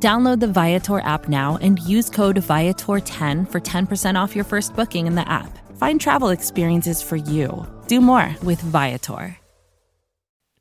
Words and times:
Download 0.00 0.38
the 0.38 0.46
Viator 0.46 1.00
app 1.00 1.28
now 1.28 1.58
and 1.60 1.80
use 1.80 2.08
code 2.08 2.36
Viator10 2.36 3.50
for 3.50 3.60
10% 3.60 4.14
off 4.14 4.36
your 4.36 4.44
first 4.44 4.76
booking 4.76 5.08
in 5.08 5.16
the 5.16 5.28
app. 5.28 5.58
Find 5.76 6.00
travel 6.00 6.28
experiences 6.28 7.02
for 7.02 7.16
you. 7.16 7.66
Do 7.88 8.00
more 8.00 8.36
with 8.44 8.60
Viator. 8.60 9.36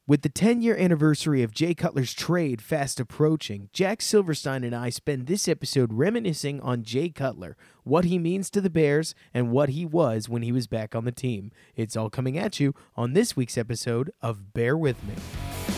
With 0.08 0.22
the 0.22 0.30
10 0.30 0.62
year 0.62 0.76
anniversary 0.78 1.44
of 1.44 1.54
Jay 1.54 1.76
Cutler's 1.76 2.14
trade 2.14 2.62
fast 2.62 3.00
approaching, 3.00 3.70
Jack 3.74 4.02
Silverstein 4.02 4.64
and 4.64 4.74
I 4.74 4.90
spend 4.90 5.28
this 5.28 5.48
episode 5.48 5.92
reminiscing 5.92 6.62
on 6.62 6.84
Jay 6.84 7.10
Cutler, 7.10 7.58
what 7.84 8.06
he 8.06 8.18
means 8.18 8.50
to 8.52 8.62
the 8.62 8.70
Bears, 8.70 9.14
and 9.34 9.52
what 9.52 9.70
he 9.70 9.86
was 9.86 10.30
when 10.30 10.44
he 10.44 10.52
was 10.54 10.66
back 10.66 10.96
on 10.96 11.04
the 11.04 11.12
team. 11.12 11.52
It's 11.76 11.98
all 11.98 12.10
coming 12.10 12.38
at 12.38 12.60
you 12.60 12.74
on 12.96 13.14
this 13.14 13.36
week's 13.36 13.58
episode 13.58 14.10
of 14.22 14.54
Bear 14.54 14.78
With 14.78 15.04
Me. 15.04 15.77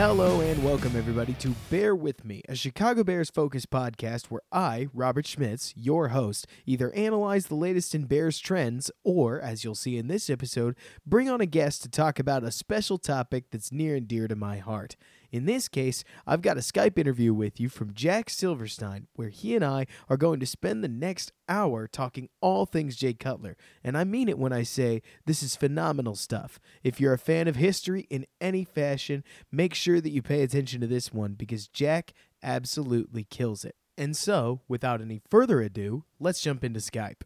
Hello 0.00 0.40
and 0.40 0.64
welcome 0.64 0.96
everybody 0.96 1.34
to 1.34 1.50
Bear 1.68 1.94
With 1.94 2.24
Me, 2.24 2.40
a 2.48 2.54
Chicago 2.54 3.04
Bears 3.04 3.28
focused 3.28 3.68
podcast 3.68 4.28
where 4.28 4.40
I, 4.50 4.88
Robert 4.94 5.26
Schmitz, 5.26 5.74
your 5.76 6.08
host, 6.08 6.46
either 6.64 6.90
analyze 6.94 7.48
the 7.48 7.54
latest 7.54 7.94
in 7.94 8.06
Bears 8.06 8.38
trends 8.38 8.90
or, 9.04 9.38
as 9.38 9.62
you'll 9.62 9.74
see 9.74 9.98
in 9.98 10.08
this 10.08 10.30
episode, 10.30 10.74
bring 11.04 11.28
on 11.28 11.42
a 11.42 11.46
guest 11.46 11.82
to 11.82 11.90
talk 11.90 12.18
about 12.18 12.42
a 12.42 12.50
special 12.50 12.96
topic 12.96 13.50
that's 13.50 13.72
near 13.72 13.94
and 13.94 14.08
dear 14.08 14.26
to 14.26 14.34
my 14.34 14.56
heart. 14.56 14.96
In 15.30 15.44
this 15.44 15.68
case, 15.68 16.02
I've 16.26 16.42
got 16.42 16.56
a 16.56 16.60
Skype 16.60 16.98
interview 16.98 17.32
with 17.32 17.60
you 17.60 17.68
from 17.68 17.94
Jack 17.94 18.30
Silverstein, 18.30 19.06
where 19.14 19.28
he 19.28 19.54
and 19.54 19.64
I 19.64 19.86
are 20.08 20.16
going 20.16 20.40
to 20.40 20.46
spend 20.46 20.82
the 20.82 20.88
next 20.88 21.32
hour 21.48 21.86
talking 21.86 22.28
all 22.40 22.66
things 22.66 22.96
Jay 22.96 23.14
Cutler. 23.14 23.56
And 23.84 23.96
I 23.96 24.04
mean 24.04 24.28
it 24.28 24.38
when 24.38 24.52
I 24.52 24.62
say 24.62 25.02
this 25.26 25.42
is 25.42 25.56
phenomenal 25.56 26.16
stuff. 26.16 26.58
If 26.82 27.00
you're 27.00 27.12
a 27.12 27.18
fan 27.18 27.48
of 27.48 27.56
history 27.56 28.06
in 28.10 28.26
any 28.40 28.64
fashion, 28.64 29.22
make 29.52 29.74
sure 29.74 30.00
that 30.00 30.10
you 30.10 30.22
pay 30.22 30.42
attention 30.42 30.80
to 30.80 30.86
this 30.86 31.12
one 31.12 31.34
because 31.34 31.68
Jack 31.68 32.12
absolutely 32.42 33.24
kills 33.24 33.64
it. 33.64 33.76
And 33.96 34.16
so, 34.16 34.62
without 34.66 35.00
any 35.00 35.20
further 35.28 35.60
ado, 35.60 36.04
let's 36.18 36.40
jump 36.40 36.64
into 36.64 36.80
Skype. 36.80 37.22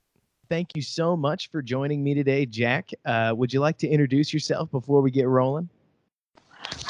Thank 0.48 0.76
you 0.76 0.82
so 0.82 1.16
much 1.16 1.50
for 1.50 1.62
joining 1.62 2.02
me 2.02 2.14
today, 2.14 2.46
Jack. 2.46 2.90
Uh, 3.04 3.32
would 3.36 3.52
you 3.52 3.60
like 3.60 3.78
to 3.78 3.88
introduce 3.88 4.32
yourself 4.32 4.70
before 4.70 5.00
we 5.00 5.10
get 5.10 5.28
rolling? 5.28 5.70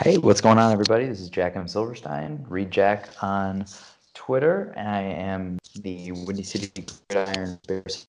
Hey, 0.03 0.19
what's 0.19 0.41
going 0.41 0.59
on, 0.59 0.73
everybody? 0.73 1.07
This 1.07 1.21
is 1.21 1.29
Jack 1.29 1.57
M. 1.57 1.69
Silverstein. 1.69 2.45
Read 2.49 2.71
Jack 2.71 3.09
on 3.23 3.65
Twitter. 4.13 4.73
and 4.77 4.89
I 4.89 5.01
am 5.01 5.59
the 5.77 6.13
Windy 6.13 6.43
City 6.43 6.85
Gridiron 7.09 7.59
Bears. 7.67 8.07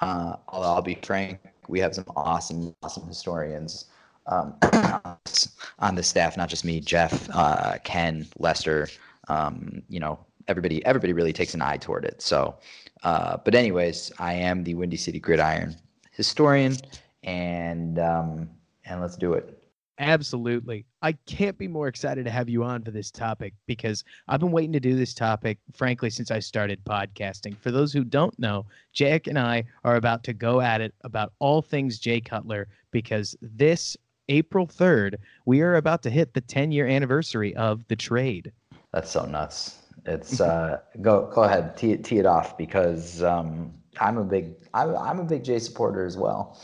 Uh, 0.00 0.36
I'll 0.48 0.82
be 0.82 0.98
frank, 1.02 1.40
we 1.68 1.80
have 1.80 1.94
some 1.94 2.04
awesome, 2.16 2.74
awesome 2.82 3.06
historians 3.06 3.86
um, 4.26 4.54
on 5.78 5.94
the 5.94 6.02
staff. 6.02 6.36
Not 6.36 6.48
just 6.48 6.64
me, 6.64 6.80
Jeff, 6.80 7.28
uh, 7.32 7.78
Ken, 7.84 8.26
Lester. 8.38 8.88
Um, 9.28 9.82
you 9.88 10.00
know, 10.00 10.18
everybody, 10.48 10.84
everybody 10.84 11.12
really 11.12 11.32
takes 11.32 11.54
an 11.54 11.62
eye 11.62 11.76
toward 11.76 12.04
it. 12.04 12.20
So, 12.22 12.56
uh, 13.02 13.36
but 13.44 13.54
anyways, 13.54 14.12
I 14.18 14.34
am 14.34 14.64
the 14.64 14.74
Windy 14.74 14.96
City 14.96 15.20
Gridiron 15.20 15.76
historian, 16.10 16.76
and 17.22 17.98
um, 17.98 18.48
and 18.84 19.00
let's 19.00 19.16
do 19.16 19.32
it. 19.34 19.63
Absolutely. 19.98 20.86
I 21.02 21.12
can't 21.26 21.56
be 21.56 21.68
more 21.68 21.86
excited 21.86 22.24
to 22.24 22.30
have 22.30 22.48
you 22.48 22.64
on 22.64 22.82
for 22.82 22.90
this 22.90 23.12
topic 23.12 23.54
because 23.66 24.02
I've 24.26 24.40
been 24.40 24.50
waiting 24.50 24.72
to 24.72 24.80
do 24.80 24.96
this 24.96 25.14
topic, 25.14 25.58
frankly, 25.72 26.10
since 26.10 26.32
I 26.32 26.40
started 26.40 26.84
podcasting. 26.84 27.56
For 27.58 27.70
those 27.70 27.92
who 27.92 28.02
don't 28.02 28.36
know, 28.38 28.66
Jack 28.92 29.28
and 29.28 29.38
I 29.38 29.64
are 29.84 29.94
about 29.94 30.24
to 30.24 30.32
go 30.32 30.60
at 30.60 30.80
it 30.80 30.94
about 31.04 31.32
all 31.38 31.62
things 31.62 32.00
Jay 32.00 32.20
Cutler 32.20 32.66
because 32.90 33.36
this 33.40 33.96
April 34.28 34.66
3rd, 34.66 35.16
we 35.46 35.60
are 35.60 35.76
about 35.76 36.02
to 36.02 36.10
hit 36.10 36.34
the 36.34 36.40
10 36.40 36.72
year 36.72 36.88
anniversary 36.88 37.54
of 37.54 37.86
the 37.86 37.96
trade. 37.96 38.50
That's 38.92 39.10
so 39.10 39.24
nuts. 39.26 39.78
It's 40.06 40.40
uh, 40.40 40.80
go 41.02 41.30
go 41.32 41.44
ahead, 41.44 41.76
tee, 41.76 41.96
tee 41.98 42.18
it 42.18 42.26
off 42.26 42.58
because 42.58 43.22
um, 43.22 43.72
I'm 44.00 44.18
a 44.18 44.24
big 44.24 44.54
I, 44.72 44.86
I'm 44.86 45.20
a 45.20 45.24
big 45.24 45.44
Jay 45.44 45.60
supporter 45.60 46.04
as 46.04 46.16
well 46.16 46.58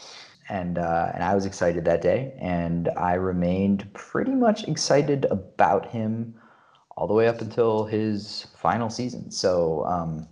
and 0.50 0.78
uh, 0.78 1.12
and 1.14 1.22
I 1.22 1.34
was 1.34 1.46
excited 1.46 1.84
that 1.86 2.02
day, 2.02 2.34
and 2.38 2.90
I 2.96 3.14
remained 3.14 3.90
pretty 3.94 4.32
much 4.32 4.64
excited 4.64 5.24
about 5.30 5.86
him 5.86 6.34
all 6.96 7.06
the 7.06 7.14
way 7.14 7.28
up 7.28 7.40
until 7.40 7.84
his 7.86 8.48
final 8.56 8.90
season. 8.90 9.30
So 9.30 9.84
um, 9.86 10.28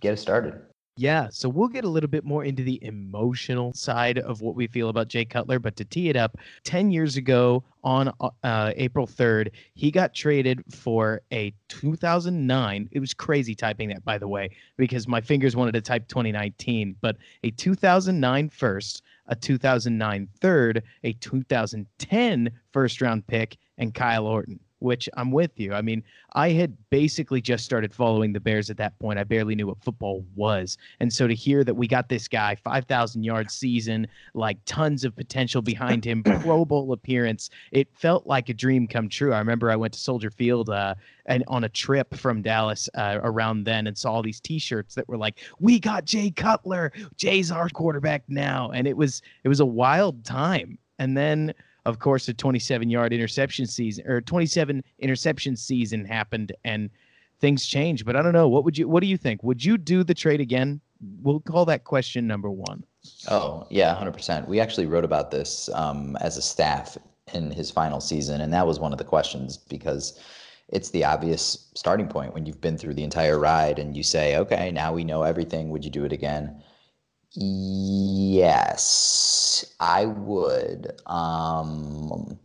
get 0.00 0.12
us 0.12 0.20
started. 0.20 0.60
Yeah, 0.96 1.26
so 1.32 1.48
we'll 1.48 1.68
get 1.68 1.84
a 1.84 1.88
little 1.88 2.08
bit 2.08 2.24
more 2.24 2.44
into 2.44 2.62
the 2.62 2.78
emotional 2.84 3.72
side 3.74 4.18
of 4.18 4.42
what 4.42 4.54
we 4.54 4.68
feel 4.68 4.90
about 4.90 5.08
Jay 5.08 5.24
Cutler. 5.24 5.58
But 5.58 5.74
to 5.76 5.84
tee 5.84 6.08
it 6.08 6.14
up, 6.14 6.36
10 6.62 6.92
years 6.92 7.16
ago 7.16 7.64
on 7.82 8.12
uh, 8.44 8.72
April 8.76 9.04
3rd, 9.04 9.50
he 9.74 9.90
got 9.90 10.14
traded 10.14 10.62
for 10.72 11.20
a 11.32 11.52
2009. 11.68 12.88
It 12.92 13.00
was 13.00 13.12
crazy 13.12 13.56
typing 13.56 13.88
that, 13.88 14.04
by 14.04 14.18
the 14.18 14.28
way, 14.28 14.50
because 14.76 15.08
my 15.08 15.20
fingers 15.20 15.56
wanted 15.56 15.72
to 15.72 15.80
type 15.80 16.06
2019, 16.06 16.94
but 17.00 17.16
a 17.42 17.50
2009 17.50 18.48
first, 18.50 19.02
a 19.26 19.34
2009 19.36 20.28
third, 20.40 20.82
a 21.02 21.12
2010 21.14 22.50
first 22.72 23.00
round 23.00 23.26
pick, 23.26 23.56
and 23.78 23.94
Kyle 23.94 24.26
Orton 24.26 24.60
which 24.80 25.08
I'm 25.16 25.30
with 25.30 25.58
you. 25.58 25.72
I 25.72 25.82
mean, 25.82 26.02
I 26.34 26.50
had 26.50 26.76
basically 26.90 27.40
just 27.40 27.64
started 27.64 27.94
following 27.94 28.32
the 28.32 28.40
Bears 28.40 28.70
at 28.70 28.76
that 28.76 28.98
point. 28.98 29.18
I 29.18 29.24
barely 29.24 29.54
knew 29.54 29.66
what 29.66 29.82
football 29.82 30.24
was. 30.34 30.76
And 31.00 31.12
so 31.12 31.26
to 31.26 31.34
hear 31.34 31.64
that 31.64 31.74
we 31.74 31.86
got 31.86 32.08
this 32.08 32.28
guy, 32.28 32.54
5,000 32.56 33.22
yard 33.22 33.50
season, 33.50 34.06
like 34.34 34.58
tons 34.66 35.04
of 35.04 35.16
potential 35.16 35.62
behind 35.62 36.04
him, 36.04 36.22
Pro 36.40 36.64
Bowl 36.64 36.92
appearance, 36.92 37.50
it 37.72 37.88
felt 37.94 38.26
like 38.26 38.48
a 38.48 38.54
dream 38.54 38.86
come 38.86 39.08
true. 39.08 39.32
I 39.32 39.38
remember 39.38 39.70
I 39.70 39.76
went 39.76 39.94
to 39.94 40.00
Soldier 40.00 40.30
Field 40.30 40.70
uh, 40.70 40.94
and 41.26 41.44
on 41.48 41.64
a 41.64 41.68
trip 41.68 42.14
from 42.14 42.42
Dallas 42.42 42.88
uh, 42.94 43.20
around 43.22 43.64
then 43.64 43.86
and 43.86 43.96
saw 43.96 44.12
all 44.12 44.22
these 44.22 44.40
T-shirts 44.40 44.94
that 44.94 45.08
were 45.08 45.16
like, 45.16 45.40
"We 45.58 45.78
got 45.78 46.04
Jay 46.04 46.30
Cutler. 46.30 46.92
Jay's 47.16 47.50
our 47.50 47.68
quarterback 47.68 48.24
now," 48.28 48.70
and 48.72 48.86
it 48.86 48.96
was 48.96 49.22
it 49.44 49.48
was 49.48 49.60
a 49.60 49.66
wild 49.66 50.24
time. 50.24 50.78
And 50.98 51.16
then 51.16 51.54
of 51.86 51.98
course, 51.98 52.28
a 52.28 52.34
27 52.34 52.88
yard 52.90 53.12
interception 53.12 53.66
season 53.66 54.06
or 54.06 54.20
27 54.20 54.82
interception 54.98 55.56
season 55.56 56.04
happened 56.04 56.52
and 56.64 56.90
things 57.40 57.66
changed. 57.66 58.06
But 58.06 58.16
I 58.16 58.22
don't 58.22 58.32
know. 58.32 58.48
What 58.48 58.64
would 58.64 58.78
you, 58.78 58.88
what 58.88 59.00
do 59.00 59.06
you 59.06 59.16
think? 59.16 59.42
Would 59.42 59.64
you 59.64 59.76
do 59.76 60.04
the 60.04 60.14
trade 60.14 60.40
again? 60.40 60.80
We'll 61.22 61.40
call 61.40 61.64
that 61.66 61.84
question 61.84 62.26
number 62.26 62.50
one. 62.50 62.84
Oh, 63.28 63.66
yeah, 63.70 63.94
100%. 63.94 64.48
We 64.48 64.60
actually 64.60 64.86
wrote 64.86 65.04
about 65.04 65.30
this 65.30 65.68
um, 65.74 66.16
as 66.20 66.36
a 66.36 66.42
staff 66.42 66.96
in 67.32 67.50
his 67.50 67.70
final 67.70 68.00
season. 68.00 68.40
And 68.40 68.52
that 68.52 68.66
was 68.66 68.80
one 68.80 68.92
of 68.92 68.98
the 68.98 69.04
questions 69.04 69.56
because 69.56 70.18
it's 70.68 70.90
the 70.90 71.04
obvious 71.04 71.70
starting 71.74 72.08
point 72.08 72.32
when 72.32 72.46
you've 72.46 72.60
been 72.60 72.78
through 72.78 72.94
the 72.94 73.04
entire 73.04 73.38
ride 73.38 73.78
and 73.78 73.96
you 73.96 74.02
say, 74.02 74.36
okay, 74.38 74.70
now 74.70 74.92
we 74.92 75.04
know 75.04 75.22
everything. 75.22 75.68
Would 75.68 75.84
you 75.84 75.90
do 75.90 76.04
it 76.04 76.12
again? 76.12 76.62
Yes, 77.36 78.84
I 79.80 80.06
would. 80.06 80.92
Um, 81.06 82.38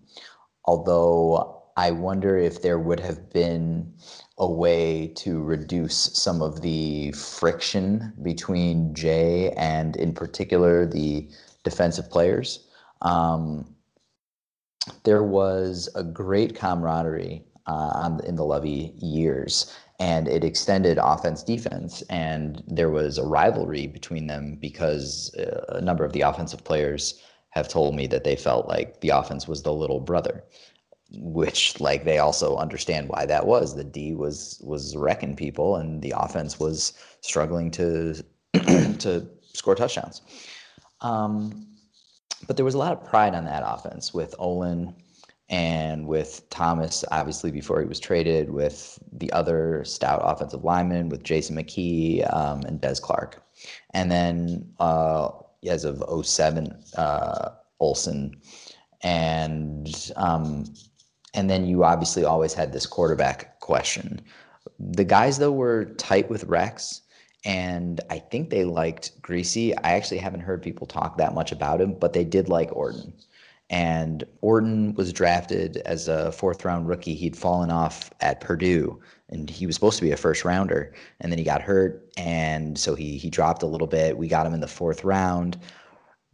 although 0.66 1.64
I 1.78 1.92
wonder 1.92 2.38
if 2.38 2.62
there 2.62 2.80
would 2.80 3.00
have 3.00 3.30
been 3.32 3.94
a 4.38 4.50
way 4.50 5.08
to 5.18 5.42
reduce 5.42 5.96
some 5.96 6.42
of 6.42 6.62
the 6.62 7.12
friction 7.12 8.14
between 8.24 8.94
Jay 8.96 9.52
and, 9.52 9.96
in 9.96 10.14
particular, 10.14 10.86
the 10.86 11.30
defensive 11.64 12.10
players. 12.10 12.66
Um, 13.02 13.76
there 15.04 15.24
was 15.24 15.90
a 15.96 16.04
great 16.04 16.56
camaraderie 16.56 17.44
uh, 17.66 18.18
in 18.26 18.36
the 18.36 18.46
Lovie 18.46 18.94
years 18.98 19.74
and 20.00 20.28
it 20.28 20.44
extended 20.44 20.98
offense 21.02 21.44
defense 21.44 22.02
and 22.10 22.64
there 22.68 22.90
was 22.90 23.18
a 23.18 23.26
rivalry 23.26 23.88
between 23.88 24.28
them 24.28 24.58
because 24.60 25.34
uh, 25.36 25.66
a 25.70 25.82
number 25.82 26.06
of 26.06 26.14
the 26.14 26.22
offensive 26.22 26.64
players 26.64 27.22
have 27.50 27.68
told 27.68 27.96
me 27.96 28.08
that 28.08 28.24
they 28.24 28.36
felt 28.36 28.68
like 28.68 29.02
the 29.02 29.10
offense 29.10 29.48
was 29.48 29.64
the 29.64 29.74
little 29.74 30.00
brother 30.00 30.44
which 31.12 31.80
like 31.80 32.04
they 32.04 32.20
also 32.20 32.56
understand 32.58 33.10
why 33.10 33.26
that 33.26 33.46
was. 33.46 33.76
The 33.76 33.84
d 33.84 34.14
was 34.14 34.62
was 34.64 34.96
wrecking 34.96 35.36
people 35.36 35.78
and 35.78 36.02
the 36.02 36.14
offense 36.16 36.60
was 36.60 36.94
struggling 37.22 37.72
to 37.72 38.24
to 38.54 39.28
score 39.54 39.76
touchdowns. 39.76 40.22
Um, 41.02 41.68
but 42.48 42.56
there 42.56 42.66
was 42.66 42.76
a 42.76 42.78
lot 42.78 42.94
of 42.94 43.04
pride 43.04 43.36
on 43.36 43.46
that 43.46 43.64
offense 43.66 44.14
with 44.14 44.36
olin 44.38 44.94
and 45.50 46.08
with 46.08 46.48
Thomas, 46.50 47.04
obviously 47.12 47.52
before 47.52 47.82
he 47.82 47.88
was 47.88 48.00
traded, 48.00 48.52
with 48.52 49.00
the 49.12 49.32
other 49.32 49.84
stout 49.84 50.22
offensive 50.24 50.64
linemen, 50.64 51.10
with 51.10 51.24
Jason 51.24 51.56
McKie 51.56 52.32
um, 52.34 52.62
and 52.62 52.80
Des 52.80 52.96
Clark. 53.02 53.44
And 53.94 54.12
then 54.12 54.72
uh, 54.80 55.30
as 55.68 55.86
of 55.86 56.04
07, 56.26 56.78
uh, 56.98 57.50
Olsen. 57.80 58.36
And 59.02 60.12
um, 60.18 60.66
and 61.34 61.50
then 61.50 61.66
you 61.66 61.84
obviously 61.84 62.26
always 62.26 62.54
had 62.54 62.74
this 62.74 62.86
quarterback 62.86 63.60
question. 63.60 64.20
The 64.80 65.06
guys 65.06 65.38
though 65.38 65.52
were 65.52 65.86
tight 65.96 66.30
with 66.30 66.44
Rex, 66.46 67.02
and 67.46 68.02
I 68.10 68.20
think 68.20 68.50
they 68.50 68.66
liked 68.66 69.22
Griese. 69.22 69.74
I 69.84 69.94
actually 69.94 70.18
haven't 70.18 70.42
heard 70.42 70.62
people 70.62 70.86
talk 70.86 71.18
that 71.18 71.34
much 71.34 71.52
about 71.52 71.80
him, 71.80 71.94
but 71.94 72.14
they 72.14 72.26
did 72.26 72.50
like 72.50 72.76
Orton. 72.76 73.14
And 73.70 74.24
Orton 74.42 74.96
was 74.96 75.14
drafted 75.14 75.78
as 75.86 76.08
a 76.08 76.32
fourth 76.32 76.66
round 76.66 76.88
rookie. 76.88 77.14
He'd 77.14 77.38
fallen 77.38 77.70
off 77.70 78.12
at 78.22 78.42
Purdue 78.42 79.00
and 79.30 79.50
he 79.50 79.66
was 79.66 79.76
supposed 79.76 79.98
to 80.00 80.04
be 80.04 80.12
a 80.12 80.18
first 80.18 80.44
rounder 80.44 80.94
and 81.22 81.32
then 81.32 81.38
he 81.38 81.46
got 81.46 81.62
hurt 81.62 82.04
and 82.18 82.78
so 82.80 82.96
he 82.96 83.18
he 83.18 83.30
dropped 83.30 83.62
a 83.62 83.68
little 83.68 83.88
bit. 83.88 84.18
We 84.18 84.28
got 84.28 84.48
him 84.48 84.54
in 84.54 84.60
the 84.60 84.68
fourth 84.68 85.04
round. 85.04 85.60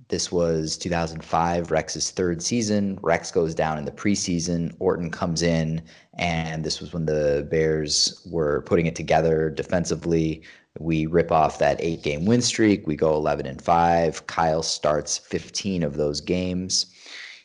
This 0.07 0.31
was 0.31 0.77
2005, 0.77 1.71
Rex's 1.71 2.11
third 2.11 2.41
season. 2.43 2.99
Rex 3.01 3.31
goes 3.31 3.55
down 3.55 3.79
in 3.79 3.85
the 3.85 3.91
preseason. 3.91 4.75
Orton 4.77 5.09
comes 5.09 5.41
in, 5.41 5.81
and 6.19 6.63
this 6.63 6.79
was 6.79 6.93
when 6.93 7.07
the 7.07 7.47
Bears 7.49 8.21
were 8.29 8.61
putting 8.61 8.85
it 8.85 8.95
together 8.95 9.49
defensively. 9.49 10.43
We 10.79 11.05
rip 11.05 11.31
off 11.31 11.59
that 11.59 11.77
eight 11.79 12.03
game 12.03 12.25
win 12.25 12.41
streak. 12.41 12.85
We 12.85 12.95
go 12.95 13.13
11 13.13 13.45
and 13.45 13.61
5. 13.61 14.27
Kyle 14.27 14.63
starts 14.63 15.17
15 15.17 15.83
of 15.83 15.95
those 15.95 16.21
games. 16.21 16.87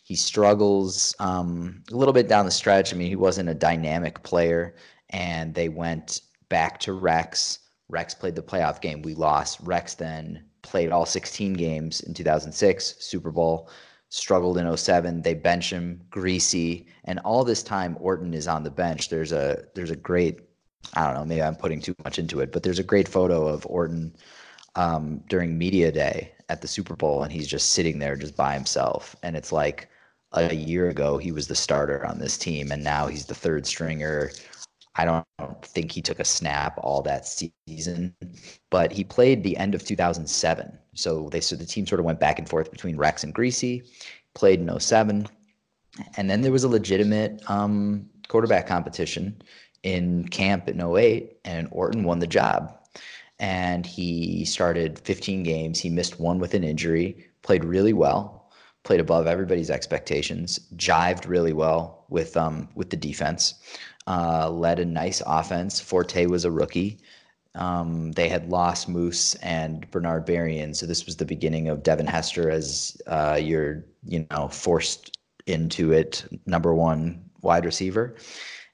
He 0.03 0.17
struggles 0.17 1.15
um, 1.21 1.85
a 1.93 1.95
little 1.95 2.13
bit 2.13 2.27
down 2.27 2.45
the 2.45 2.51
stretch. 2.51 2.93
I 2.93 2.97
mean, 2.97 3.09
he 3.09 3.17
wasn't 3.17 3.49
a 3.49 3.55
dynamic 3.55 4.23
player, 4.25 4.75
and 5.11 5.55
they 5.55 5.69
went 5.69 6.23
back 6.49 6.81
to 6.81 6.93
Rex. 6.93 7.61
Rex 7.89 8.15
played 8.15 8.35
the 8.35 8.43
playoff 8.43 8.81
game. 8.81 9.03
We 9.03 9.15
lost. 9.15 9.61
Rex 9.63 9.95
then 9.95 10.45
played 10.63 10.91
all 10.91 11.07
16 11.07 11.55
games 11.55 12.01
in 12.01 12.15
2006, 12.15 12.97
Super 12.99 13.31
Bowl, 13.31 13.71
struggled 14.09 14.59
in 14.59 14.77
07. 14.77 15.23
They 15.23 15.35
bench 15.35 15.73
him, 15.73 16.01
Griese, 16.11 16.87
and 17.05 17.19
all 17.21 17.45
this 17.45 17.63
time 17.63 17.97
Orton 18.01 18.35
is 18.35 18.49
on 18.49 18.65
the 18.65 18.71
bench. 18.71 19.09
There's 19.09 19.33
a 19.33 19.63
there's 19.75 19.91
a 19.91 19.97
great 19.97 20.41
I 20.95 21.07
don't 21.07 21.15
know, 21.15 21.25
maybe 21.25 21.43
I'm 21.43 21.57
putting 21.57 21.81
too 21.81 21.95
much 22.05 22.19
into 22.19 22.41
it, 22.41 22.53
but 22.53 22.63
there's 22.63 22.79
a 22.79 22.85
great 22.85 23.09
photo 23.09 23.47
of 23.47 23.67
Orton 23.67 24.15
um, 24.75 25.23
during 25.29 25.57
media 25.57 25.93
day 25.93 26.33
at 26.49 26.63
the 26.63 26.69
Super 26.69 26.97
Bowl, 26.97 27.23
and 27.23 27.33
he's 27.33 27.47
just 27.47 27.73
sitting 27.73 27.99
there 27.99 28.17
just 28.17 28.37
by 28.37 28.55
himself, 28.55 29.15
and 29.23 29.37
it's 29.37 29.53
like 29.53 29.89
a 30.33 30.55
year 30.55 30.89
ago 30.89 31.19
he 31.19 31.33
was 31.33 31.49
the 31.49 31.55
starter 31.55 32.07
on 32.07 32.19
this 32.19 32.39
team 32.39 32.71
and 32.71 32.85
now 32.85 33.07
he's 33.07 33.27
the 33.27 33.35
third 33.35 33.67
stringer. 33.67 34.31
I 34.97 35.05
don't 35.05 35.27
think 35.65 35.93
he 35.93 36.03
took 36.03 36.21
a 36.21 36.25
snap 36.25 36.79
all 36.79 37.03
that 37.03 37.27
season 37.27 38.15
but 38.71 38.93
he 38.93 39.03
played 39.05 39.43
the 39.43 39.57
end 39.57 39.75
of 39.75 39.85
2007 39.85 40.79
so 40.95 41.29
they 41.31 41.41
so 41.41 41.57
the 41.57 41.65
team 41.65 41.87
sort 41.87 42.01
of 42.01 42.05
went 42.07 42.21
back 42.21 42.39
and 42.39 42.49
forth 42.49 42.71
between 42.71 42.97
rex 42.97 43.25
and 43.25 43.35
Griese, 43.35 43.87
played 44.35 44.61
in 44.61 44.81
07 44.81 45.27
and 46.17 46.31
then 46.31 46.41
there 46.43 46.53
was 46.53 46.65
a 46.65 46.69
legitimate 46.69 47.43
um, 47.51 48.09
quarterback 48.29 48.67
competition 48.67 49.41
in 49.83 50.29
camp 50.29 50.69
in 50.69 50.81
08 50.81 51.39
and 51.45 51.69
orton 51.71 52.05
won 52.05 52.19
the 52.19 52.27
job 52.27 52.77
and 53.39 53.87
he 53.87 54.45
started 54.45 54.99
15 54.99 55.43
games 55.43 55.81
he 55.81 55.89
missed 55.89 56.21
one 56.21 56.39
with 56.39 56.55
an 56.55 56.65
injury 56.65 57.27
played 57.43 57.65
really 57.65 57.93
well 57.93 58.41
played 58.83 59.01
above 59.01 59.27
everybody's 59.27 59.71
expectations, 59.71 60.59
jived 60.77 61.29
really 61.29 61.53
well 61.53 62.05
with 62.09 62.37
um, 62.37 62.69
with 62.75 62.91
the 62.91 62.97
defense, 62.97 63.55
uh, 64.07 64.51
led 64.51 64.79
a 64.79 64.85
nice 64.85 65.23
offense. 65.27 65.81
Forte 65.81 66.27
was 66.27 66.45
a 66.45 66.51
rookie. 66.51 66.99
Um, 67.57 68.13
they 68.13 68.29
had 68.29 68.49
lost 68.49 68.89
Moose 68.89 69.35
and 69.37 69.91
Bernard 69.91 70.25
Berrian, 70.27 70.75
so 70.75 70.87
this 70.87 71.05
was 71.05 71.17
the 71.17 71.25
beginning 71.25 71.69
of 71.69 71.83
Devin 71.83 72.07
Hester 72.07 72.51
as 72.51 73.01
uh, 73.07 73.39
your 73.41 73.85
you 74.05 74.27
know 74.31 74.49
forced 74.49 75.17
into 75.47 75.93
it 75.93 76.25
number 76.47 76.75
one 76.75 77.23
wide 77.43 77.65
receiver. 77.65 78.17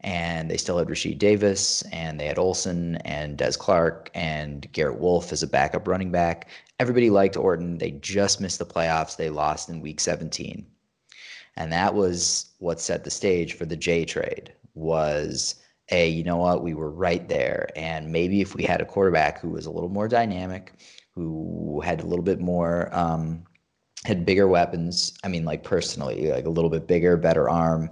And 0.06 0.48
they 0.48 0.56
still 0.56 0.78
had 0.78 0.88
Rashied 0.88 1.18
Davis, 1.18 1.82
and 1.92 2.18
they 2.18 2.26
had 2.26 2.38
Olsen 2.38 2.96
and 2.98 3.36
Des 3.36 3.54
Clark 3.58 4.08
and 4.14 4.70
Garrett 4.72 5.00
Wolfe 5.00 5.32
as 5.32 5.42
a 5.42 5.48
backup 5.48 5.86
running 5.88 6.12
back, 6.12 6.48
everybody 6.78 7.10
liked 7.10 7.36
Orton. 7.36 7.78
They 7.78 7.90
just 7.90 8.40
missed 8.40 8.58
the 8.58 8.66
playoffs. 8.66 9.16
They 9.16 9.30
lost 9.30 9.68
in 9.68 9.80
week 9.80 10.00
17. 10.00 10.64
And 11.56 11.72
that 11.72 11.94
was 11.94 12.52
what 12.58 12.80
set 12.80 13.04
the 13.04 13.10
stage 13.10 13.54
for 13.54 13.66
the 13.66 13.76
Jay 13.76 14.04
trade 14.04 14.52
was 14.74 15.56
a, 15.90 16.08
you 16.08 16.22
know 16.22 16.36
what, 16.36 16.62
we 16.62 16.74
were 16.74 16.90
right 16.90 17.28
there. 17.28 17.68
And 17.76 18.12
maybe 18.12 18.40
if 18.40 18.54
we 18.54 18.62
had 18.64 18.80
a 18.80 18.86
quarterback 18.86 19.40
who 19.40 19.50
was 19.50 19.66
a 19.66 19.70
little 19.70 19.88
more 19.88 20.08
dynamic, 20.08 20.72
who 21.14 21.80
had 21.84 22.00
a 22.00 22.06
little 22.06 22.24
bit 22.24 22.40
more, 22.40 22.94
um, 22.94 23.42
had 24.04 24.26
bigger 24.26 24.46
weapons. 24.46 25.16
I 25.24 25.28
mean, 25.28 25.44
like 25.44 25.64
personally, 25.64 26.30
like 26.30 26.44
a 26.44 26.50
little 26.50 26.70
bit 26.70 26.86
bigger, 26.86 27.16
better 27.16 27.48
arm. 27.48 27.90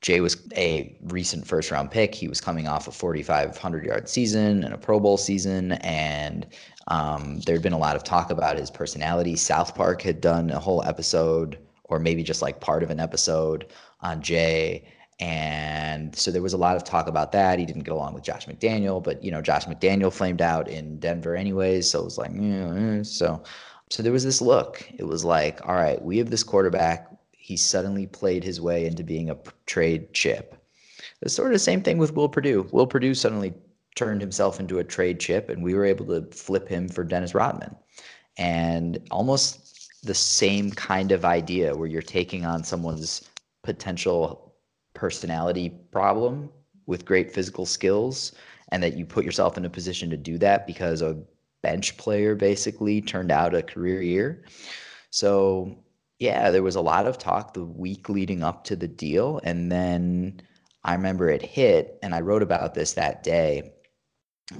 Jay 0.00 0.20
was 0.20 0.36
a 0.56 0.96
recent 1.02 1.46
first 1.46 1.70
round 1.70 1.90
pick. 1.90 2.14
He 2.14 2.28
was 2.28 2.40
coming 2.40 2.68
off 2.68 2.86
a 2.86 2.92
4,500 2.92 3.84
yard 3.84 4.08
season 4.08 4.62
and 4.62 4.72
a 4.72 4.78
Pro 4.78 5.00
Bowl 5.00 5.16
season. 5.16 5.72
And 5.72 6.46
um, 6.88 7.40
there 7.40 7.54
had 7.54 7.62
been 7.62 7.72
a 7.72 7.78
lot 7.78 7.96
of 7.96 8.04
talk 8.04 8.30
about 8.30 8.58
his 8.58 8.70
personality. 8.70 9.34
South 9.36 9.74
Park 9.74 10.02
had 10.02 10.20
done 10.20 10.50
a 10.50 10.58
whole 10.58 10.84
episode, 10.84 11.58
or 11.84 11.98
maybe 11.98 12.22
just 12.22 12.42
like 12.42 12.60
part 12.60 12.82
of 12.82 12.90
an 12.90 13.00
episode 13.00 13.66
on 14.00 14.22
Jay. 14.22 14.84
And 15.20 16.14
so 16.14 16.30
there 16.30 16.42
was 16.42 16.52
a 16.52 16.58
lot 16.58 16.76
of 16.76 16.84
talk 16.84 17.08
about 17.08 17.32
that. 17.32 17.58
He 17.58 17.66
didn't 17.66 17.82
get 17.82 17.92
along 17.92 18.14
with 18.14 18.22
Josh 18.22 18.46
McDaniel, 18.46 19.02
but 19.02 19.22
you 19.24 19.32
know, 19.32 19.42
Josh 19.42 19.64
McDaniel 19.64 20.12
flamed 20.12 20.40
out 20.40 20.68
in 20.68 21.00
Denver 21.00 21.34
anyways. 21.34 21.90
So 21.90 22.00
it 22.00 22.04
was 22.04 22.18
like, 22.18 22.30
yeah, 22.34 23.02
so 23.02 23.42
so 23.90 24.02
there 24.02 24.12
was 24.12 24.24
this 24.24 24.40
look. 24.40 24.86
It 24.96 25.04
was 25.04 25.24
like, 25.24 25.66
all 25.66 25.74
right, 25.74 26.00
we 26.02 26.18
have 26.18 26.30
this 26.30 26.44
quarterback. 26.44 27.10
He 27.48 27.56
suddenly 27.56 28.06
played 28.06 28.44
his 28.44 28.60
way 28.60 28.84
into 28.84 29.02
being 29.02 29.30
a 29.30 29.38
trade 29.64 30.12
chip. 30.12 30.54
It's 31.22 31.32
sort 31.32 31.48
of 31.48 31.54
the 31.54 31.58
same 31.58 31.80
thing 31.80 31.96
with 31.96 32.14
Will 32.14 32.28
Perdue. 32.28 32.68
Will 32.72 32.86
Perdue 32.86 33.14
suddenly 33.14 33.54
turned 33.96 34.20
himself 34.20 34.60
into 34.60 34.80
a 34.80 34.84
trade 34.84 35.18
chip, 35.18 35.48
and 35.48 35.62
we 35.62 35.72
were 35.72 35.86
able 35.86 36.04
to 36.08 36.30
flip 36.30 36.68
him 36.68 36.90
for 36.90 37.04
Dennis 37.04 37.34
Rodman. 37.34 37.74
And 38.36 38.98
almost 39.10 39.88
the 40.02 40.12
same 40.12 40.72
kind 40.72 41.10
of 41.10 41.24
idea 41.24 41.74
where 41.74 41.88
you're 41.88 42.02
taking 42.02 42.44
on 42.44 42.64
someone's 42.64 43.26
potential 43.62 44.54
personality 44.92 45.70
problem 45.90 46.50
with 46.84 47.06
great 47.06 47.32
physical 47.32 47.64
skills, 47.64 48.32
and 48.72 48.82
that 48.82 48.94
you 48.98 49.06
put 49.06 49.24
yourself 49.24 49.56
in 49.56 49.64
a 49.64 49.70
position 49.70 50.10
to 50.10 50.18
do 50.18 50.36
that 50.36 50.66
because 50.66 51.00
a 51.00 51.18
bench 51.62 51.96
player 51.96 52.34
basically 52.34 53.00
turned 53.00 53.32
out 53.32 53.54
a 53.54 53.62
career 53.62 54.02
year. 54.02 54.44
So, 55.08 55.78
yeah, 56.18 56.50
there 56.50 56.62
was 56.62 56.76
a 56.76 56.80
lot 56.80 57.06
of 57.06 57.18
talk 57.18 57.54
the 57.54 57.64
week 57.64 58.08
leading 58.08 58.42
up 58.42 58.64
to 58.64 58.76
the 58.76 58.88
deal. 58.88 59.40
And 59.44 59.70
then 59.70 60.40
I 60.84 60.94
remember 60.94 61.30
it 61.30 61.42
hit, 61.42 61.98
and 62.02 62.14
I 62.14 62.20
wrote 62.20 62.42
about 62.42 62.74
this 62.74 62.94
that 62.94 63.22
day 63.22 63.72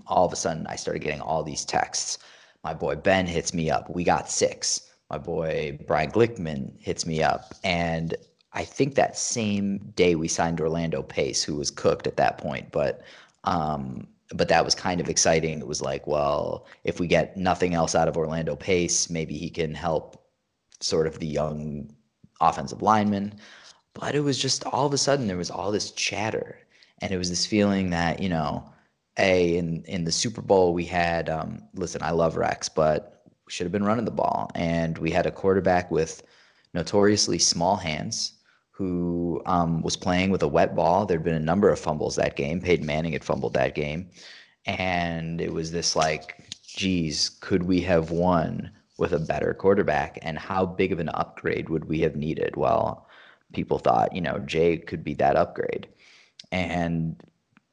all 0.06 0.26
of 0.26 0.32
a 0.32 0.36
sudden 0.36 0.66
I 0.66 0.76
started 0.76 1.00
getting 1.00 1.20
all 1.20 1.42
these 1.42 1.64
texts. 1.64 2.18
My 2.64 2.74
boy 2.74 2.96
Ben 2.96 3.26
hits 3.26 3.54
me 3.54 3.70
up. 3.70 3.88
We 3.94 4.04
got 4.04 4.30
six. 4.30 4.82
My 5.10 5.18
boy 5.18 5.78
Brian 5.86 6.10
Glickman 6.10 6.72
hits 6.80 7.06
me 7.06 7.22
up. 7.22 7.54
And 7.64 8.14
I 8.52 8.64
think 8.64 8.94
that 8.94 9.16
same 9.16 9.78
day 9.94 10.14
we 10.14 10.28
signed 10.28 10.60
Orlando 10.60 11.02
Pace, 11.02 11.42
who 11.42 11.56
was 11.56 11.70
cooked 11.70 12.06
at 12.06 12.16
that 12.16 12.38
point, 12.38 12.72
but 12.72 13.02
um, 13.44 14.06
but 14.34 14.48
that 14.48 14.64
was 14.64 14.74
kind 14.74 15.00
of 15.00 15.08
exciting. 15.08 15.58
It 15.58 15.66
was 15.66 15.80
like, 15.80 16.06
well, 16.06 16.66
if 16.84 17.00
we 17.00 17.06
get 17.06 17.36
nothing 17.38 17.72
else 17.72 17.94
out 17.94 18.08
of 18.08 18.16
Orlando 18.16 18.56
Pace, 18.56 19.08
maybe 19.08 19.38
he 19.38 19.48
can 19.48 19.74
help 19.74 20.17
sort 20.80 21.06
of 21.06 21.18
the 21.18 21.26
young 21.26 21.90
offensive 22.40 22.82
lineman. 22.82 23.35
But 23.94 24.14
it 24.14 24.20
was 24.20 24.38
just 24.38 24.64
all 24.64 24.87
of 24.87 24.92
a 24.92 24.99
sudden 24.99 25.26
there 25.26 25.37
was 25.37 25.50
all 25.50 25.73
this 25.73 25.90
chatter, 25.92 26.58
and 27.00 27.12
it 27.12 27.18
was 27.18 27.30
this 27.30 27.47
feeling 27.47 27.90
that 27.90 28.20
you 28.20 28.28
know 28.28 28.70
a 29.18 29.56
in 29.56 29.85
in 29.85 30.04
the 30.04 30.12
Super 30.12 30.42
Bowl 30.42 30.73
we 30.75 30.85
had 30.85 31.28
um, 31.28 31.62
listen 31.75 32.02
I 32.02 32.12
love 32.12 32.37
Rex 32.37 32.68
but 32.68 33.18
we 33.49 33.52
should 33.52 33.64
have 33.64 33.73
been 33.73 33.85
running 33.85 34.04
the 34.04 34.11
ball. 34.11 34.50
And 34.54 34.99
we 34.99 35.11
had 35.11 35.25
a 35.25 35.30
quarterback 35.30 35.90
with 35.90 36.23
notoriously 36.75 37.38
small 37.38 37.76
hands 37.76 38.35
who 38.70 39.40
um, 39.47 39.80
was 39.80 39.97
playing 39.97 40.30
with 40.30 40.42
a 40.42 40.49
wet 40.49 40.76
ball. 40.76 41.06
There'd 41.06 41.25
been 41.25 41.35
a 41.35 41.40
number 41.40 41.70
of 41.70 41.78
fumbles 41.78 42.14
that 42.16 42.37
game. 42.37 42.61
Peyton 42.61 42.85
Manning 42.85 43.14
had 43.14 43.25
fumbled 43.25 43.54
that 43.54 43.75
game. 43.75 44.11
And 44.66 45.40
it 45.40 45.50
was 45.50 45.73
this 45.73 45.97
like 45.97 46.54
geez 46.62 47.30
could 47.40 47.62
we 47.62 47.80
have 47.80 48.11
won 48.11 48.70
with 48.99 49.12
a 49.12 49.19
better 49.19 49.55
quarterback 49.55 50.19
and 50.23 50.38
how 50.38 50.67
big 50.67 50.93
of 50.93 50.99
an 50.99 51.09
upgrade 51.11 51.69
would 51.69 51.87
we 51.87 52.00
have 52.00 52.17
needed 52.17 52.57
well 52.57 53.07
people 53.52 53.78
thought 53.78 54.14
you 54.14 54.21
know 54.21 54.38
Jay 54.40 54.76
could 54.76 55.02
be 55.02 55.14
that 55.14 55.37
upgrade 55.37 55.88
and 56.52 57.23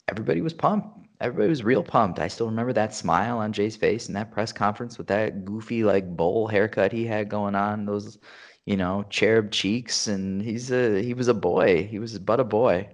everybody 0.07 0.41
was 0.41 0.53
pumped 0.53 0.87
everybody 1.21 1.49
was 1.49 1.63
real 1.63 1.81
pumped. 1.81 2.19
I 2.19 2.27
still 2.27 2.47
remember 2.47 2.73
that 2.73 2.93
smile 2.93 3.37
on 3.37 3.53
Jay's 3.53 3.77
face 3.77 4.07
in 4.07 4.13
that 4.15 4.31
press 4.31 4.51
conference 4.51 4.97
with 4.97 5.07
that 5.07 5.45
goofy 5.45 5.83
like 5.83 6.15
bowl 6.15 6.45
haircut 6.47 6.91
he 6.91 7.05
had 7.05 7.29
going 7.29 7.55
on. 7.55 7.85
Those 7.85 8.17
you 8.65 8.75
know, 8.75 9.05
cherub 9.09 9.51
cheeks, 9.51 10.07
and 10.07 10.41
he's 10.41 10.71
a 10.71 11.01
he 11.01 11.13
was 11.13 11.27
a 11.27 11.33
boy. 11.33 11.85
He 11.85 11.99
was 11.99 12.17
but 12.19 12.39
a 12.39 12.43
boy. 12.43 12.89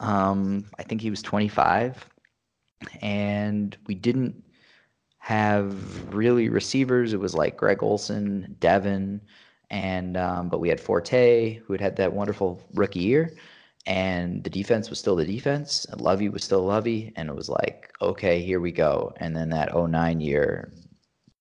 Um, 0.00 0.66
I 0.78 0.82
think 0.84 1.00
he 1.00 1.10
was 1.10 1.22
25, 1.22 2.08
and 3.02 3.76
we 3.86 3.94
didn't 3.94 4.42
have 5.22 6.12
really 6.12 6.48
receivers. 6.48 7.12
It 7.12 7.20
was 7.20 7.32
like 7.32 7.56
Greg 7.56 7.80
Olsen, 7.80 8.56
Devin, 8.58 9.20
and 9.70 10.16
um, 10.16 10.48
but 10.48 10.58
we 10.58 10.68
had 10.68 10.80
Forte, 10.80 11.60
who 11.64 11.72
had 11.72 11.80
had 11.80 11.94
that 11.96 12.12
wonderful 12.12 12.60
rookie 12.74 12.98
year, 12.98 13.32
and 13.86 14.42
the 14.42 14.50
defense 14.50 14.90
was 14.90 14.98
still 14.98 15.14
the 15.14 15.24
defense. 15.24 15.84
And 15.84 16.00
Lovie 16.00 16.28
was 16.28 16.42
still 16.42 16.64
Lovey, 16.64 17.12
and 17.14 17.28
it 17.28 17.36
was 17.36 17.48
like, 17.48 17.92
okay, 18.02 18.42
here 18.42 18.58
we 18.58 18.72
go. 18.72 19.14
And 19.18 19.36
then 19.36 19.48
that 19.50 19.70
09 19.76 20.20
year, 20.20 20.72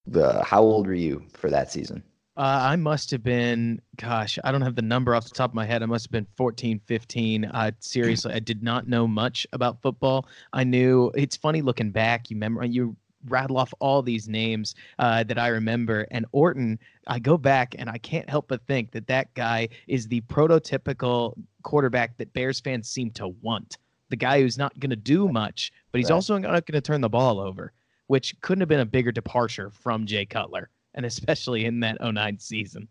the 0.05 0.43
how 0.43 0.61
old 0.61 0.85
were 0.85 0.93
you 0.93 1.23
for 1.33 1.49
that 1.49 1.71
season? 1.71 2.03
Uh, 2.37 2.59
I 2.61 2.75
must 2.75 3.11
have 3.11 3.23
been, 3.23 3.81
gosh, 3.97 4.37
I 4.43 4.51
don't 4.51 4.61
have 4.61 4.75
the 4.75 4.81
number 4.81 5.15
off 5.15 5.25
the 5.25 5.31
top 5.31 5.49
of 5.49 5.55
my 5.55 5.65
head. 5.65 5.83
I 5.83 5.85
must 5.87 6.05
have 6.05 6.11
been 6.11 6.27
14, 6.37 6.79
15. 6.85 7.45
Uh, 7.45 7.71
seriously, 7.79 8.33
I 8.33 8.39
did 8.39 8.63
not 8.63 8.87
know 8.87 9.07
much 9.07 9.45
about 9.51 9.81
football. 9.81 10.27
I 10.53 10.63
knew 10.63 11.11
it's 11.13 11.35
funny 11.35 11.61
looking 11.61 11.91
back. 11.91 12.29
You 12.29 12.37
remember 12.37 12.63
you 12.63 12.95
rattle 13.27 13.57
off 13.57 13.73
all 13.79 14.01
these 14.01 14.27
names 14.27 14.75
uh, 14.99 15.23
that 15.23 15.37
I 15.37 15.47
remember, 15.47 16.07
and 16.11 16.25
Orton. 16.31 16.79
I 17.07 17.19
go 17.19 17.37
back 17.37 17.75
and 17.79 17.89
I 17.89 17.97
can't 17.97 18.29
help 18.29 18.47
but 18.47 18.65
think 18.67 18.91
that 18.91 19.07
that 19.07 19.33
guy 19.33 19.69
is 19.87 20.07
the 20.07 20.21
prototypical 20.21 21.33
quarterback 21.63 22.17
that 22.17 22.31
Bears 22.33 22.59
fans 22.59 22.89
seem 22.89 23.11
to 23.11 23.29
want. 23.41 23.77
The 24.09 24.15
guy 24.15 24.41
who's 24.41 24.57
not 24.57 24.79
going 24.79 24.91
to 24.91 24.95
do 24.95 25.27
much, 25.27 25.71
but 25.91 25.99
he's 25.99 26.09
right. 26.09 26.15
also 26.15 26.37
not 26.37 26.65
going 26.65 26.73
to 26.73 26.81
turn 26.81 27.01
the 27.01 27.09
ball 27.09 27.39
over, 27.39 27.73
which 28.07 28.35
couldn't 28.41 28.61
have 28.61 28.69
been 28.69 28.81
a 28.81 28.85
bigger 28.85 29.11
departure 29.11 29.71
from 29.71 30.05
Jay 30.05 30.25
Cutler 30.25 30.69
and 30.95 31.05
especially 31.05 31.65
in 31.65 31.79
that 31.81 31.97
09 32.01 32.39
season. 32.39 32.87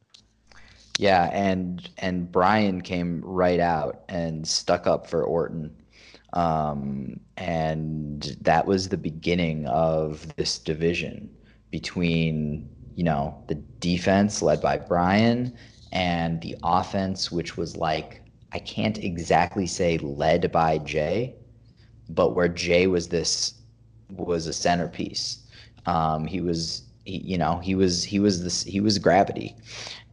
Yeah, 0.99 1.31
and 1.33 1.89
and 1.99 2.31
Brian 2.31 2.83
came 2.83 3.23
right 3.25 3.61
out 3.61 4.03
and 4.09 4.47
stuck 4.47 4.87
up 4.87 5.07
for 5.07 5.25
Orton. 5.25 5.75
Um, 6.33 7.21
and 7.37 8.37
that 8.41 8.67
was 8.67 8.89
the 8.89 8.97
beginning 8.97 9.67
of 9.67 10.35
this 10.37 10.59
division 10.59 11.29
between, 11.71 12.69
you 12.95 13.05
know, 13.05 13.43
the 13.49 13.55
defense 13.55 14.43
led 14.43 14.61
by 14.61 14.79
Brian 14.79 15.57
and 15.93 16.41
the 16.41 16.57
offense, 16.63 17.33
which 17.33 17.57
was 17.57 17.77
like, 17.77 18.23
I 18.53 18.59
can't 18.59 18.99
exactly 18.99 19.67
say 19.67 19.99
led 19.99 20.51
by 20.53 20.79
Jay, 20.79 21.35
but 22.09 22.35
where 22.35 22.49
Jay 22.49 22.87
was 22.87 23.09
this 23.09 23.55
was 24.11 24.47
a 24.47 24.53
centerpiece. 24.53 25.39
Um, 25.87 26.27
he 26.27 26.41
was 26.41 26.83
he, 27.05 27.19
you 27.19 27.39
know 27.39 27.59
he 27.59 27.75
was 27.75 28.05
he 28.05 28.19
was 28.19 28.43
this 28.43 28.63
he 28.63 28.81
was 28.81 28.99
gravity 28.99 29.57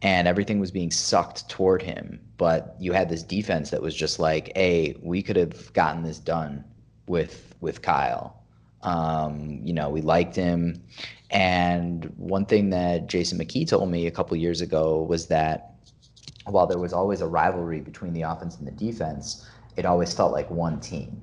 and 0.02 0.28
everything 0.28 0.60
was 0.60 0.70
being 0.70 0.90
sucked 0.90 1.48
toward 1.48 1.82
him 1.82 2.20
but 2.36 2.76
you 2.78 2.92
had 2.92 3.08
this 3.08 3.22
defense 3.22 3.70
that 3.70 3.82
was 3.82 3.94
just 3.94 4.18
like 4.18 4.52
hey 4.56 4.96
we 5.02 5.22
could 5.22 5.36
have 5.36 5.72
gotten 5.72 6.02
this 6.02 6.18
done 6.18 6.64
with 7.06 7.54
with 7.60 7.82
Kyle 7.82 8.42
um, 8.82 9.60
you 9.64 9.72
know 9.72 9.90
we 9.90 10.00
liked 10.00 10.36
him 10.36 10.80
and 11.30 12.04
one 12.16 12.46
thing 12.46 12.70
that 12.70 13.06
Jason 13.06 13.38
McKie 13.38 13.68
told 13.68 13.90
me 13.90 14.06
a 14.06 14.10
couple 14.10 14.36
years 14.36 14.60
ago 14.60 15.02
was 15.02 15.26
that 15.26 15.74
while 16.46 16.66
there 16.66 16.78
was 16.78 16.92
always 16.92 17.20
a 17.20 17.26
rivalry 17.26 17.80
between 17.80 18.12
the 18.12 18.22
offense 18.22 18.56
and 18.56 18.66
the 18.66 18.72
defense 18.72 19.48
it 19.76 19.84
always 19.84 20.14
felt 20.14 20.32
like 20.32 20.50
one 20.50 20.80
team 20.80 21.22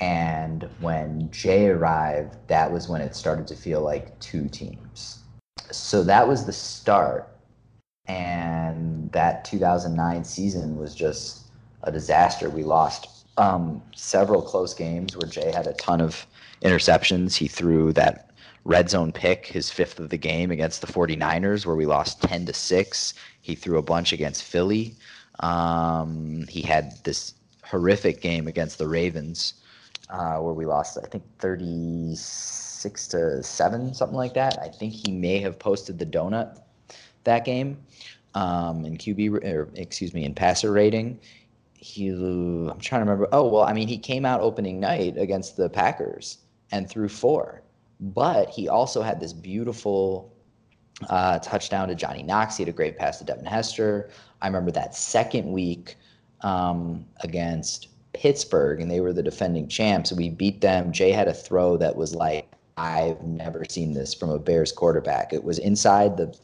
and 0.00 0.68
when 0.80 1.30
Jay 1.30 1.68
arrived, 1.68 2.36
that 2.46 2.70
was 2.70 2.88
when 2.88 3.00
it 3.00 3.16
started 3.16 3.46
to 3.48 3.56
feel 3.56 3.80
like 3.80 4.18
two 4.20 4.48
teams. 4.48 5.20
So 5.70 6.02
that 6.04 6.26
was 6.26 6.46
the 6.46 6.52
start. 6.52 7.36
And 8.08 9.12
that 9.12 9.44
2009 9.44 10.24
season 10.24 10.76
was 10.76 10.94
just 10.94 11.46
a 11.82 11.92
disaster. 11.92 12.48
We 12.50 12.64
lost 12.64 13.26
um, 13.36 13.82
several 13.94 14.42
close 14.42 14.74
games 14.74 15.16
where 15.16 15.28
Jay 15.28 15.52
had 15.52 15.66
a 15.66 15.74
ton 15.74 16.00
of 16.00 16.26
interceptions. 16.62 17.36
He 17.36 17.48
threw 17.48 17.92
that 17.92 18.30
red 18.64 18.90
zone 18.90 19.12
pick, 19.12 19.46
his 19.46 19.70
fifth 19.70 20.00
of 20.00 20.10
the 20.10 20.16
game 20.16 20.50
against 20.50 20.80
the 20.80 20.86
49ers, 20.86 21.64
where 21.64 21.76
we 21.76 21.86
lost 21.86 22.22
10 22.22 22.46
to 22.46 22.52
6. 22.52 23.14
He 23.40 23.54
threw 23.54 23.78
a 23.78 23.82
bunch 23.82 24.12
against 24.12 24.42
Philly. 24.42 24.94
Um, 25.40 26.46
he 26.48 26.62
had 26.62 26.92
this 27.04 27.34
horrific 27.62 28.20
game 28.20 28.48
against 28.48 28.78
the 28.78 28.88
Ravens 28.88 29.54
uh, 30.10 30.38
where 30.38 30.54
we 30.54 30.66
lost, 30.66 30.98
I 31.02 31.06
think, 31.06 31.22
36 31.38 33.08
to 33.08 33.42
7, 33.42 33.94
something 33.94 34.16
like 34.16 34.34
that. 34.34 34.58
I 34.58 34.68
think 34.68 34.92
he 34.92 35.12
may 35.12 35.38
have 35.38 35.58
posted 35.58 35.98
the 35.98 36.06
donut 36.06 36.58
that 37.28 37.44
game 37.44 37.78
um, 38.34 38.84
in 38.84 38.96
QB, 38.96 39.44
or 39.44 39.68
excuse 39.74 40.12
me, 40.12 40.24
in 40.24 40.34
passer 40.34 40.72
rating. 40.72 41.18
He, 41.74 42.08
I'm 42.08 42.80
trying 42.80 43.00
to 43.00 43.10
remember. 43.10 43.28
Oh, 43.32 43.48
well, 43.48 43.62
I 43.62 43.72
mean, 43.72 43.88
he 43.88 43.98
came 43.98 44.24
out 44.24 44.40
opening 44.40 44.80
night 44.80 45.16
against 45.16 45.56
the 45.56 45.68
Packers 45.68 46.38
and 46.72 46.88
threw 46.88 47.08
four, 47.08 47.62
but 48.00 48.50
he 48.50 48.68
also 48.68 49.00
had 49.00 49.20
this 49.20 49.32
beautiful 49.32 50.32
uh, 51.08 51.38
touchdown 51.38 51.88
to 51.88 51.94
Johnny 51.94 52.22
Knox. 52.22 52.56
He 52.56 52.62
had 52.62 52.68
a 52.68 52.76
great 52.76 52.98
pass 52.98 53.18
to 53.18 53.24
Devin 53.24 53.46
Hester. 53.46 54.10
I 54.42 54.46
remember 54.46 54.70
that 54.72 54.94
second 54.94 55.50
week 55.50 55.96
um, 56.42 57.04
against 57.20 57.88
Pittsburgh 58.12 58.80
and 58.80 58.90
they 58.90 59.00
were 59.00 59.12
the 59.12 59.22
defending 59.22 59.68
champs. 59.68 60.12
We 60.12 60.30
beat 60.30 60.60
them. 60.60 60.92
Jay 60.92 61.12
had 61.12 61.28
a 61.28 61.34
throw 61.34 61.76
that 61.76 61.96
was 61.96 62.14
like, 62.14 62.50
I've 62.76 63.22
never 63.22 63.64
seen 63.68 63.92
this 63.92 64.14
from 64.14 64.30
a 64.30 64.38
Bears 64.38 64.72
quarterback. 64.72 65.32
It 65.32 65.42
was 65.42 65.58
inside 65.58 66.16
the, 66.16 66.36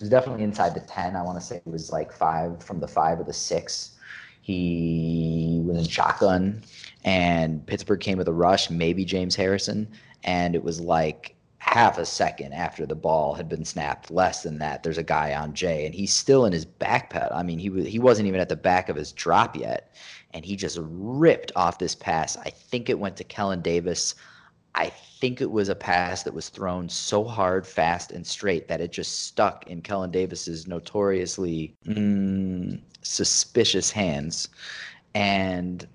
was 0.00 0.08
definitely 0.08 0.44
inside 0.44 0.74
the 0.74 0.80
10. 0.80 1.16
I 1.16 1.22
want 1.22 1.38
to 1.38 1.44
say 1.44 1.56
it 1.56 1.66
was 1.66 1.92
like 1.92 2.12
five 2.12 2.62
from 2.62 2.80
the 2.80 2.88
five 2.88 3.18
or 3.18 3.24
the 3.24 3.32
six. 3.32 3.92
He 4.40 5.62
was 5.64 5.78
in 5.78 5.88
shotgun 5.88 6.62
and 7.04 7.66
Pittsburgh 7.66 8.00
came 8.00 8.18
with 8.18 8.28
a 8.28 8.32
rush, 8.32 8.70
maybe 8.70 9.04
James 9.04 9.34
Harrison. 9.34 9.88
And 10.24 10.54
it 10.54 10.62
was 10.62 10.80
like 10.80 11.34
half 11.64 11.96
a 11.96 12.04
second 12.04 12.52
after 12.52 12.84
the 12.84 12.94
ball 12.94 13.32
had 13.34 13.48
been 13.48 13.64
snapped, 13.64 14.10
less 14.10 14.42
than 14.42 14.58
that, 14.58 14.82
there's 14.82 14.98
a 14.98 15.02
guy 15.02 15.34
on 15.34 15.54
Jay, 15.54 15.86
and 15.86 15.94
he's 15.94 16.12
still 16.12 16.44
in 16.44 16.52
his 16.52 16.66
back 16.66 17.08
pedal. 17.08 17.36
I 17.36 17.42
mean, 17.42 17.58
he 17.58 17.70
he 17.88 17.98
wasn't 17.98 18.28
even 18.28 18.38
at 18.38 18.50
the 18.50 18.56
back 18.56 18.90
of 18.90 18.96
his 18.96 19.12
drop 19.12 19.56
yet, 19.56 19.96
and 20.34 20.44
he 20.44 20.56
just 20.56 20.78
ripped 20.80 21.52
off 21.56 21.78
this 21.78 21.94
pass. 21.94 22.36
I 22.36 22.50
think 22.50 22.90
it 22.90 22.98
went 22.98 23.16
to 23.16 23.24
Kellen 23.24 23.62
Davis. 23.62 24.14
I 24.74 24.90
think 25.20 25.40
it 25.40 25.50
was 25.50 25.68
a 25.68 25.74
pass 25.74 26.22
that 26.24 26.34
was 26.34 26.48
thrown 26.48 26.88
so 26.88 27.24
hard, 27.24 27.66
fast, 27.66 28.10
and 28.10 28.26
straight 28.26 28.68
that 28.68 28.80
it 28.80 28.92
just 28.92 29.22
stuck 29.22 29.66
in 29.68 29.82
Kellen 29.82 30.10
Davis's 30.10 30.66
notoriously 30.66 31.74
mm, 31.86 32.80
suspicious 33.02 33.90
hands. 33.90 34.48
And 35.14 35.86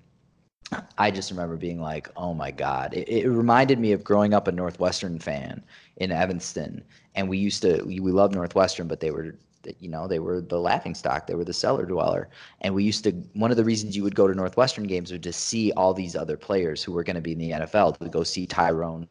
I 0.98 1.10
just 1.10 1.30
remember 1.30 1.56
being 1.56 1.80
like, 1.80 2.08
"Oh 2.16 2.32
my 2.32 2.50
God!" 2.50 2.94
It, 2.94 3.08
it, 3.08 3.28
reminded 3.28 3.78
me 3.78 3.92
of 3.92 4.04
growing 4.04 4.32
up 4.32 4.48
a 4.48 4.52
Northwestern 4.52 5.18
fan 5.18 5.62
in 5.96 6.12
Evanston, 6.12 6.82
and 7.14 7.28
we 7.28 7.38
used 7.38 7.62
to 7.62 7.82
we, 7.82 8.00
we 8.00 8.12
loved 8.12 8.34
Northwestern, 8.34 8.86
but 8.86 9.00
they 9.00 9.10
were 9.10 9.34
you 9.78 9.88
know 9.88 10.06
they 10.08 10.18
were 10.18 10.40
the 10.40 10.58
laughing 10.58 10.94
stock 10.94 11.26
they 11.26 11.34
were 11.34 11.44
the 11.44 11.52
cellar 11.52 11.84
dweller. 11.84 12.28
And 12.60 12.74
we 12.74 12.84
used 12.84 13.04
to 13.04 13.12
one 13.34 13.50
of 13.50 13.56
the 13.56 13.64
reasons 13.64 13.96
you 13.96 14.02
would 14.02 14.14
go 14.14 14.26
to 14.26 14.34
northwestern 14.34 14.84
games 14.84 15.10
was 15.12 15.20
to 15.20 15.32
see 15.32 15.72
all 15.72 15.94
these 15.94 16.16
other 16.16 16.36
players 16.36 16.82
who 16.82 16.92
were 16.92 17.04
going 17.04 17.16
to 17.16 17.22
be 17.22 17.32
in 17.32 17.38
the 17.38 17.50
nfl 17.50 17.96
to 17.98 18.08
go 18.08 18.22
see 18.22 18.46
tyrone 18.46 19.08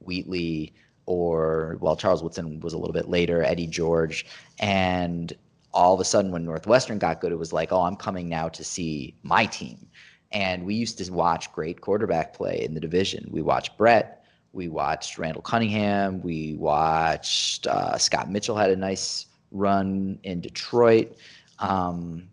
wheatley 0.00 0.72
or 1.06 1.76
well 1.80 1.96
charles 1.96 2.22
woodson 2.22 2.60
was 2.60 2.72
a 2.72 2.78
little 2.78 2.92
bit 2.92 3.08
later 3.08 3.42
eddie 3.42 3.66
george. 3.66 4.26
And 4.58 5.32
all 5.74 5.94
of 5.94 6.00
a 6.00 6.04
sudden 6.04 6.32
when 6.32 6.44
northwestern 6.44 6.98
got 6.98 7.20
good 7.20 7.32
it 7.32 7.38
was 7.38 7.52
like 7.52 7.72
oh 7.72 7.82
i'm 7.82 7.96
coming 7.96 8.28
now 8.28 8.48
to 8.48 8.64
see 8.64 9.14
my 9.22 9.46
team. 9.46 9.86
And 10.30 10.66
we 10.66 10.74
used 10.74 10.98
to 10.98 11.10
watch 11.10 11.50
great 11.52 11.80
quarterback 11.80 12.34
play 12.34 12.62
in 12.62 12.74
the 12.74 12.80
division. 12.80 13.28
We 13.30 13.40
watched 13.40 13.78
brett 13.78 14.18
we 14.52 14.68
watched 14.68 15.18
randall 15.18 15.42
cunningham 15.42 16.20
we 16.22 16.54
watched 16.54 17.66
uh, 17.66 17.96
scott 17.98 18.30
mitchell 18.30 18.56
had 18.56 18.70
a 18.70 18.76
nice 18.76 19.26
run 19.50 20.18
in 20.22 20.40
Detroit. 20.40 21.16
Um, 21.58 22.28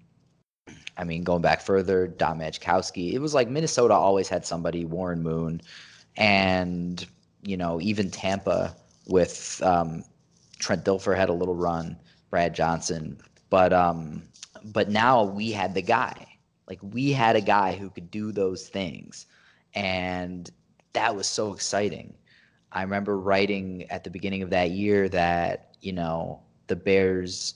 I 0.97 1.03
mean, 1.03 1.23
going 1.23 1.41
back 1.41 1.61
further, 1.61 2.07
Don 2.07 2.39
Majkowski. 2.39 3.13
It 3.13 3.19
was 3.19 3.33
like 3.33 3.49
Minnesota 3.49 3.93
always 3.93 4.29
had 4.29 4.45
somebody, 4.45 4.85
Warren 4.85 5.21
Moon, 5.21 5.61
and 6.17 7.05
you 7.43 7.57
know 7.57 7.81
even 7.81 8.09
Tampa 8.09 8.75
with 9.07 9.61
um, 9.63 10.03
Trent 10.59 10.85
Dilfer 10.85 11.15
had 11.15 11.29
a 11.29 11.33
little 11.33 11.55
run, 11.55 11.97
Brad 12.29 12.55
Johnson, 12.55 13.17
but 13.49 13.73
um, 13.73 14.23
but 14.63 14.89
now 14.89 15.23
we 15.23 15.51
had 15.51 15.73
the 15.73 15.81
guy. 15.81 16.27
Like 16.67 16.79
we 16.81 17.11
had 17.11 17.35
a 17.35 17.41
guy 17.41 17.73
who 17.75 17.89
could 17.89 18.09
do 18.09 18.31
those 18.31 18.67
things, 18.69 19.27
and 19.73 20.49
that 20.93 21.15
was 21.15 21.27
so 21.27 21.53
exciting. 21.53 22.15
I 22.71 22.81
remember 22.81 23.19
writing 23.19 23.83
at 23.89 24.03
the 24.03 24.09
beginning 24.09 24.41
of 24.41 24.49
that 24.51 24.71
year 24.71 25.09
that 25.09 25.75
you 25.81 25.91
know 25.93 26.41
the 26.67 26.75
Bears 26.75 27.55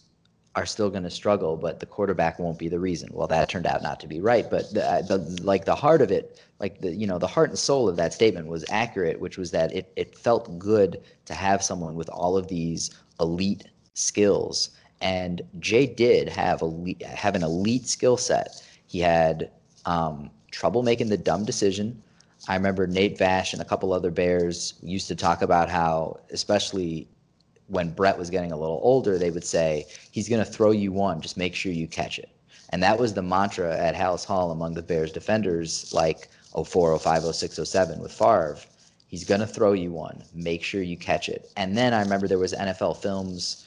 are 0.55 0.65
still 0.65 0.89
going 0.89 1.03
to 1.03 1.09
struggle, 1.09 1.55
but 1.55 1.79
the 1.79 1.85
quarterback 1.85 2.39
won't 2.39 2.57
be 2.57 2.67
the 2.67 2.79
reason. 2.79 3.09
Well, 3.13 3.27
that 3.27 3.49
turned 3.49 3.67
out 3.67 3.83
not 3.83 3.99
to 4.01 4.07
be 4.07 4.19
right, 4.19 4.49
but 4.49 4.73
the, 4.73 4.85
uh, 4.85 5.01
the, 5.03 5.17
like 5.43 5.65
the 5.65 5.75
heart 5.75 6.01
of 6.01 6.11
it, 6.11 6.41
like 6.59 6.81
the 6.81 6.93
you 6.93 7.07
know 7.07 7.19
the 7.19 7.27
heart 7.27 7.49
and 7.49 7.59
soul 7.59 7.87
of 7.87 7.95
that 7.97 8.13
statement 8.13 8.47
was 8.47 8.65
accurate, 8.69 9.19
which 9.19 9.37
was 9.37 9.51
that 9.51 9.73
it 9.73 9.91
it 9.95 10.17
felt 10.17 10.57
good 10.59 11.01
to 11.25 11.33
have 11.33 11.63
someone 11.63 11.95
with 11.95 12.09
all 12.09 12.35
of 12.37 12.47
these 12.47 12.89
elite 13.19 13.67
skills 13.93 14.69
And 15.01 15.41
Jay 15.59 15.85
did 15.87 16.29
have 16.29 16.61
a 16.61 16.95
have 17.05 17.35
an 17.35 17.43
elite 17.43 17.87
skill 17.87 18.17
set. 18.17 18.61
He 18.87 18.99
had 18.99 19.51
um, 19.85 20.29
trouble 20.51 20.83
making 20.83 21.09
the 21.09 21.17
dumb 21.17 21.45
decision. 21.45 22.01
I 22.47 22.55
remember 22.55 22.87
Nate 22.87 23.17
Vash 23.17 23.53
and 23.53 23.61
a 23.61 23.65
couple 23.65 23.93
other 23.93 24.11
Bears 24.11 24.75
used 24.81 25.07
to 25.09 25.15
talk 25.15 25.41
about 25.41 25.69
how, 25.69 26.19
especially 26.31 27.07
when 27.69 27.91
Brett 27.91 28.17
was 28.17 28.29
getting 28.29 28.51
a 28.51 28.57
little 28.57 28.79
older, 28.83 29.17
they 29.17 29.31
would 29.31 29.43
say, 29.43 29.85
he's 30.11 30.27
going 30.27 30.43
to 30.43 30.51
throw 30.51 30.71
you 30.71 30.91
one, 30.91 31.21
just 31.21 31.37
make 31.37 31.55
sure 31.55 31.71
you 31.71 31.87
catch 31.87 32.19
it. 32.19 32.29
And 32.71 32.83
that 32.83 32.99
was 32.99 33.13
the 33.13 33.21
mantra 33.21 33.75
at 33.75 33.95
Halas 33.95 34.25
Hall 34.25 34.51
among 34.51 34.73
the 34.73 34.81
Bears 34.81 35.11
defenders, 35.11 35.91
like 35.93 36.29
04, 36.63 36.97
05, 36.99 37.23
06, 37.35 37.59
07 37.63 37.99
with 37.99 38.11
Favre. 38.11 38.57
He's 39.07 39.23
going 39.23 39.41
to 39.41 39.47
throw 39.47 39.73
you 39.73 39.91
one, 39.91 40.23
make 40.35 40.63
sure 40.63 40.81
you 40.83 40.97
catch 40.97 41.29
it. 41.29 41.51
And 41.57 41.77
then 41.77 41.93
I 41.93 42.01
remember 42.01 42.27
there 42.27 42.37
was 42.37 42.53
NFL 42.53 42.97
films 42.97 43.65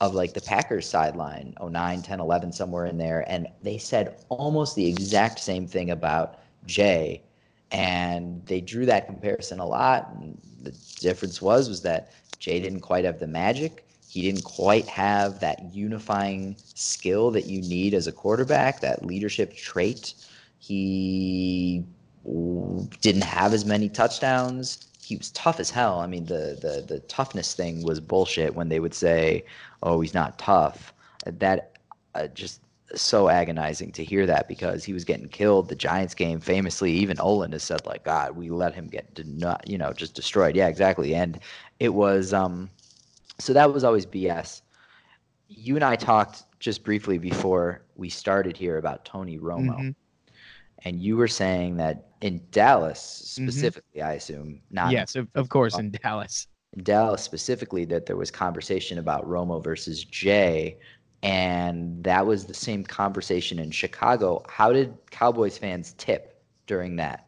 of 0.00 0.14
like 0.14 0.32
the 0.32 0.40
Packers 0.40 0.88
sideline, 0.88 1.54
09, 1.62 2.02
10, 2.02 2.20
11, 2.20 2.52
somewhere 2.52 2.86
in 2.86 2.98
there. 2.98 3.24
And 3.28 3.46
they 3.62 3.78
said 3.78 4.16
almost 4.28 4.74
the 4.74 4.88
exact 4.88 5.38
same 5.38 5.66
thing 5.66 5.90
about 5.90 6.40
Jay. 6.66 7.22
And 7.70 8.44
they 8.46 8.60
drew 8.60 8.86
that 8.86 9.06
comparison 9.06 9.60
a 9.60 9.66
lot. 9.66 10.10
And 10.14 10.40
the 10.62 10.76
difference 11.00 11.40
was, 11.40 11.68
was 11.68 11.82
that 11.82 12.12
Jay 12.40 12.58
didn't 12.58 12.80
quite 12.80 13.04
have 13.04 13.20
the 13.20 13.26
magic. 13.26 13.86
He 14.08 14.22
didn't 14.22 14.42
quite 14.42 14.88
have 14.88 15.38
that 15.40 15.72
unifying 15.72 16.56
skill 16.74 17.30
that 17.30 17.46
you 17.46 17.60
need 17.62 17.94
as 17.94 18.08
a 18.08 18.12
quarterback, 18.12 18.80
that 18.80 19.04
leadership 19.06 19.54
trait. 19.54 20.14
He 20.58 21.84
didn't 23.00 23.22
have 23.24 23.52
as 23.54 23.64
many 23.64 23.88
touchdowns. 23.88 24.88
He 25.00 25.16
was 25.16 25.30
tough 25.30 25.60
as 25.60 25.70
hell. 25.70 26.00
I 26.00 26.06
mean, 26.06 26.24
the 26.26 26.58
the 26.60 26.84
the 26.86 27.00
toughness 27.00 27.54
thing 27.54 27.82
was 27.84 28.00
bullshit 28.00 28.54
when 28.54 28.68
they 28.68 28.80
would 28.80 28.94
say, 28.94 29.44
"Oh, 29.82 30.00
he's 30.00 30.14
not 30.14 30.38
tough." 30.38 30.92
That 31.26 31.78
uh, 32.14 32.26
just 32.28 32.60
so 32.94 33.28
agonizing 33.28 33.92
to 33.92 34.04
hear 34.04 34.26
that 34.26 34.48
because 34.48 34.84
he 34.84 34.92
was 34.92 35.04
getting 35.04 35.28
killed. 35.28 35.68
The 35.68 35.76
Giants 35.76 36.14
game, 36.14 36.40
famously, 36.40 36.92
even 36.92 37.20
Olin 37.20 37.52
has 37.52 37.62
said 37.62 37.84
like, 37.86 38.04
"God, 38.04 38.36
we 38.36 38.50
let 38.50 38.74
him 38.74 38.86
get 38.86 39.14
to 39.16 39.24
not, 39.24 39.68
you 39.68 39.78
know, 39.78 39.92
just 39.92 40.14
destroyed." 40.14 40.56
Yeah, 40.56 40.68
exactly. 40.68 41.14
And 41.14 41.40
it 41.78 41.94
was 41.94 42.32
um, 42.32 42.70
so 43.38 43.52
that 43.52 43.72
was 43.72 43.84
always 43.84 44.06
BS. 44.06 44.62
You 45.48 45.74
and 45.74 45.84
I 45.84 45.96
talked 45.96 46.44
just 46.60 46.84
briefly 46.84 47.18
before 47.18 47.82
we 47.96 48.08
started 48.08 48.56
here 48.56 48.78
about 48.78 49.04
Tony 49.04 49.38
Romo, 49.38 49.76
mm-hmm. 49.76 49.90
and 50.84 51.00
you 51.00 51.16
were 51.16 51.28
saying 51.28 51.76
that 51.78 52.08
in 52.20 52.40
Dallas 52.50 53.00
mm-hmm. 53.00 53.48
specifically, 53.48 54.00
mm-hmm. 54.00 54.08
I 54.08 54.12
assume 54.14 54.60
not. 54.70 54.92
Yes, 54.92 55.16
of, 55.16 55.28
of 55.34 55.48
course, 55.48 55.78
in 55.78 55.90
Dallas. 56.02 56.48
In 56.76 56.84
Dallas 56.84 57.22
specifically, 57.22 57.84
that 57.86 58.06
there 58.06 58.16
was 58.16 58.30
conversation 58.30 58.98
about 58.98 59.26
Romo 59.26 59.62
versus 59.62 60.04
Jay, 60.04 60.78
and 61.22 62.02
that 62.04 62.26
was 62.26 62.46
the 62.46 62.54
same 62.54 62.84
conversation 62.84 63.58
in 63.58 63.70
Chicago. 63.70 64.42
How 64.48 64.72
did 64.72 64.94
Cowboys 65.10 65.58
fans 65.58 65.94
tip 65.98 66.42
during 66.66 66.96
that? 66.96 67.26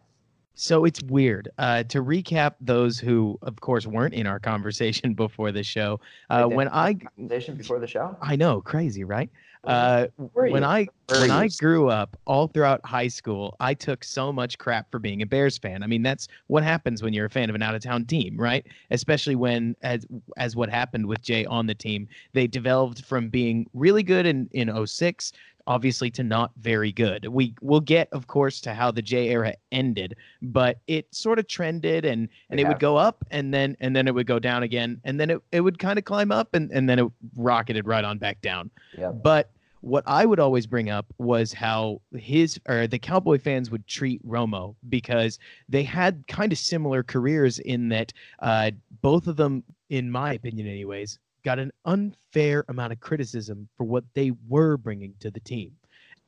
So 0.55 0.85
it's 0.85 1.03
weird. 1.05 1.49
Uh, 1.59 1.83
to 1.85 2.03
recap, 2.03 2.55
those 2.61 2.99
who, 2.99 3.39
of 3.43 3.61
course, 3.61 3.87
weren't 3.87 4.15
in 4.15 4.27
our 4.27 4.39
conversation 4.39 5.15
before 5.17 5.51
the 5.51 5.63
show, 5.63 6.01
uh, 6.31 6.45
when 6.45 6.69
I 6.69 6.95
conversation 6.95 7.57
before 7.57 7.79
the 7.79 7.87
show, 7.87 8.17
I 8.21 8.37
know, 8.37 8.61
crazy, 8.61 9.05
right? 9.05 9.31
Uh, 9.64 10.09
when 10.33 10.64
I 10.64 10.88
when 11.09 11.31
I 11.31 11.49
grew 11.61 11.88
up, 11.88 12.16
all 12.26 12.49
throughout 12.49 12.85
high 12.85 13.07
school, 13.07 13.57
I 13.61 13.75
took 13.75 14.02
so 14.02 14.33
much 14.33 14.59
crap 14.59 14.90
for 14.90 14.99
being 14.99 15.23
a 15.23 15.26
Bears 15.26 15.57
fan. 15.57 15.85
I 15.85 15.87
mean, 15.87 16.02
that's 16.02 16.26
what 16.49 16.64
happens 16.64 17.00
when 17.02 17.12
you're 17.12 17.26
a 17.26 17.31
fan 17.31 17.49
of 17.49 17.54
an 17.54 17.62
out 17.62 17.75
of 17.75 17.83
town 17.83 18.04
team, 18.07 18.37
right? 18.37 18.66
Especially 18.90 19.37
when, 19.37 19.76
as 19.83 20.04
as 20.37 20.57
what 20.57 20.69
happened 20.69 21.07
with 21.07 21.23
Jay 21.23 21.45
on 21.45 21.66
the 21.66 21.75
team, 21.75 22.09
they 22.33 22.49
developed 22.49 23.04
from 23.04 23.28
being 23.28 23.69
really 23.73 24.02
good 24.02 24.26
in 24.26 24.49
in 24.52 24.87
06 24.87 25.33
obviously 25.66 26.11
to 26.12 26.23
not 26.23 26.52
very 26.59 26.92
good. 26.92 27.26
We 27.26 27.54
will 27.61 27.81
get, 27.81 28.09
of 28.12 28.26
course, 28.26 28.61
to 28.62 28.75
how 28.75 28.90
the 28.90 29.02
Jay 29.02 29.28
era 29.28 29.54
ended, 29.71 30.16
but 30.40 30.78
it 30.87 31.14
sort 31.14 31.38
of 31.38 31.47
trended 31.47 32.04
and 32.04 32.28
and 32.50 32.59
yeah. 32.59 32.66
it 32.66 32.69
would 32.69 32.81
go 32.81 32.97
up 32.97 33.25
and 33.31 33.52
then 33.52 33.76
and 33.81 33.94
then 33.94 34.09
it 34.09 34.14
would 34.14 34.27
go 34.27 34.38
down 34.38 34.62
again 34.62 35.01
and 35.05 35.18
then 35.18 35.31
it, 35.31 35.42
it 35.53 35.61
would 35.61 35.79
kind 35.79 35.98
of 35.98 36.05
climb 36.05 36.33
up 36.33 36.55
and, 36.55 36.70
and 36.72 36.88
then 36.88 36.98
it 36.98 37.07
rocketed 37.37 37.87
right 37.87 38.05
on 38.05 38.18
back 38.18 38.40
down. 38.40 38.70
Yeah. 38.96 39.11
But 39.11 39.51
what 39.83 40.05
I 40.07 40.25
would 40.25 40.38
always 40.38 40.66
bring 40.66 40.90
up 40.90 41.07
was 41.18 41.53
how 41.53 42.01
his 42.16 42.59
or 42.68 42.87
the 42.87 42.98
Cowboy 42.98 43.38
fans 43.38 43.70
would 43.70 43.87
treat 43.87 44.25
Romo 44.27 44.77
because 44.88 45.38
they 45.68 45.83
had 45.83 46.25
kind 46.29 46.53
of 46.53 46.59
similar 46.59 47.03
careers 47.03 47.59
in 47.59 47.88
that 47.88 48.12
uh, 48.38 48.70
both 49.03 49.27
of 49.27 49.37
them, 49.37 49.64
in 49.90 50.11
my 50.11 50.35
opinion, 50.35 50.68
anyways, 50.68 51.18
got 51.44 51.59
an 51.59 51.72
unfair 51.85 52.64
amount 52.68 52.92
of 52.92 53.00
criticism 53.00 53.68
for 53.76 53.85
what 53.85 54.05
they 54.14 54.33
were 54.48 54.76
bringing 54.76 55.14
to 55.20 55.31
the 55.31 55.40
team. 55.40 55.72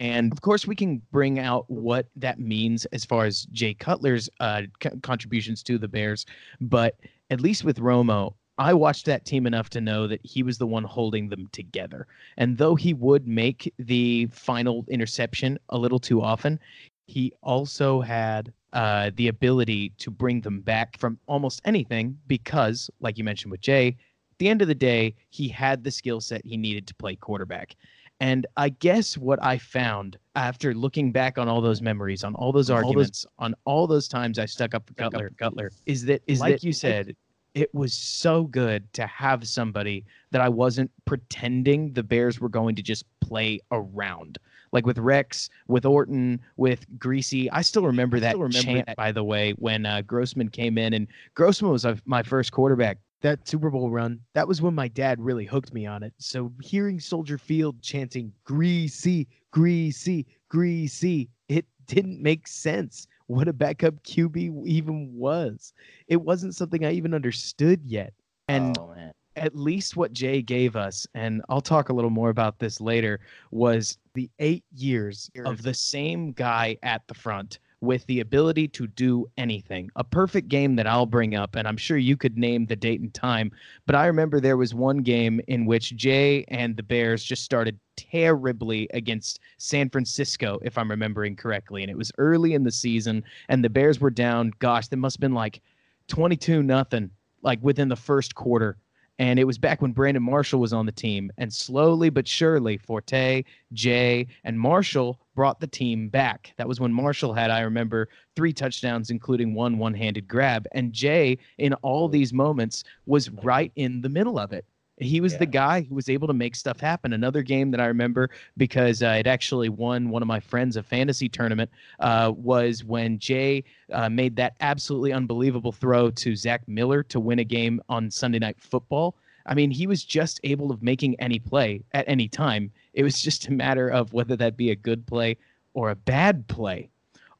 And 0.01 0.33
of 0.33 0.41
course, 0.41 0.67
we 0.67 0.75
can 0.75 1.01
bring 1.13 1.39
out 1.39 1.71
what 1.71 2.07
that 2.17 2.41
means 2.41 2.85
as 2.87 3.05
far 3.05 3.25
as 3.25 3.45
Jay 3.53 3.75
Cutler's 3.75 4.29
uh, 4.41 4.63
contributions 5.03 5.63
to 5.65 5.79
the 5.79 5.89
Bears. 5.89 6.27
But 6.61 6.97
at 7.31 7.41
least 7.41 7.65
with 7.65 7.79
Romo, 7.79 8.35
I 8.59 8.73
watched 8.75 9.07
that 9.07 9.25
team 9.25 9.47
enough 9.47 9.71
to 9.71 9.81
know 9.81 10.07
that 10.07 10.21
he 10.25 10.43
was 10.43 10.59
the 10.59 10.67
one 10.67 10.85
holding 10.85 11.29
them 11.29 11.49
together. 11.53 12.07
And 12.37 12.59
though 12.59 12.75
he 12.75 12.95
would 12.95 13.27
make 13.27 13.73
the 13.79 14.27
final 14.27 14.85
interception 14.89 15.59
a 15.71 15.79
little 15.79 15.99
too 15.99 16.23
often, 16.23 16.61
he 17.07 17.33
also 17.43 18.01
had 18.01 18.53
uh, 18.73 19.11
the 19.17 19.29
ability 19.29 19.91
to 19.99 20.11
bring 20.11 20.41
them 20.41 20.61
back 20.61 20.99
from 20.99 21.19
almost 21.27 21.63
anything 21.65 22.19
because, 22.27 22.91
like 23.01 23.19
you 23.19 23.25
mentioned 23.25 23.51
with 23.51 23.61
Jay, 23.61 23.97
at 24.35 24.39
the 24.39 24.49
end 24.49 24.63
of 24.63 24.69
the 24.69 24.75
day, 24.75 25.15
he 25.31 25.47
had 25.47 25.85
the 25.85 25.93
skill 25.93 26.21
set 26.21 26.45
he 26.45 26.57
needed 26.57 26.89
to 26.89 26.95
play 26.97 27.15
quarterback. 27.15 27.77
And 28.19 28.49
I 28.57 28.71
guess 28.71 29.17
what 29.17 29.41
I 29.41 29.59
found 29.59 30.19
after 30.35 30.75
looking 30.75 31.13
back 31.13 31.39
on 31.39 31.47
all 31.49 31.61
those 31.61 31.81
memories, 31.81 32.25
on 32.25 32.35
all 32.35 32.51
those 32.51 32.69
arguments, 32.69 33.25
all 33.39 33.47
those, 33.47 33.53
on 33.53 33.55
all 33.65 33.87
those 33.87 34.09
times 34.09 34.41
I 34.41 34.47
stuck 34.47 34.75
up 34.75 34.89
for 34.89 34.95
Cutler, 34.95 35.31
Cutler, 35.39 35.71
is 35.87 36.05
that 36.07 36.21
is 36.27 36.41
like 36.41 36.55
that, 36.55 36.65
you 36.65 36.73
said, 36.73 37.15
it 37.55 37.73
was 37.73 37.93
so 37.93 38.43
good 38.45 38.93
to 38.95 39.07
have 39.07 39.47
somebody 39.47 40.05
that 40.33 40.41
I 40.41 40.49
wasn't 40.49 40.91
pretending 41.05 41.93
the 41.93 42.03
Bears 42.03 42.41
were 42.41 42.49
going 42.49 42.75
to 42.75 42.83
just 42.83 43.05
play 43.21 43.61
around. 43.71 44.39
Like 44.73 44.85
with 44.85 44.99
Rex, 44.99 45.49
with 45.69 45.87
Orton, 45.87 46.41
with 46.57 46.85
Griese. 46.99 47.49
I 47.53 47.63
still 47.63 47.87
remember 47.87 48.19
that 48.19 48.31
still 48.31 48.43
remember 48.43 48.73
chant, 48.73 48.87
that. 48.87 48.97
by 48.97 49.13
the 49.13 49.23
way, 49.23 49.53
when 49.53 49.87
uh, 49.87 50.03
Grossman 50.03 50.49
came 50.49 50.79
in. 50.79 50.95
And 50.95 51.07
Grossman 51.37 51.71
was 51.71 51.85
uh, 51.85 51.95
my 52.07 52.25
first 52.25 52.51
quarterback 52.51 52.99
that 53.25 53.49
Super 53.49 53.71
Bowl 53.71 53.91
run, 53.91 54.21
that 54.35 54.47
was 54.47 54.61
when 54.61 54.75
my 54.75 54.87
dad 54.87 55.19
really 55.19 55.47
hooked 55.47 55.73
me 55.73 55.87
on 55.87 56.03
it. 56.03 56.13
So 56.19 56.53
hearing 56.61 57.01
Soldier 57.01 57.39
Field 57.39 57.81
chanting 57.81 58.31
Griese, 58.47 59.27
Griese, 59.51 60.27
Griese, 60.53 61.29
it 61.49 61.65
didn't 61.87 62.23
make 62.23 62.47
sense 62.47 63.07
what 63.27 63.49
a 63.49 63.55
backup 63.55 63.95
QB 64.05 64.67
even 64.67 65.11
was. 65.15 65.73
It 66.07 66.21
wasn't 66.21 66.55
something 66.55 66.85
I 66.85 66.93
even 66.93 67.15
understood 67.15 67.81
yet. 67.87 68.13
And 68.49 68.77
oh, 68.77 68.95
at 69.37 69.57
least 69.57 69.97
what 69.97 70.13
Jay 70.13 70.43
gave 70.43 70.77
us, 70.77 71.07
and 71.15 71.41
I'll 71.49 71.63
talk 71.63 71.89
a 71.89 71.95
little 71.95 72.11
more 72.11 72.29
about 72.29 72.59
this 72.59 72.79
later, 72.79 73.21
was 73.51 73.97
the 74.13 74.31
eight 74.39 74.65
years 74.75 75.31
of 75.47 75.63
the 75.63 75.73
same 75.73 76.33
guy 76.33 76.77
at 76.83 77.01
the 77.09 77.15
front 77.15 77.59
with 77.85 78.07
the 78.07 78.21
ability 78.21 78.69
to 78.69 78.87
do 78.87 79.27
anything. 79.37 79.91
A 79.97 80.05
perfect 80.05 80.49
game 80.49 80.77
that 80.77 80.87
I'll 80.87 81.07
bring 81.07 81.35
up, 81.35 81.57
and 81.57 81.67
I'm 81.69 81.77
sure 81.77 81.97
you 81.97 82.17
could 82.17 82.39
name 82.39 82.67
the 82.67 82.77
date 82.77 83.01
and 83.01 83.13
time, 83.13 83.51
but 83.87 83.95
I 83.95 84.07
remember 84.07 84.41
there 84.41 84.57
was 84.57 84.75
one 84.75 84.99
game 84.99 85.41
in 85.49 85.67
which 85.67 85.95
Jay 85.97 86.45
and 86.49 86.77
the 86.77 86.83
Bears 86.83 87.23
just 87.23 87.45
started 87.45 87.79
terribly 87.97 88.89
against 88.93 89.41
San 89.59 89.89
Francisco, 89.91 90.59
if 90.63 90.79
I'm 90.79 90.91
remembering 90.91 91.37
correctly. 91.37 91.83
And 91.83 91.91
it 91.91 91.99
was 91.99 92.13
early 92.19 92.55
in 92.55 92.65
the 92.65 92.73
season, 92.73 93.25
and 93.49 93.63
the 93.63 93.71
Bears 93.71 94.01
were 94.01 94.11
down, 94.11 94.53
gosh, 94.59 94.89
that 94.89 94.97
must 94.97 95.17
have 95.17 95.21
been 95.21 95.35
like 95.35 95.61
22 96.09 96.63
nothing, 96.63 97.11
like 97.43 97.59
within 97.63 97.89
the 97.89 97.97
first 97.97 98.35
quarter. 98.35 98.77
And 99.19 99.39
it 99.39 99.45
was 99.45 99.59
back 99.59 99.81
when 99.81 99.93
Brandon 99.93 100.23
Marshall 100.23 100.61
was 100.61 100.73
on 100.73 100.87
the 100.87 100.93
team. 100.93 101.31
And 101.39 101.53
slowly 101.53 102.11
but 102.11 102.27
surely, 102.27 102.77
Forte, 102.77 103.45
Jay, 103.73 104.27
and 104.43 104.59
Marshall 104.59 105.21
brought 105.35 105.61
the 105.61 105.67
team 105.67 106.09
back. 106.09 106.53
That 106.57 106.69
was 106.69 106.81
when 106.81 106.93
Marshall 106.93 107.33
had, 107.33 107.51
I 107.51 107.61
remember, 107.61 108.09
three 108.35 108.53
touchdowns, 108.53 109.11
including 109.11 109.55
one 109.55 109.79
one 109.79 109.95
handed 109.95 110.27
grab. 110.27 110.67
And 110.73 110.93
Jay, 110.93 111.39
in 111.59 111.75
all 111.75 112.09
these 112.09 112.33
moments, 112.33 112.85
was 113.07 113.31
right 113.31 113.71
in 113.77 114.01
the 114.01 114.09
middle 114.09 114.39
of 114.39 114.53
it. 114.53 114.65
He 114.99 115.21
was 115.21 115.33
yeah. 115.33 115.41
the 115.41 115.47
guy 115.47 115.81
who 115.83 115.95
was 115.95 116.09
able 116.09 116.29
to 116.29 116.35
make 116.35 116.55
stuff 116.55 116.79
happen. 116.79 117.13
Another 117.13 117.43
game 117.43 117.71
that 117.73 117.81
I 117.81 117.87
remember 117.87 118.31
because 118.57 119.03
uh, 119.03 119.17
it 119.19 119.27
actually 119.27 119.69
won 119.69 120.11
one 120.11 120.23
of 120.23 120.29
my 120.29 120.39
friends 120.39 120.77
a 120.77 120.83
fantasy 120.83 121.29
tournament 121.29 121.71
uh, 121.99 122.33
was 122.37 122.85
when 122.85 123.19
Jay 123.19 123.65
uh, 123.93 124.09
made 124.09 124.37
that 124.37 124.55
absolutely 124.61 125.13
unbelievable 125.13 125.73
throw 125.73 126.11
to 126.11 126.37
Zach 126.37 126.67
Miller 126.69 127.03
to 127.05 127.19
win 127.19 127.41
a 127.41 127.45
game 127.45 127.81
on 127.89 128.11
Sunday 128.11 128.39
Night 128.39 128.61
Football. 128.61 129.17
I 129.47 129.55
mean, 129.55 129.71
he 129.71 129.87
was 129.87 130.05
just 130.05 130.41
able 130.45 130.71
of 130.71 130.83
making 130.83 131.21
any 131.21 131.39
play 131.39 131.83
at 131.93 132.09
any 132.09 132.29
time. 132.29 132.71
It 132.95 133.03
was 133.03 133.21
just 133.23 133.49
a 133.49 133.53
matter 133.53 133.89
of 133.89 134.13
whether 134.13 134.37
that 134.37 134.57
be 134.57 134.71
a 134.71 134.77
good 134.77 135.07
play 135.07 135.37
or 135.75 135.91
a 135.91 135.97
bad 135.97 136.47
play. 136.47 136.89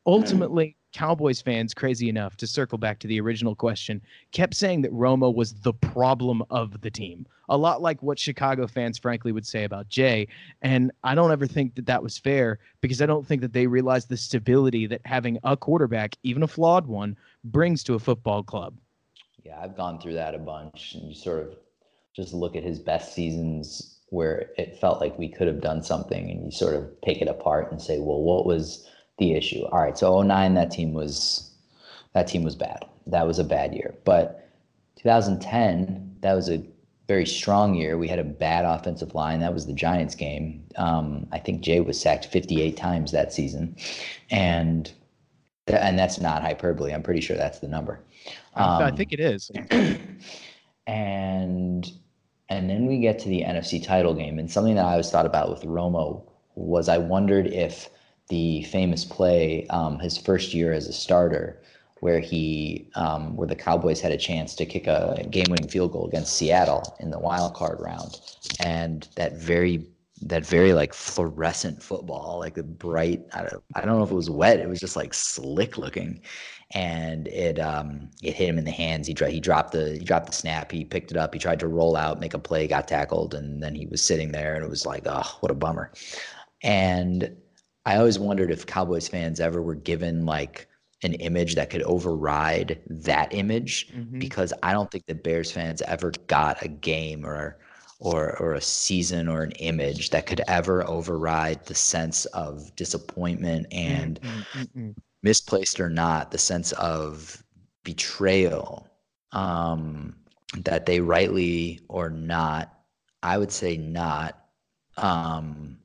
Ultimately, 0.07 0.77
Cowboys 0.95 1.43
fans, 1.43 1.75
crazy 1.75 2.09
enough 2.09 2.37
to 2.37 2.47
circle 2.47 2.79
back 2.79 3.01
to 3.01 3.09
the 3.09 3.21
original 3.21 3.57
question, 3.57 4.01
kept 4.31 4.55
saying 4.55 4.81
that 4.83 4.93
Romo 4.93 5.35
was 5.35 5.53
the 5.53 5.75
problem 5.75 6.43
of 6.51 6.81
the 6.83 6.91
team. 6.91 7.27
A 7.49 7.57
lot 7.57 7.83
like 7.83 8.01
what 8.01 8.19
Chicago 8.19 8.69
fans, 8.69 8.97
frankly, 8.97 9.33
would 9.33 9.45
say 9.45 9.65
about 9.65 9.89
Jay. 9.89 10.29
And 10.63 10.93
I 11.03 11.17
don't 11.17 11.33
ever 11.33 11.49
think 11.49 11.75
that 11.75 11.87
that 11.87 12.03
was 12.03 12.17
fair 12.17 12.61
because 12.81 13.03
I 13.03 13.07
don't 13.07 13.27
think 13.27 13.43
that 13.43 13.53
they 13.53 13.67
realize 13.67 14.07
the 14.07 14.17
stability 14.17 14.87
that 14.87 15.01
having 15.05 15.39
a 15.43 15.57
quarterback, 15.57 16.17
even 16.23 16.45
a 16.45 16.49
flawed 16.49 16.87
one, 16.87 17.17
brings 17.43 17.83
to 17.85 17.95
a 17.95 17.99
football 17.99 18.45
club. 18.45 18.79
Yeah, 19.43 19.61
I've 19.61 19.77
gone 19.77 20.01
through 20.01 20.15
that 20.15 20.37
a 20.37 20.39
bunch. 20.39 20.95
And 20.95 21.09
you 21.09 21.15
sort 21.15 21.41
of 21.41 21.57
just 22.15 22.33
look 22.33 22.55
at 22.55 22.63
his 22.63 22.79
best 22.79 23.13
seasons 23.13 23.99
where 24.11 24.51
it 24.57 24.79
felt 24.81 25.01
like 25.01 25.19
we 25.19 25.29
could 25.29 25.49
have 25.49 25.61
done 25.61 25.83
something 25.83 26.31
and 26.31 26.45
you 26.45 26.53
sort 26.53 26.75
of 26.75 27.03
pick 27.03 27.21
it 27.21 27.27
apart 27.27 27.73
and 27.73 27.83
say, 27.83 27.99
well, 27.99 28.23
what 28.23 28.47
was 28.47 28.89
the 29.19 29.35
issue. 29.35 29.65
All 29.67 29.81
right, 29.81 29.97
so 29.97 30.21
09 30.21 30.55
that 30.55 30.71
team 30.71 30.93
was 30.93 31.51
that 32.13 32.27
team 32.29 32.43
was 32.43 32.55
bad. 32.55 32.85
That 33.07 33.27
was 33.27 33.39
a 33.39 33.45
bad 33.45 33.75
year. 33.75 33.95
But 34.05 34.51
2010, 34.97 36.17
that 36.21 36.35
was 36.35 36.49
a 36.49 36.65
very 37.07 37.27
strong 37.27 37.75
year. 37.75 37.99
We 37.99 38.09
had 38.09 38.19
a 38.19 38.25
bad 38.25 38.65
offensive 38.65 39.15
line. 39.15 39.41
That 39.41 39.53
was 39.53 39.67
the 39.67 39.73
Giants 39.75 40.15
game. 40.15 40.65
Um, 40.77 41.27
I 41.33 41.39
think 41.39 41.61
Jay 41.61 41.81
was 41.81 42.01
sacked 42.01 42.27
58 42.27 42.77
times 42.77 43.13
that 43.13 43.33
season, 43.33 43.77
and 44.31 44.91
th- 45.67 45.81
and 45.81 45.99
that's 45.99 46.21
not 46.21 46.43
hyperbole. 46.43 46.93
I'm 46.93 47.03
pretty 47.03 47.21
sure 47.21 47.37
that's 47.37 47.59
the 47.59 47.69
number. 47.69 48.01
Um, 48.55 48.83
I 48.83 48.91
think 48.91 49.13
it 49.13 49.21
is. 49.21 49.51
and 50.87 51.93
and 52.49 52.71
then 52.71 52.87
we 52.87 52.99
get 52.99 53.19
to 53.21 53.29
the 53.29 53.43
NFC 53.43 53.85
title 53.85 54.15
game, 54.15 54.39
and 54.39 54.51
something 54.51 54.77
that 54.77 54.85
I 54.85 54.93
always 54.93 55.11
thought 55.11 55.27
about 55.27 55.51
with 55.51 55.63
Romo 55.63 56.23
was 56.55 56.89
I 56.89 56.99
wondered 56.99 57.49
if 57.49 57.91
the 58.29 58.63
famous 58.65 59.05
play 59.05 59.67
um, 59.69 59.99
his 59.99 60.17
first 60.17 60.55
year 60.55 60.73
as 60.73 60.89
a 60.89 60.93
starter, 60.93 61.63
where 62.01 62.21
he 62.21 62.91
um, 62.95 63.37
where 63.37 63.49
the 63.49 63.57
Cowboys 63.57 64.01
had 64.01 64.13
a 64.13 64.19
chance 64.19 64.55
to 64.57 64.67
kick 64.67 64.87
a 64.87 65.27
game-winning 65.31 65.69
field 65.69 65.93
goal 65.93 66.07
against 66.07 66.37
Seattle 66.37 66.97
in 67.01 67.11
the 67.11 67.19
wild 67.19 67.55
card 67.55 67.81
round, 67.81 68.21
and 68.61 69.09
that 69.17 69.35
very 69.35 69.87
that 70.23 70.47
very 70.47 70.73
like 70.73 70.95
fluorescent 70.95 71.83
football, 71.83 72.39
like 72.39 72.55
the 72.55 72.63
bright. 72.63 73.27
I 73.35 73.43
don't, 73.43 73.63
I 73.75 73.81
don't 73.83 73.99
know 73.99 74.05
if 74.05 74.11
it 74.11 74.15
was 74.15 74.31
wet. 74.31 74.61
It 74.61 74.69
was 74.69 74.81
just 74.81 74.97
like 74.97 75.13
slick 75.13 75.77
looking, 75.77 76.21
and 76.73 77.29
it 77.29 77.59
um 77.59 78.11
it 78.23 78.35
hit 78.35 78.49
him 78.49 78.59
in 78.59 78.65
the 78.65 78.71
hands. 78.71 79.07
He 79.07 79.15
he 79.29 79.41
dropped 79.41 79.73
the 79.73 79.97
he 79.99 80.05
dropped 80.05 80.27
the 80.27 80.33
snap. 80.33 80.73
He 80.73 80.85
picked 80.85 81.11
it 81.11 81.17
up. 81.17 81.35
He 81.35 81.41
tried 81.41 81.61
to 81.61 81.69
roll 81.69 81.97
out, 81.97 82.21
make 82.21 82.35
a 82.35 82.39
play, 82.39 82.67
got 82.67 82.89
tackled, 82.89 83.35
and 83.35 83.63
then 83.63 83.75
he 83.75 83.87
was 83.87 84.03
sitting 84.03 84.33
there, 84.33 84.55
and 84.55 84.65
it 84.65 84.71
was 84.71 84.87
like, 84.87 85.03
oh, 85.07 85.37
what 85.41 85.51
a 85.51 85.55
bummer. 85.55 85.93
And 86.63 87.37
I 87.87 87.97
always 87.97 88.19
wondered 88.19 88.51
if 88.51 88.67
Cowboys 88.67 89.09
fans 89.09 89.41
ever 89.41 89.63
were 89.63 89.75
given 89.75 90.25
like 90.25 90.69
an 91.03 91.15
image 91.15 91.55
that 91.55 91.71
could 91.71 91.83
override 91.83 92.81
that 92.87 93.33
image 93.35 93.89
mm-hmm. 93.93 94.19
because 94.19 94.53
I 94.63 94.73
don't 94.73 94.91
think 94.91 95.05
the 95.07 95.15
Bears 95.15 95.53
fans 95.53 95.83
ever 95.83 96.13
got 96.27 96.63
a 96.65 96.69
game 96.69 97.27
or 97.27 97.59
or 97.99 98.37
or 98.39 98.55
a 98.55 98.61
season 98.61 99.29
or 99.29 99.43
an 99.43 99.53
image 99.53 100.11
that 100.11 100.27
could 100.27 100.41
ever 100.49 100.87
override 100.89 101.65
the 101.67 101.75
sense 101.75 102.25
of 102.27 102.75
disappointment 102.75 103.67
and 103.71 104.21
mm-hmm. 104.21 104.91
misplaced 105.23 105.79
or 105.79 105.91
not 105.91 106.31
the 106.31 106.39
sense 106.39 106.73
of 106.73 107.43
betrayal 107.85 108.89
um, 109.33 110.15
that 110.57 110.87
they 110.87 111.01
rightly 111.01 111.81
or 111.89 112.09
not 112.09 112.79
I 113.23 113.39
would 113.39 113.53
say 113.53 113.77
not 113.77 114.39
um, 114.97 115.79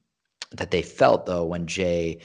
that 0.52 0.72
they 0.72 0.82
felt 0.82 1.26
though 1.26 1.46
when 1.46 1.68
Jay 1.68 2.20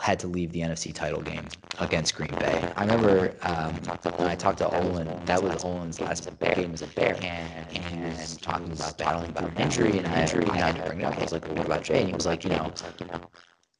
had 0.00 0.18
to 0.20 0.26
leave 0.26 0.52
the 0.52 0.60
NFC 0.60 0.92
title 0.92 1.22
game 1.22 1.46
against 1.78 2.16
Green 2.16 2.30
Bay. 2.40 2.72
I 2.76 2.82
remember 2.82 3.32
um, 3.42 3.74
when 4.16 4.28
I 4.28 4.34
talked 4.34 4.58
to 4.58 4.68
Olin, 4.80 5.08
that 5.26 5.42
was 5.42 5.64
Olin's 5.64 6.00
last 6.00 6.28
game 6.40 6.72
as 6.72 6.82
a 6.82 6.86
Bear, 6.88 7.16
and, 7.22 7.76
and 7.76 8.42
talking 8.42 8.72
about 8.72 8.98
battling 8.98 9.30
about 9.30 9.50
an 9.50 9.56
injury, 9.56 9.98
and 9.98 10.06
I, 10.08 10.22
I 10.52 10.56
had 10.56 10.76
to 10.76 10.82
bring 10.86 11.00
it 11.00 11.04
up. 11.04 11.16
I 11.16 11.22
was 11.22 11.32
like, 11.32 11.46
what 11.48 11.64
about 11.64 11.84
Jay? 11.84 12.00
And 12.00 12.08
he 12.08 12.14
was 12.14 12.26
like, 12.26 12.44
you 12.44 12.50
know, 12.50 12.72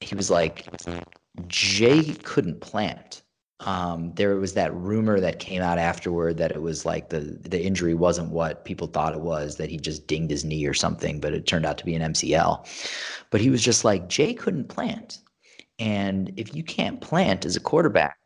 he 0.00 0.14
was 0.14 0.30
like, 0.30 0.66
Jay 1.48 2.14
couldn't 2.22 2.60
plant. 2.60 3.23
Um, 3.60 4.12
there 4.14 4.34
was 4.36 4.54
that 4.54 4.74
rumor 4.74 5.20
that 5.20 5.38
came 5.38 5.62
out 5.62 5.78
afterward 5.78 6.38
that 6.38 6.50
it 6.50 6.60
was 6.60 6.84
like 6.84 7.08
the 7.08 7.20
the 7.20 7.62
injury 7.62 7.94
wasn't 7.94 8.30
what 8.30 8.64
people 8.64 8.88
thought 8.88 9.14
it 9.14 9.20
was 9.20 9.56
that 9.56 9.70
he 9.70 9.76
just 9.76 10.06
dinged 10.08 10.30
his 10.30 10.44
knee 10.44 10.66
or 10.66 10.74
something, 10.74 11.20
but 11.20 11.32
it 11.32 11.46
turned 11.46 11.64
out 11.64 11.78
to 11.78 11.84
be 11.84 11.94
an 11.94 12.12
MCL. 12.12 12.66
But 13.30 13.40
he 13.40 13.50
was 13.50 13.62
just 13.62 13.84
like 13.84 14.08
Jay 14.08 14.34
couldn't 14.34 14.68
plant, 14.68 15.20
and 15.78 16.32
if 16.36 16.54
you 16.54 16.64
can't 16.64 17.00
plant 17.00 17.44
as 17.46 17.54
a 17.54 17.60
quarterback, 17.60 18.18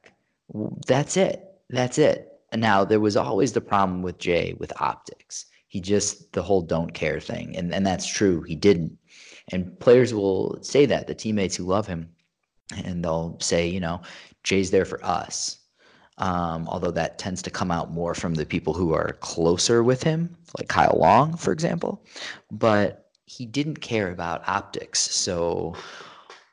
that's 0.86 1.16
it. 1.16 1.44
That's 1.68 1.98
it. 1.98 2.32
And 2.50 2.62
now 2.62 2.84
there 2.84 3.00
was 3.00 3.16
always 3.16 3.52
the 3.52 3.60
problem 3.60 4.00
with 4.02 4.18
Jay 4.18 4.54
with 4.58 4.80
optics. 4.80 5.44
He 5.68 5.80
just 5.80 6.32
the 6.32 6.42
whole 6.42 6.62
don't 6.62 6.94
care 6.94 7.20
thing, 7.20 7.54
and 7.54 7.72
and 7.74 7.86
that's 7.86 8.06
true. 8.06 8.40
He 8.42 8.54
didn't, 8.56 8.96
and 9.52 9.78
players 9.78 10.14
will 10.14 10.58
say 10.62 10.86
that 10.86 11.06
the 11.06 11.14
teammates 11.14 11.56
who 11.56 11.64
love 11.64 11.86
him 11.86 12.08
and 12.76 13.04
they'll 13.04 13.36
say, 13.40 13.66
you 13.66 13.80
know, 13.80 14.00
Jay's 14.48 14.70
there 14.70 14.86
for 14.86 15.04
us. 15.04 15.58
Um, 16.16 16.66
although 16.68 16.90
that 16.92 17.18
tends 17.18 17.42
to 17.42 17.50
come 17.50 17.70
out 17.70 17.92
more 17.92 18.14
from 18.14 18.34
the 18.34 18.46
people 18.46 18.72
who 18.72 18.94
are 18.94 19.12
closer 19.20 19.84
with 19.84 20.02
him, 20.02 20.34
like 20.56 20.68
Kyle 20.68 20.96
Long, 20.98 21.36
for 21.36 21.52
example. 21.52 22.02
But 22.50 23.10
he 23.26 23.44
didn't 23.44 23.76
care 23.76 24.10
about 24.10 24.48
optics. 24.48 25.00
So 25.00 25.76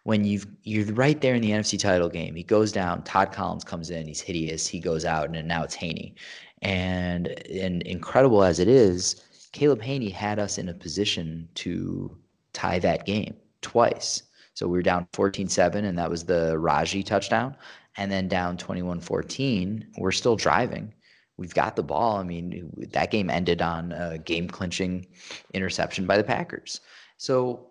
when 0.04 0.26
you've 0.26 0.46
you're 0.64 0.86
right 0.94 1.20
there 1.22 1.36
in 1.36 1.42
the 1.42 1.52
NFC 1.52 1.80
title 1.80 2.10
game, 2.10 2.36
he 2.36 2.44
goes 2.44 2.74
down. 2.74 3.02
Todd 3.04 3.32
Collins 3.32 3.64
comes 3.64 3.90
in. 3.90 4.08
He's 4.08 4.22
hideous. 4.22 4.68
He 4.68 4.82
goes 4.82 5.06
out, 5.06 5.34
and 5.34 5.48
now 5.48 5.64
it's 5.64 5.78
Hanie. 5.78 6.14
And 6.62 7.28
and 7.50 7.82
incredible 7.84 8.44
as 8.44 8.60
it 8.60 8.68
is, 8.68 9.24
Caleb 9.54 9.82
Hanie 9.82 10.12
had 10.12 10.38
us 10.38 10.58
in 10.58 10.68
a 10.68 10.74
position 10.74 11.48
to 11.56 12.16
tie 12.52 12.80
that 12.80 13.06
game 13.06 13.36
twice. 13.62 14.24
So 14.54 14.68
we 14.68 14.78
were 14.78 14.84
down 14.84 15.06
14-7, 15.12 15.84
and 15.84 15.98
that 15.98 16.10
was 16.10 16.24
the 16.24 16.58
Raji 16.58 17.04
touchdown 17.04 17.58
and 17.98 18.12
then 18.12 18.28
down 18.28 18.58
21-14 18.58 19.86
we're 19.98 20.12
still 20.12 20.36
driving 20.36 20.94
we've 21.38 21.54
got 21.54 21.76
the 21.76 21.84
ball 21.84 22.18
i 22.18 22.24
mean 22.24 22.72
that 22.92 23.12
game 23.12 23.30
ended 23.30 23.62
on 23.62 23.92
a 23.92 24.18
game 24.18 24.48
clinching 24.48 25.06
interception 25.54 26.06
by 26.06 26.18
the 26.18 26.24
packers 26.24 26.82
so 27.18 27.68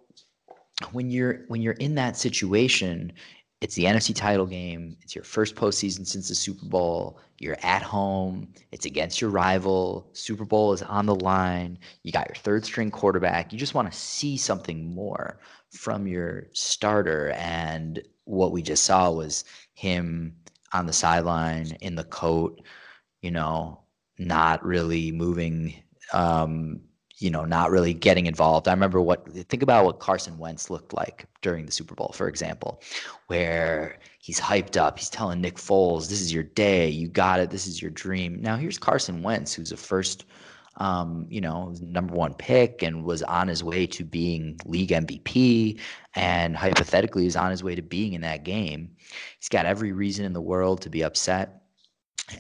when 0.93 1.11
you're 1.11 1.45
when 1.49 1.63
you're 1.63 1.75
in 1.75 1.95
that 1.95 2.17
situation 2.17 3.13
it's 3.65 3.77
the 3.77 3.85
NFC 3.85 4.15
title 4.15 4.45
game. 4.45 4.95
It's 5.01 5.15
your 5.15 5.25
first 5.25 5.55
postseason 5.55 6.07
since 6.07 6.29
the 6.29 6.35
Super 6.35 6.67
Bowl. 6.67 7.19
You're 7.39 7.57
at 7.63 7.81
home. 7.81 8.53
It's 8.73 8.85
against 8.85 9.23
your 9.23 9.31
rival. 9.31 10.11
Super 10.13 10.45
Bowl 10.45 10.75
is 10.75 10.83
on 10.83 11.07
the 11.07 11.15
line. 11.15 11.79
You 12.03 12.13
got 12.13 12.29
your 12.29 12.35
third 12.35 12.67
string 12.67 12.91
quarterback. 12.91 13.55
You 13.55 13.59
just 13.59 13.73
want 13.73 13.91
to 13.91 13.99
see 13.99 14.37
something 14.37 14.95
more 14.95 15.41
from 15.71 16.07
your 16.07 16.49
starter. 16.53 17.31
And 17.31 18.03
what 18.25 18.53
we 18.53 18.61
just 18.61 18.83
saw 18.85 19.11
was 19.11 19.45
him 19.75 20.35
on 20.73 20.87
the 20.87 20.93
sideline 20.93 21.77
in 21.81 21.95
the 21.95 22.05
coat, 22.05 22.61
you 23.23 23.31
know, 23.31 23.81
not 24.19 24.65
really 24.65 25.13
moving, 25.13 25.75
um, 26.13 26.81
you 27.19 27.31
know, 27.31 27.45
not 27.45 27.71
really 27.71 27.95
getting 27.95 28.27
involved. 28.27 28.67
I 28.67 28.73
remember 28.73 29.01
what, 29.01 29.29
think 29.49 29.63
about 29.63 29.85
what 29.85 30.01
Carson 30.01 30.37
Wentz 30.39 30.69
looked 30.69 30.93
like 30.93 31.27
during 31.43 31.65
the 31.65 31.73
Super 31.73 31.95
Bowl, 31.95 32.13
for 32.15 32.29
example, 32.29 32.83
where 33.29 33.99
he's 34.19 34.41
hyped 34.41 34.77
up. 34.77 34.99
He's 34.99 35.11
telling 35.11 35.41
Nick 35.41 35.57
Foles, 35.57 36.09
this 36.09 36.21
is 36.21 36.33
your 36.33 36.43
day. 36.43 36.89
You 36.89 37.09
got 37.09 37.41
it. 37.41 37.51
This 37.51 37.67
is 37.67 37.81
your 37.81 37.93
dream. 37.93 38.41
Now, 38.41 38.57
here's 38.57 38.79
Carson 38.79 39.23
Wentz, 39.23 39.55
who's 39.55 39.73
a 39.73 39.77
first 39.77 40.27
um, 40.77 41.27
you 41.29 41.41
know, 41.41 41.75
number 41.81 42.15
one 42.15 42.35
pick 42.35 42.83
and 42.83 43.05
was 43.05 43.23
on 43.23 43.49
his 43.49 43.63
way 43.63 43.87
to 43.89 44.05
being 44.05 44.59
league 44.65 44.91
MVP 44.91 45.79
and 46.15 46.57
hypothetically 46.57 47.27
is 47.27 47.37
on 47.37 47.51
his 47.51 47.63
way 47.63 47.75
to 47.75 47.83
being 47.83 48.13
in 48.15 48.23
that 48.23 48.45
game. 48.45 48.91
He's 49.39 49.49
got 49.49 49.67
every 49.67 49.93
reason 49.93 50.25
in 50.25 50.33
the 50.33 50.41
world 50.41 50.83
to 50.83 50.91
be 50.91 51.03
upset. 51.03 51.63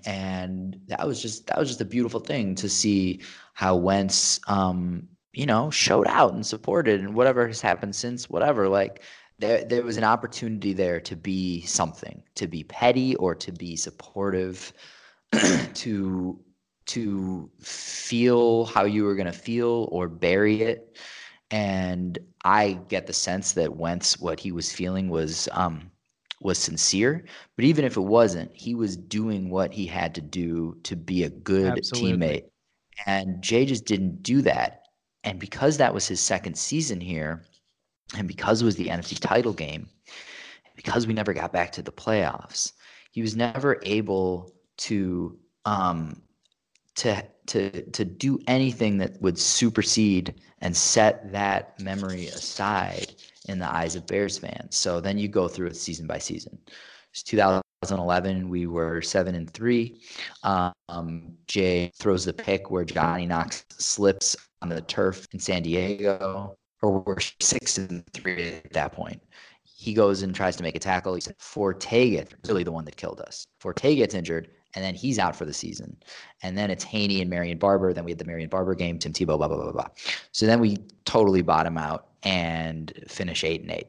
And 0.06 0.80
that 0.86 1.06
was 1.06 1.20
just 1.20 1.46
that 1.48 1.58
was 1.58 1.68
just 1.68 1.80
a 1.80 1.84
beautiful 1.84 2.20
thing 2.20 2.54
to 2.56 2.68
see 2.68 3.20
how 3.52 3.76
Wentz 3.76 4.40
um, 4.48 5.08
you 5.34 5.46
know, 5.46 5.70
showed 5.70 6.06
out 6.06 6.32
and 6.32 6.46
supported 6.46 7.00
and 7.00 7.14
whatever 7.14 7.46
has 7.46 7.60
happened 7.60 7.94
since, 7.94 8.30
whatever, 8.30 8.68
like 8.68 9.02
there 9.38 9.64
there 9.64 9.82
was 9.82 9.96
an 9.96 10.04
opportunity 10.04 10.72
there 10.72 11.00
to 11.00 11.16
be 11.16 11.60
something, 11.62 12.22
to 12.36 12.46
be 12.46 12.64
petty 12.64 13.16
or 13.16 13.34
to 13.34 13.52
be 13.52 13.76
supportive, 13.76 14.72
to 15.74 16.38
to 16.86 17.50
feel 17.60 18.66
how 18.66 18.84
you 18.84 19.04
were 19.04 19.14
going 19.14 19.26
to 19.26 19.32
feel 19.32 19.88
or 19.90 20.08
bury 20.08 20.62
it. 20.62 20.98
And 21.50 22.18
I 22.44 22.80
get 22.88 23.06
the 23.06 23.12
sense 23.12 23.52
that 23.52 23.76
Wentz, 23.76 24.18
what 24.18 24.40
he 24.40 24.52
was 24.52 24.72
feeling 24.72 25.08
was 25.08 25.48
um, 25.52 25.90
was 26.40 26.58
sincere. 26.58 27.24
But 27.56 27.64
even 27.64 27.84
if 27.84 27.96
it 27.96 28.02
wasn't, 28.02 28.54
he 28.54 28.74
was 28.74 28.96
doing 28.96 29.50
what 29.50 29.72
he 29.72 29.86
had 29.86 30.14
to 30.16 30.20
do 30.20 30.76
to 30.84 30.96
be 30.96 31.24
a 31.24 31.30
good 31.30 31.78
Absolutely. 31.78 32.18
teammate. 32.18 32.44
And 33.06 33.42
Jay 33.42 33.64
just 33.64 33.86
didn't 33.86 34.22
do 34.22 34.42
that. 34.42 34.82
And 35.24 35.40
because 35.40 35.78
that 35.78 35.94
was 35.94 36.06
his 36.06 36.20
second 36.20 36.56
season 36.56 37.00
here, 37.00 37.44
and 38.16 38.28
because 38.28 38.60
it 38.60 38.66
was 38.66 38.76
the 38.76 38.88
NFC 38.88 39.18
title 39.18 39.54
game, 39.54 39.88
because 40.76 41.06
we 41.06 41.14
never 41.14 41.32
got 41.32 41.52
back 41.52 41.72
to 41.72 41.82
the 41.82 41.92
playoffs, 41.92 42.72
he 43.10 43.22
was 43.22 43.36
never 43.36 43.80
able 43.82 44.52
to 44.76 45.38
um, 45.64 46.20
to 46.96 47.24
to 47.46 47.82
to 47.90 48.04
do 48.04 48.38
anything 48.46 48.98
that 48.98 49.20
would 49.20 49.38
supersede 49.38 50.34
and 50.60 50.76
set 50.76 51.30
that 51.32 51.78
memory 51.80 52.28
aside 52.28 53.14
in 53.48 53.58
the 53.58 53.70
eyes 53.70 53.96
of 53.96 54.06
Bears 54.06 54.38
fans. 54.38 54.76
So 54.76 55.00
then 55.00 55.18
you 55.18 55.28
go 55.28 55.48
through 55.48 55.68
it 55.68 55.76
season 55.76 56.06
by 56.06 56.18
season. 56.18 56.58
It's 57.12 57.22
2011, 57.22 58.48
we 58.48 58.66
were 58.66 59.02
seven 59.02 59.34
and 59.34 59.48
three. 59.48 60.00
Um, 60.42 61.36
Jay 61.46 61.92
throws 61.96 62.24
the 62.24 62.32
pick 62.32 62.70
where 62.70 62.84
Johnny 62.84 63.26
Knox 63.26 63.64
slips 63.70 64.34
on 64.62 64.68
the 64.68 64.80
turf 64.80 65.26
in 65.32 65.38
San 65.38 65.62
Diego, 65.62 66.56
or 66.82 67.00
we're 67.00 67.20
six 67.40 67.78
and 67.78 68.04
three 68.12 68.54
at 68.64 68.72
that 68.72 68.92
point. 68.92 69.22
He 69.62 69.92
goes 69.92 70.22
and 70.22 70.34
tries 70.34 70.56
to 70.56 70.62
make 70.62 70.74
a 70.74 70.80
tackle. 70.80 71.14
He 71.14 71.20
said 71.20 71.36
Forte 71.38 72.10
gets 72.10 72.34
really 72.48 72.64
the 72.64 72.72
one 72.72 72.84
that 72.86 72.96
killed 72.96 73.20
us. 73.20 73.46
Forte 73.60 73.94
gets 73.94 74.14
injured, 74.14 74.48
and 74.74 74.84
then 74.84 74.94
he's 74.94 75.18
out 75.18 75.36
for 75.36 75.44
the 75.44 75.52
season. 75.52 75.96
And 76.42 76.56
then 76.58 76.70
it's 76.70 76.84
Hanie 76.84 77.20
and 77.20 77.30
Marion 77.30 77.58
Barber. 77.58 77.92
Then 77.92 78.04
we 78.04 78.10
had 78.10 78.18
the 78.18 78.24
Marion 78.24 78.48
Barber 78.48 78.74
game, 78.74 78.98
Tim 78.98 79.12
Tebow, 79.12 79.38
blah 79.38 79.48
blah 79.48 79.56
blah 79.56 79.72
blah. 79.72 79.88
So 80.32 80.46
then 80.46 80.60
we 80.60 80.78
totally 81.04 81.42
bottom 81.42 81.78
out 81.78 82.08
and 82.22 82.92
finish 83.08 83.44
eight 83.44 83.62
and 83.62 83.70
eight. 83.70 83.88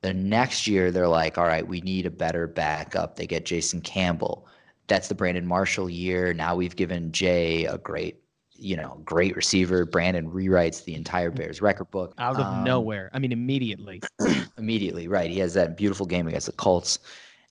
The 0.00 0.14
next 0.14 0.66
year, 0.66 0.90
they're 0.90 1.08
like, 1.08 1.38
all 1.38 1.46
right, 1.46 1.66
we 1.66 1.80
need 1.80 2.06
a 2.06 2.10
better 2.10 2.46
backup. 2.46 3.16
They 3.16 3.26
get 3.26 3.44
Jason 3.44 3.80
Campbell. 3.80 4.46
That's 4.86 5.08
the 5.08 5.14
Brandon 5.14 5.46
Marshall 5.46 5.90
year. 5.90 6.32
Now 6.32 6.54
we've 6.54 6.76
given 6.76 7.10
Jay 7.10 7.64
a 7.66 7.78
great, 7.78 8.16
you 8.52 8.76
know, 8.76 9.00
great 9.04 9.34
receiver. 9.34 9.84
Brandon 9.84 10.30
rewrites 10.30 10.84
the 10.84 10.94
entire 10.94 11.30
Bears 11.30 11.60
record 11.60 11.90
book 11.90 12.14
out 12.18 12.36
of 12.36 12.46
um, 12.46 12.64
nowhere. 12.64 13.10
I 13.12 13.18
mean, 13.18 13.32
immediately. 13.32 14.00
immediately, 14.58 15.08
right? 15.08 15.30
He 15.30 15.40
has 15.40 15.52
that 15.54 15.76
beautiful 15.76 16.06
game 16.06 16.28
against 16.28 16.46
the 16.46 16.52
Colts, 16.52 17.00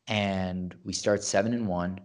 and 0.07 0.73
we 0.85 0.93
start 0.93 1.23
seven 1.23 1.53
and 1.53 1.67
one. 1.67 1.99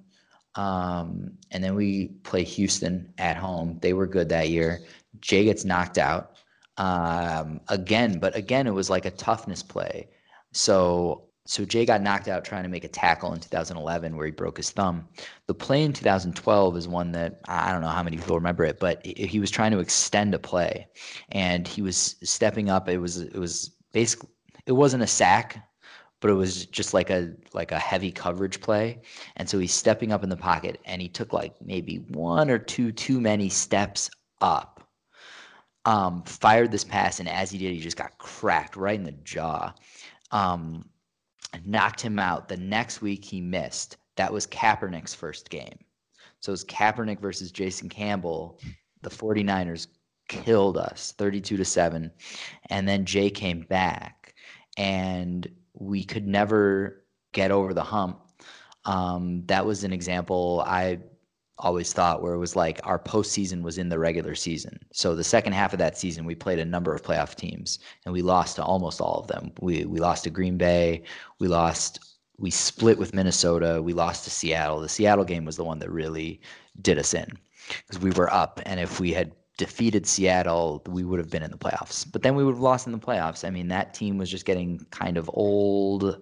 Um, 0.55 1.33
and 1.51 1.63
then 1.63 1.75
we 1.75 2.09
play 2.25 2.45
Houston 2.45 3.13
at 3.19 3.37
home. 3.37 3.79
They 3.81 3.93
were 3.93 4.07
good 4.07 4.29
that 4.29 4.51
year. 4.51 4.81
Jay 5.21 5.45
gets 5.45 5.65
knocked 5.65 5.99
out 5.99 6.37
um, 6.77 7.61
again, 7.69 8.19
but 8.19 8.37
again, 8.37 8.67
it 8.67 8.73
was 8.73 8.91
like 8.91 9.05
a 9.05 9.11
toughness 9.11 9.63
play. 9.63 10.09
So 10.53 11.25
so 11.45 11.65
Jay 11.65 11.85
got 11.85 12.03
knocked 12.03 12.29
out 12.29 12.45
trying 12.45 12.63
to 12.63 12.69
make 12.69 12.85
a 12.85 12.89
tackle 12.89 13.33
in 13.33 13.41
2011 13.41 14.17
where 14.17 14.27
he 14.27 14.33
broke 14.33 14.57
his 14.57 14.71
thumb. 14.71 15.09
The 15.47 15.55
play 15.55 15.83
in 15.83 15.93
2012 15.93 16.77
is 16.77 16.87
one 16.87 17.11
that 17.13 17.41
I 17.49 17.73
don't 17.73 17.81
know 17.81 17.89
how 17.89 18.03
many 18.03 18.17
people 18.17 18.37
remember 18.37 18.65
it, 18.65 18.79
but 18.79 19.05
he 19.05 19.41
was 19.41 19.51
trying 19.51 19.73
to 19.73 19.81
extend 19.81 20.35
a 20.35 20.39
play, 20.39 20.87
and 21.31 21.67
he 21.67 21.83
was 21.83 22.17
stepping 22.23 22.71
up. 22.71 22.89
It 22.89 22.99
was 22.99 23.19
it 23.19 23.39
was 23.39 23.71
basically 23.93 24.29
it 24.67 24.73
wasn't 24.73 25.03
a 25.03 25.09
sack, 25.09 25.69
but 26.23 26.31
it 26.31 26.35
was 26.35 26.65
just 26.67 26.95
like 26.95 27.11
a 27.11 27.35
like 27.53 27.73
a 27.73 27.79
heavy 27.79 28.11
coverage 28.11 28.63
play, 28.63 29.03
and 29.37 29.47
so 29.47 29.59
he's 29.59 29.75
stepping 29.75 30.13
up 30.13 30.23
in 30.23 30.31
the 30.31 30.37
pocket, 30.37 30.81
and 30.87 31.03
he 31.03 31.09
took 31.09 31.35
like 31.35 31.55
maybe 31.61 31.97
one 32.09 32.49
or 32.49 32.59
two 32.59 32.93
too 32.93 33.21
many 33.21 33.51
steps 33.51 34.11
up. 34.41 34.89
Um, 35.85 36.23
fired 36.23 36.71
this 36.71 36.85
pass, 36.85 37.21
and 37.21 37.29
as 37.29 37.51
he 37.51 37.59
did, 37.59 37.75
he 37.75 37.81
just 37.81 37.99
got 37.99 38.17
cracked 38.17 38.77
right 38.77 38.99
in 38.99 39.05
the 39.05 39.13
jaw 39.13 39.75
um, 40.33 40.85
knocked 41.65 42.01
him 42.01 42.19
out. 42.19 42.49
The 42.49 42.57
next 42.57 43.03
week 43.03 43.25
he 43.25 43.41
missed. 43.41 43.99
That 44.17 44.33
was 44.33 44.47
Kaepernick's 44.47 45.15
first 45.15 45.51
game. 45.51 45.79
So 46.41 46.51
it 46.51 46.55
was 46.55 46.65
Kaepernick 46.65 47.21
versus 47.21 47.53
Jason 47.53 47.89
Campbell. 47.89 48.59
The 49.03 49.11
49ers 49.11 49.87
killed 50.29 50.77
us 50.77 51.15
32 51.19 51.57
to 51.57 51.65
7. 51.65 52.11
And 52.71 52.89
then 52.89 53.05
Jay 53.05 53.31
came 53.31 53.61
back 53.61 54.35
and 54.77 55.49
we 55.75 56.05
could 56.05 56.27
never 56.27 57.05
get 57.33 57.51
over 57.51 57.75
the 57.75 57.83
hump. 57.83 58.21
Um, 58.85 59.45
that 59.47 59.65
was 59.65 59.85
an 59.85 59.93
example. 59.93 60.63
I 60.67 60.99
always 61.59 61.93
thought 61.93 62.23
where 62.23 62.35
it 62.35 62.39
was 62.39 62.57
like 62.57 62.81
our 62.85 62.99
postseason 62.99 63.63
was 63.63 63.79
in 63.79 63.89
the 63.89 63.99
regular 63.99 64.35
season. 64.35 64.79
So 64.93 65.15
the 65.15 65.25
second 65.25 65.53
half 65.53 65.73
of 65.73 65.79
that 65.79 65.97
season, 65.97 66.25
we 66.25 66.35
played 66.35 66.59
a 66.59 66.65
number 66.65 66.95
of 66.95 67.03
playoff 67.03 67.35
teams 67.35 67.79
and 68.05 68.13
we 68.13 68.23
lost 68.23 68.57
to 68.57 68.65
almost 68.65 69.01
all 69.01 69.21
of 69.21 69.29
them. 69.29 69.53
We 69.61 69.85
we 69.85 70.01
lost 70.01 70.25
to 70.25 70.31
Green 70.31 70.59
Bay, 70.59 71.03
we 71.39 71.49
lost, 71.49 72.19
we 72.39 72.51
split 72.51 72.99
with 72.99 73.15
Minnesota, 73.15 73.81
we 73.83 73.93
lost 73.93 74.25
to 74.25 74.31
Seattle. 74.31 74.81
The 74.81 74.89
Seattle 74.89 75.25
game 75.25 75.45
was 75.45 75.57
the 75.57 75.65
one 75.65 75.79
that 75.79 75.91
really 75.91 76.41
did 76.81 76.99
us 76.99 77.15
in 77.15 77.29
because 77.69 78.03
we 78.03 78.11
were 78.11 78.33
up, 78.33 78.61
and 78.67 78.81
if 78.81 78.99
we 78.99 79.13
had 79.13 79.33
defeated 79.63 80.07
Seattle, 80.07 80.83
we 80.89 81.05
would 81.05 81.21
have 81.21 81.31
been 81.31 81.45
in 81.45 81.53
the 81.53 81.57
playoffs. 81.57 82.05
But 82.11 82.23
then 82.23 82.35
we 82.35 82.45
would 82.45 82.55
have 82.55 82.63
lost 82.63 82.87
in 82.87 82.93
the 82.93 82.99
playoffs. 82.99 83.47
I 83.47 83.51
mean, 83.51 83.69
that 83.69 83.95
team 83.95 84.19
was 84.19 84.29
just 84.29 84.45
getting 84.45 84.85
kind 84.91 85.17
of 85.17 85.31
old. 85.33 86.21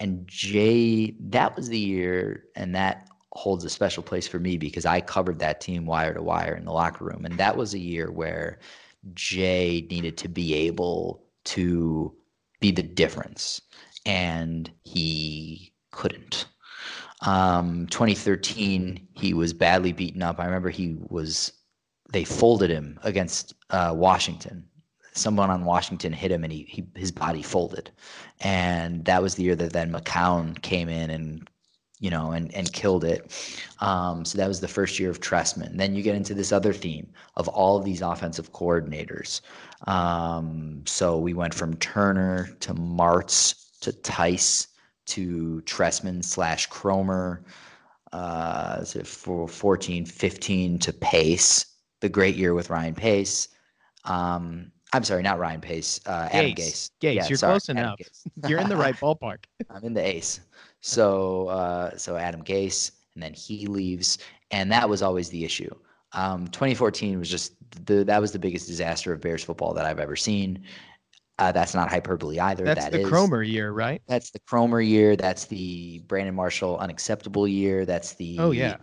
And 0.00 0.26
Jay, 0.26 1.14
that 1.20 1.54
was 1.54 1.68
the 1.68 1.78
year, 1.78 2.44
and 2.56 2.74
that 2.74 3.08
holds 3.32 3.64
a 3.64 3.70
special 3.70 4.02
place 4.02 4.26
for 4.26 4.38
me 4.38 4.56
because 4.56 4.86
I 4.86 5.02
covered 5.02 5.38
that 5.40 5.60
team 5.60 5.84
wire 5.84 6.14
to 6.14 6.22
wire 6.22 6.54
in 6.54 6.64
the 6.64 6.72
locker 6.72 7.04
room. 7.04 7.26
And 7.26 7.36
that 7.36 7.54
was 7.54 7.74
a 7.74 7.78
year 7.78 8.10
where 8.10 8.60
Jay 9.12 9.86
needed 9.90 10.16
to 10.18 10.28
be 10.28 10.54
able 10.54 11.22
to 11.46 12.14
be 12.60 12.70
the 12.70 12.82
difference. 12.82 13.60
And 14.06 14.70
he 14.84 15.74
couldn't. 15.90 16.46
Um, 17.26 17.86
2013, 17.88 19.08
he 19.12 19.34
was 19.34 19.52
badly 19.52 19.92
beaten 19.92 20.22
up. 20.22 20.40
I 20.40 20.46
remember 20.46 20.70
he 20.70 20.96
was, 21.08 21.52
they 22.14 22.22
folded 22.22 22.70
him 22.70 22.96
against 23.02 23.54
uh, 23.70 23.92
Washington. 23.92 24.64
Someone 25.14 25.50
on 25.50 25.64
Washington 25.64 26.12
hit 26.12 26.30
him 26.30 26.44
and 26.44 26.52
he, 26.52 26.62
he 26.68 26.84
his 26.94 27.10
body 27.10 27.42
folded. 27.42 27.90
And 28.40 29.04
that 29.04 29.20
was 29.20 29.34
the 29.34 29.42
year 29.42 29.56
that 29.56 29.72
then 29.72 29.92
McCown 29.92 30.62
came 30.62 30.88
in 30.88 31.10
and 31.10 31.50
you 31.98 32.10
know, 32.10 32.30
and 32.30 32.54
and 32.54 32.72
killed 32.72 33.02
it. 33.02 33.20
Um, 33.80 34.24
so 34.24 34.38
that 34.38 34.46
was 34.46 34.60
the 34.60 34.68
first 34.68 35.00
year 35.00 35.10
of 35.10 35.20
Trestman. 35.20 35.76
Then 35.76 35.96
you 35.96 36.02
get 36.02 36.14
into 36.14 36.34
this 36.34 36.52
other 36.52 36.72
theme 36.72 37.08
of 37.36 37.48
all 37.48 37.76
of 37.76 37.84
these 37.84 38.00
offensive 38.00 38.52
coordinators. 38.52 39.40
Um, 39.88 40.82
so 40.86 41.18
we 41.18 41.34
went 41.34 41.54
from 41.54 41.76
Turner 41.78 42.48
to 42.60 42.74
Martz 42.74 43.80
to 43.80 43.92
Tice 43.92 44.68
to 45.06 45.62
Trestman 45.66 46.24
slash 46.24 46.68
Kromer, 46.68 47.42
Uh, 48.12 48.84
for 49.04 49.48
14, 49.48 50.06
15 50.06 50.78
to 50.78 50.92
Pace, 50.92 51.73
the 52.04 52.08
great 52.10 52.36
year 52.36 52.52
with 52.52 52.68
Ryan 52.68 52.94
Pace. 52.94 53.48
Um, 54.04 54.70
I'm 54.92 55.02
sorry, 55.04 55.22
not 55.22 55.38
Ryan 55.38 55.62
Pace. 55.62 56.00
Uh, 56.04 56.28
Adam 56.30 56.50
Gase. 56.50 56.90
Gase, 57.00 57.14
yeah, 57.14 57.26
you're 57.26 57.38
sorry, 57.38 57.52
close 57.52 57.70
enough. 57.70 57.98
you're 58.46 58.60
in 58.60 58.68
the 58.68 58.76
right 58.76 58.94
ballpark. 58.94 59.44
I'm 59.70 59.82
in 59.84 59.94
the 59.94 60.06
ace. 60.06 60.40
So 60.82 61.48
uh, 61.48 61.96
so 61.96 62.16
Adam 62.16 62.44
Gase, 62.44 62.92
and 63.14 63.22
then 63.22 63.32
he 63.32 63.66
leaves, 63.66 64.18
and 64.50 64.70
that 64.70 64.86
was 64.86 65.00
always 65.00 65.30
the 65.30 65.46
issue. 65.46 65.74
Um, 66.12 66.46
2014 66.48 67.18
was 67.18 67.30
just 67.30 67.54
the 67.86 68.04
that 68.04 68.20
was 68.20 68.32
the 68.32 68.38
biggest 68.38 68.68
disaster 68.68 69.10
of 69.14 69.22
Bears 69.22 69.42
football 69.42 69.72
that 69.72 69.86
I've 69.86 69.98
ever 69.98 70.14
seen. 70.14 70.62
Uh, 71.38 71.52
that's 71.52 71.74
not 71.74 71.88
hyperbole 71.88 72.38
either. 72.38 72.64
That's 72.64 72.84
that 72.84 72.92
the 72.92 73.00
is, 73.00 73.08
Kromer 73.08 73.48
year, 73.48 73.72
right? 73.72 74.02
That's 74.06 74.30
the 74.30 74.40
Kromer 74.40 74.86
year. 74.86 75.16
That's 75.16 75.46
the 75.46 76.00
Brandon 76.00 76.34
Marshall 76.34 76.76
unacceptable 76.76 77.48
year. 77.48 77.86
That's 77.86 78.12
the 78.12 78.36
oh 78.38 78.50
yeah. 78.50 78.76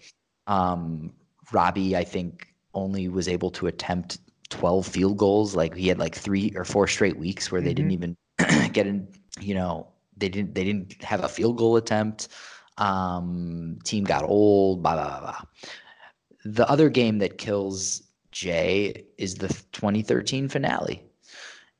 Um, 0.47 1.13
Robbie, 1.53 1.95
I 1.95 2.03
think, 2.03 2.50
only 2.73 3.07
was 3.07 3.27
able 3.27 3.51
to 3.51 3.67
attempt 3.67 4.19
12 4.49 4.85
field 4.85 5.17
goals. 5.17 5.55
Like 5.55 5.75
he 5.75 5.87
had 5.87 5.99
like 5.99 6.15
three 6.15 6.51
or 6.55 6.65
four 6.65 6.87
straight 6.87 7.17
weeks 7.17 7.51
where 7.51 7.61
they 7.61 7.73
mm-hmm. 7.73 7.89
didn't 7.89 8.17
even 8.39 8.71
get 8.73 8.87
in. 8.87 9.07
You 9.39 9.55
know, 9.55 9.87
they 10.17 10.29
didn't 10.29 10.53
they 10.53 10.63
didn't 10.63 11.01
have 11.03 11.23
a 11.23 11.29
field 11.29 11.57
goal 11.57 11.77
attempt. 11.77 12.29
Um, 12.77 13.79
team 13.83 14.03
got 14.03 14.23
old. 14.23 14.83
Blah 14.83 14.95
blah 14.95 15.19
blah. 15.19 15.41
The 16.45 16.69
other 16.69 16.89
game 16.89 17.19
that 17.19 17.37
kills 17.37 18.03
Jay 18.31 19.05
is 19.17 19.35
the 19.35 19.47
2013 19.71 20.49
finale. 20.49 21.03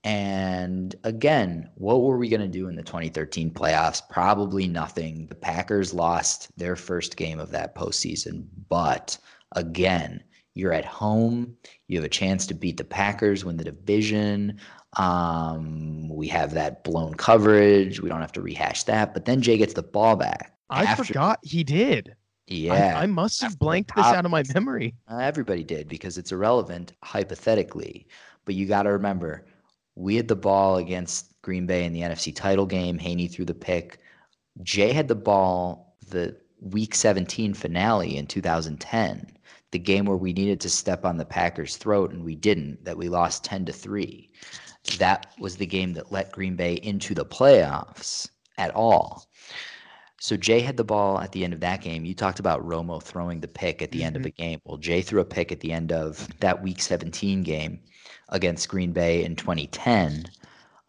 And 0.04 0.96
again, 1.04 1.70
what 1.76 2.02
were 2.02 2.18
we 2.18 2.30
going 2.30 2.42
to 2.42 2.48
do 2.48 2.68
in 2.68 2.76
the 2.76 2.82
2013 2.82 3.52
playoffs? 3.52 4.02
Probably 4.10 4.68
nothing. 4.68 5.28
The 5.28 5.36
Packers 5.36 5.94
lost 5.94 6.50
their 6.58 6.76
first 6.76 7.18
game 7.18 7.40
of 7.40 7.52
that 7.52 7.76
postseason. 7.76 8.46
But 8.68 9.18
again, 9.56 10.24
you're 10.54 10.74
at 10.74 10.86
home. 10.86 11.56
You 11.88 11.98
have 11.98 12.06
a 12.06 12.10
chance 12.10 12.46
to 12.48 12.54
beat 12.54 12.78
the 12.78 12.84
Packers, 12.84 13.46
win 13.46 13.58
the 13.58 13.64
division. 13.64 14.60
Um, 14.98 16.10
we 16.10 16.28
have 16.28 16.54
that 16.54 16.84
blown 16.84 17.14
coverage. 17.14 18.02
We 18.02 18.10
don't 18.10 18.22
have 18.22 18.34
to 18.34 18.42
rehash 18.42 18.84
that. 18.84 19.14
But 19.14 19.26
then 19.26 19.42
Jay 19.42 19.58
gets 19.58 19.74
the 19.74 19.84
ball 19.84 20.16
back. 20.16 20.58
I 20.70 20.84
after, 20.84 21.06
forgot 21.06 21.40
he 21.44 21.64
did. 21.64 22.16
Yeah. 22.48 22.98
I, 22.98 23.04
I 23.04 23.06
must 23.06 23.42
have 23.42 23.58
blanked 23.58 23.96
this 23.96 24.06
out 24.06 24.26
of 24.26 24.32
my 24.32 24.44
memory. 24.54 24.96
Uh, 25.10 25.18
everybody 25.18 25.64
did 25.64 25.88
because 25.88 26.18
it's 26.18 26.32
irrelevant 26.32 26.94
hypothetically. 27.04 28.08
But 28.44 28.56
you 28.56 28.66
got 28.66 28.84
to 28.84 28.92
remember, 28.92 29.46
we 29.96 30.16
had 30.16 30.28
the 30.28 30.36
ball 30.36 30.78
against 30.78 31.42
Green 31.42 31.66
Bay 31.66 31.86
in 31.86 31.94
the 31.94 32.02
NFC 32.02 32.36
title 32.36 32.66
game. 32.66 33.00
Hanie 33.00 33.32
threw 33.32 33.46
the 33.46 33.54
pick. 33.54 34.00
Jay 34.64 34.92
had 34.92 35.08
the 35.08 35.16
ball 35.16 35.96
the 36.10 36.36
week 36.60 36.94
17 36.94 37.54
finale 37.54 38.18
in 38.18 38.28
2010 38.28 39.32
the 39.72 39.80
game 39.80 40.06
where 40.06 40.18
we 40.18 40.34
needed 40.34 40.60
to 40.62 40.70
step 40.70 41.06
on 41.06 41.18
the 41.18 41.26
Packers' 41.26 41.78
throat 41.78 42.12
and 42.12 42.24
we 42.24 42.36
didn't, 42.36 42.84
that 42.86 42.98
we 42.98 43.10
lost 43.10 43.44
10 43.44 43.66
to 43.66 43.74
3 43.74 44.30
that 44.98 45.28
was 45.40 45.56
the 45.56 45.66
game 45.66 45.94
that 45.94 46.12
let 46.12 46.32
Green 46.32 46.56
Bay 46.56 46.76
into 46.76 47.14
the 47.14 47.26
playoffs 47.26 48.30
at 48.58 48.74
all. 48.74 49.26
So 50.20 50.38
Jay 50.38 50.60
had 50.60 50.78
the 50.78 50.84
ball 50.84 51.20
at 51.20 51.32
the 51.32 51.44
end 51.44 51.54
of 51.54 51.60
that 51.62 51.82
game. 51.82 52.06
You 52.06 52.14
talked 52.14 52.40
about 52.40 52.66
Romo 52.66 53.02
throwing 53.02 53.40
the 53.40 53.48
pick 53.48 53.82
at 53.82 53.92
the 53.92 54.00
mm-hmm. 54.00 54.08
end 54.08 54.16
of 54.18 54.24
the 54.24 54.32
game. 54.32 54.60
Well, 54.66 54.78
Jay 54.78 55.02
threw 55.02 55.22
a 55.22 55.26
pick 55.26 55.52
at 55.52 55.60
the 55.60 55.72
end 55.72 55.92
of 55.92 56.28
that 56.40 56.62
Week 56.62 56.80
17 56.80 57.42
game 57.44 57.80
against 58.30 58.70
Green 58.70 58.92
Bay 58.92 59.24
in 59.24 59.36
2010. 59.36 60.26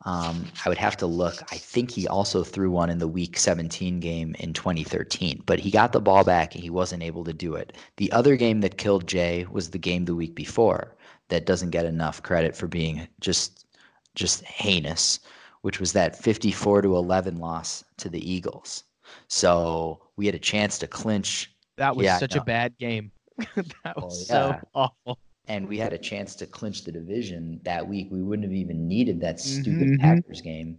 Um, 0.05 0.47
I 0.65 0.69
would 0.69 0.79
have 0.79 0.97
to 0.99 1.07
look. 1.07 1.43
I 1.53 1.57
think 1.57 1.91
he 1.91 2.09
also 2.09 2.43
threw 2.43 2.71
one 2.71 2.91
in 2.91 2.99
the 2.99 3.09
Week 3.09 3.39
17 3.39 4.01
game 4.01 4.35
in 4.41 4.53
2013, 4.53 5.43
but 5.47 5.61
he 5.61 5.71
got 5.71 5.93
the 5.93 6.01
ball 6.01 6.25
back 6.25 6.55
and 6.55 6.63
he 6.63 6.71
wasn't 6.71 7.03
able 7.03 7.25
to 7.25 7.33
do 7.33 7.55
it. 7.55 7.77
The 7.99 8.11
other 8.11 8.37
game 8.37 8.61
that 8.63 8.79
killed 8.79 9.07
Jay 9.07 9.47
was 9.51 9.71
the 9.71 9.79
game 9.79 10.05
the 10.05 10.15
week 10.15 10.35
before 10.35 10.97
that 11.29 11.47
doesn't 11.47 11.71
get 11.71 11.87
enough 11.87 12.23
credit 12.23 12.57
for 12.57 12.67
being 12.67 13.07
just 13.21 13.67
just 14.15 14.45
heinous, 14.45 15.21
which 15.63 15.81
was 15.81 15.93
that 15.93 16.17
54 16.17 16.83
to 16.83 16.97
11 16.97 17.39
loss 17.39 17.85
to 17.97 18.09
the 18.09 18.31
Eagles. 18.31 18.85
So 19.29 20.03
we 20.17 20.27
had 20.27 20.35
a 20.35 20.39
chance 20.39 20.79
to 20.79 20.87
clinch. 20.87 21.55
That 21.77 21.97
was 21.97 22.05
yeah, 22.05 22.19
such 22.19 22.35
a 22.35 22.43
bad 22.43 22.77
game. 22.77 23.11
that 23.85 23.97
was 23.97 24.31
oh, 24.31 24.35
yeah. 24.35 24.61
so 24.61 24.69
awful. 24.75 25.19
And 25.49 25.69
we 25.69 25.79
had 25.79 25.93
a 25.93 25.99
chance 25.99 26.35
to 26.37 26.47
clinch 26.47 26.85
the 26.85 26.93
division 26.93 27.61
that 27.65 27.87
week. 27.87 28.09
We 28.11 28.23
wouldn't 28.23 28.49
have 28.49 28.57
even 28.57 28.87
needed 28.87 29.21
that 29.21 29.41
stupid 29.41 29.89
mm-hmm. 29.89 30.01
Packers 30.01 30.41
game. 30.41 30.79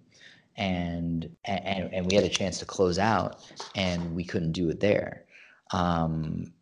And, 0.56 1.30
and 1.46 1.92
and 1.94 2.06
we 2.06 2.16
had 2.16 2.24
a 2.24 2.30
chance 2.30 2.60
to 2.60 2.66
close 2.66 3.00
out 3.00 3.44
and 3.76 4.16
we 4.16 4.24
couldn't 4.24 4.52
do 4.52 4.70
it 4.70 4.80
there. 4.80 5.26
Um, 5.72 6.54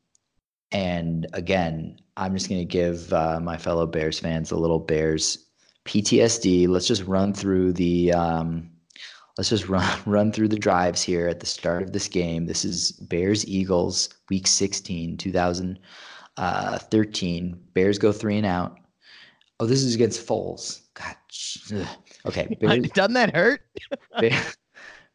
and 0.71 1.27
again, 1.33 1.99
I'm 2.17 2.33
just 2.33 2.49
going 2.49 2.61
to 2.61 2.65
give 2.65 3.11
uh, 3.13 3.39
my 3.41 3.57
fellow 3.57 3.85
Bears 3.85 4.19
fans 4.19 4.51
a 4.51 4.57
little 4.57 4.79
Bears 4.79 5.45
PTSD. 5.85 6.67
Let's 6.67 6.87
just 6.87 7.03
run 7.03 7.33
through 7.33 7.73
the 7.73 8.13
um, 8.13 8.69
let's 9.37 9.49
just 9.49 9.67
run 9.69 9.99
run 10.05 10.31
through 10.31 10.47
the 10.47 10.57
drives 10.57 11.01
here 11.01 11.27
at 11.27 11.39
the 11.39 11.45
start 11.45 11.83
of 11.83 11.91
this 11.93 12.07
game. 12.07 12.45
This 12.45 12.63
is 12.63 12.93
Bears 12.93 13.45
Eagles 13.47 14.09
week 14.29 14.47
16, 14.47 15.17
2013. 16.41 17.59
Bears 17.73 17.99
go 17.99 18.11
three 18.11 18.37
and 18.37 18.45
out. 18.45 18.79
Oh, 19.59 19.65
this 19.65 19.83
is 19.83 19.93
against 19.93 20.25
Foles. 20.25 20.81
God. 20.95 21.15
Okay. 22.25 22.57
Bears, 22.61 22.89
Doesn't 22.89 23.13
that 23.13 23.35
hurt? 23.35 23.61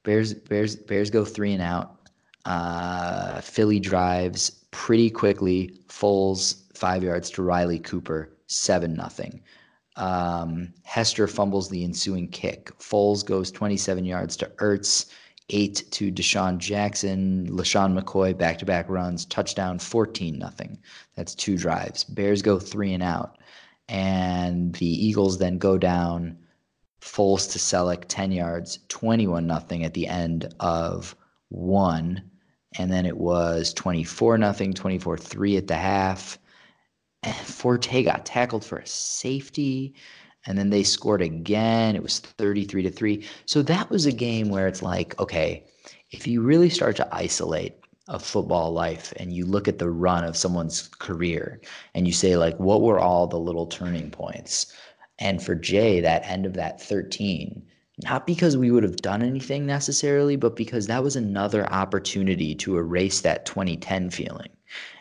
Bears, 0.05 0.35
Bears, 0.35 0.77
Bears 0.77 1.11
go 1.11 1.25
three 1.25 1.53
and 1.53 1.62
out. 1.62 1.97
Uh, 2.45 3.41
Philly 3.41 3.81
drives 3.81 4.51
pretty 4.71 5.11
quickly. 5.11 5.81
Foles 5.89 6.62
five 6.77 7.03
yards 7.03 7.29
to 7.31 7.43
Riley 7.43 7.81
Cooper, 7.81 8.37
seven 8.47 8.95
nothing. 8.95 9.43
Um, 9.97 10.73
Hester 10.85 11.27
fumbles 11.27 11.69
the 11.69 11.83
ensuing 11.83 12.29
kick. 12.29 12.71
Foles 12.79 13.25
goes 13.25 13.51
27 13.51 14.05
yards 14.05 14.37
to 14.37 14.47
Ertz, 14.59 15.07
eight 15.51 15.91
to 15.91 16.12
DeSean 16.12 16.59
Jackson. 16.59 17.49
LeSean 17.51 17.99
McCoy 17.99 18.37
back 18.37 18.59
to 18.59 18.65
back 18.65 18.89
runs, 18.89 19.25
touchdown 19.25 19.81
14 19.81 20.39
nothing. 20.39 20.79
That's 21.16 21.35
two 21.35 21.57
drives. 21.57 22.05
Bears 22.05 22.42
go 22.42 22.59
three 22.59 22.92
and 22.92 23.02
out. 23.02 23.38
And 23.88 24.74
the 24.74 24.87
Eagles 24.87 25.38
then 25.38 25.59
go 25.59 25.79
down. 25.79 26.38
Foles 27.00 27.50
to 27.52 27.59
Celek 27.59 28.05
10 28.09 28.33
yards, 28.33 28.81
21 28.88 29.46
nothing 29.46 29.85
at 29.85 29.94
the 29.94 30.09
end 30.09 30.52
of 30.61 31.14
one. 31.48 32.31
And 32.79 32.92
then 32.92 33.07
it 33.07 33.16
was 33.16 33.72
24 33.74 34.38
nothing, 34.38 34.72
24 34.72 35.16
3 35.16 35.57
at 35.57 35.66
the 35.66 35.76
half. 35.76 36.38
Forte 37.44 38.02
got 38.02 38.26
tackled 38.26 38.64
for 38.64 38.79
a 38.79 38.87
safety 38.87 39.94
and 40.46 40.57
then 40.57 40.70
they 40.70 40.83
scored 40.83 41.22
again. 41.22 41.96
It 41.96 42.02
was 42.02 42.20
33 42.20 42.83
to 42.83 42.90
3. 42.90 43.26
So 43.46 43.62
that 43.62 43.90
was 43.90 44.07
a 44.07 44.12
game 44.12 44.48
where 44.48 44.68
it's 44.68 44.83
like, 44.83 45.18
okay, 45.18 45.64
if 46.11 46.26
you 46.26 46.40
really 46.40 46.70
start 46.70 46.96
to 46.96 47.14
isolate 47.14 47.74
a 48.09 48.19
football 48.19 48.73
life 48.73 49.12
and 49.16 49.33
you 49.33 49.45
look 49.45 49.66
at 49.66 49.79
the 49.79 49.90
run 49.90 50.25
of 50.25 50.37
someone's 50.37 50.88
career 50.88 51.61
and 51.95 52.07
you 52.07 52.12
say 52.12 52.37
like 52.37 52.57
what 52.59 52.83
were 52.83 53.01
all 53.01 53.27
the 53.27 53.38
little 53.38 53.66
turning 53.66 54.11
points? 54.11 54.73
And 55.19 55.42
for 55.42 55.55
Jay, 55.55 56.01
that 56.01 56.27
end 56.27 56.47
of 56.47 56.55
that 56.55 56.81
13, 56.81 57.62
not 58.05 58.27
because 58.27 58.57
we 58.57 58.71
would 58.71 58.83
have 58.83 58.97
done 58.97 59.23
anything 59.23 59.64
necessarily, 59.66 60.37
but 60.37 60.57
because 60.57 60.87
that 60.87 61.03
was 61.03 61.16
another 61.16 61.66
opportunity 61.73 62.55
to 62.57 62.77
erase 62.77 63.23
that 63.23 63.47
2010 63.47 64.11
feeling. 64.11 64.51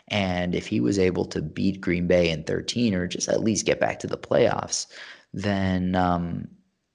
And 0.08 0.54
if 0.54 0.66
he 0.66 0.80
was 0.80 0.98
able 0.98 1.24
to 1.26 1.42
beat 1.42 1.80
Green 1.80 2.06
Bay 2.06 2.30
in 2.30 2.44
13 2.44 2.94
or 2.94 3.06
just 3.06 3.28
at 3.28 3.42
least 3.42 3.66
get 3.66 3.80
back 3.80 3.98
to 4.00 4.06
the 4.06 4.16
playoffs, 4.16 4.86
then 5.34 5.94
um, 5.94 6.48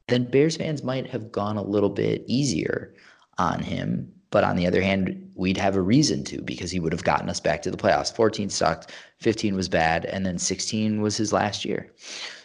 then 0.08 0.26
Bears 0.26 0.58
fans 0.58 0.84
might 0.84 1.08
have 1.10 1.32
gone 1.32 1.58
a 1.58 1.64
little 1.64 1.90
bit 1.90 2.24
easier 2.28 2.94
on 3.38 3.62
him. 3.62 4.12
But 4.30 4.44
on 4.44 4.56
the 4.56 4.66
other 4.66 4.82
hand, 4.82 5.31
we'd 5.42 5.58
have 5.58 5.76
a 5.76 5.82
reason 5.82 6.24
to 6.24 6.40
because 6.44 6.70
he 6.70 6.80
would 6.80 6.94
have 6.94 7.04
gotten 7.04 7.28
us 7.28 7.40
back 7.40 7.64
to 7.64 7.72
the 7.72 7.78
playoffs. 7.78 8.16
14 8.16 8.50
sucked, 8.50 8.92
15 9.20 9.56
was 9.56 9.68
bad, 9.68 10.06
and 10.06 10.24
then 10.24 10.38
16 10.38 11.02
was 11.02 11.18
his 11.18 11.34
last 11.34 11.66
year. 11.66 11.92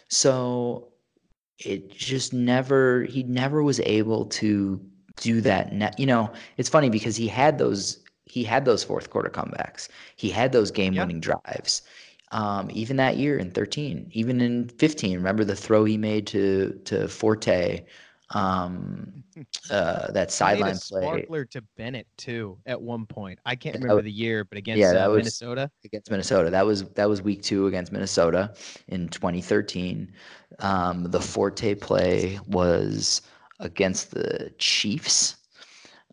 So 0.07 0.87
it 1.59 1.91
just 1.91 2.33
never, 2.33 3.03
he 3.03 3.21
never 3.21 3.61
was 3.61 3.79
able 3.81 4.25
to 4.25 4.81
do 5.17 5.41
that. 5.41 5.73
Ne- 5.73 5.93
you 5.97 6.07
know, 6.07 6.31
it's 6.57 6.69
funny 6.69 6.89
because 6.89 7.15
he 7.15 7.27
had 7.27 7.57
those 7.59 8.03
he 8.25 8.43
had 8.43 8.65
those 8.65 8.83
fourth 8.83 9.09
quarter 9.09 9.29
comebacks. 9.29 9.87
He 10.17 10.29
had 10.29 10.51
those 10.51 10.69
game 10.69 10.93
winning 10.95 11.21
drives. 11.21 11.81
Um, 12.33 12.69
even 12.73 12.97
that 12.97 13.15
year 13.15 13.37
in 13.37 13.51
13, 13.51 14.09
even 14.11 14.41
in 14.41 14.67
15, 14.67 15.15
remember 15.15 15.45
the 15.45 15.55
throw 15.55 15.85
he 15.85 15.97
made 15.97 16.27
to 16.27 16.77
to 16.85 17.07
Forte, 17.07 17.85
um, 18.31 19.23
uh, 19.71 20.11
that 20.11 20.31
sideline 20.31 20.77
play. 20.77 21.01
Sparkler 21.01 21.45
to 21.45 21.61
Bennett 21.77 22.07
too 22.17 22.57
at 22.65 22.81
one 22.81 23.05
point. 23.05 23.39
I 23.45 23.55
can't 23.55 23.75
remember 23.75 24.01
the 24.01 24.11
year, 24.11 24.43
but 24.43 24.57
against 24.57 24.79
yeah, 24.79 25.05
uh, 25.05 25.09
was, 25.09 25.17
Minnesota. 25.17 25.71
Against 25.85 26.11
Minnesota, 26.11 26.49
that 26.49 26.65
was 26.65 26.83
that 26.89 27.07
was 27.07 27.21
week 27.21 27.43
two 27.43 27.67
against 27.67 27.91
Minnesota 27.91 28.53
in 28.87 29.09
2013. 29.09 30.11
Um, 30.59 31.03
the 31.03 31.21
Forte 31.21 31.75
play 31.75 32.39
was 32.47 33.21
against 33.59 34.11
the 34.11 34.51
Chiefs 34.57 35.37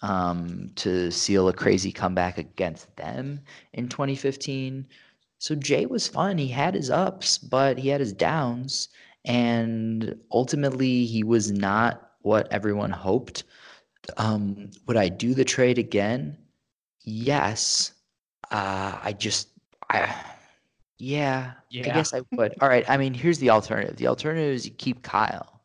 um, 0.02 0.70
to 0.76 1.10
seal 1.10 1.48
a 1.48 1.52
crazy 1.52 1.92
comeback 1.92 2.38
against 2.38 2.94
them 2.96 3.40
in 3.72 3.88
2015. 3.88 4.86
So 5.38 5.54
Jay 5.54 5.86
was 5.86 6.08
fun. 6.08 6.38
He 6.38 6.48
had 6.48 6.74
his 6.74 6.90
ups, 6.90 7.38
but 7.38 7.78
he 7.78 7.88
had 7.88 8.00
his 8.00 8.12
downs. 8.12 8.88
And 9.24 10.18
ultimately, 10.30 11.06
he 11.06 11.24
was 11.24 11.50
not 11.50 12.12
what 12.22 12.50
everyone 12.52 12.90
hoped. 12.90 13.44
Um, 14.18 14.70
would 14.86 14.96
I 14.96 15.08
do 15.08 15.34
the 15.34 15.44
trade 15.44 15.78
again? 15.78 16.36
Yes. 17.02 17.92
Uh, 18.50 18.98
I 19.02 19.12
just, 19.12 19.48
I, 19.88 20.14
yeah, 20.98 21.52
yeah, 21.70 21.90
I 21.90 21.94
guess 21.94 22.12
I 22.12 22.20
would. 22.32 22.54
All 22.60 22.68
right. 22.68 22.88
I 22.88 22.96
mean, 22.96 23.14
here's 23.14 23.38
the 23.38 23.50
alternative. 23.50 23.96
The 23.96 24.06
alternative 24.06 24.54
is 24.54 24.66
you 24.66 24.72
keep 24.72 25.02
Kyle, 25.02 25.60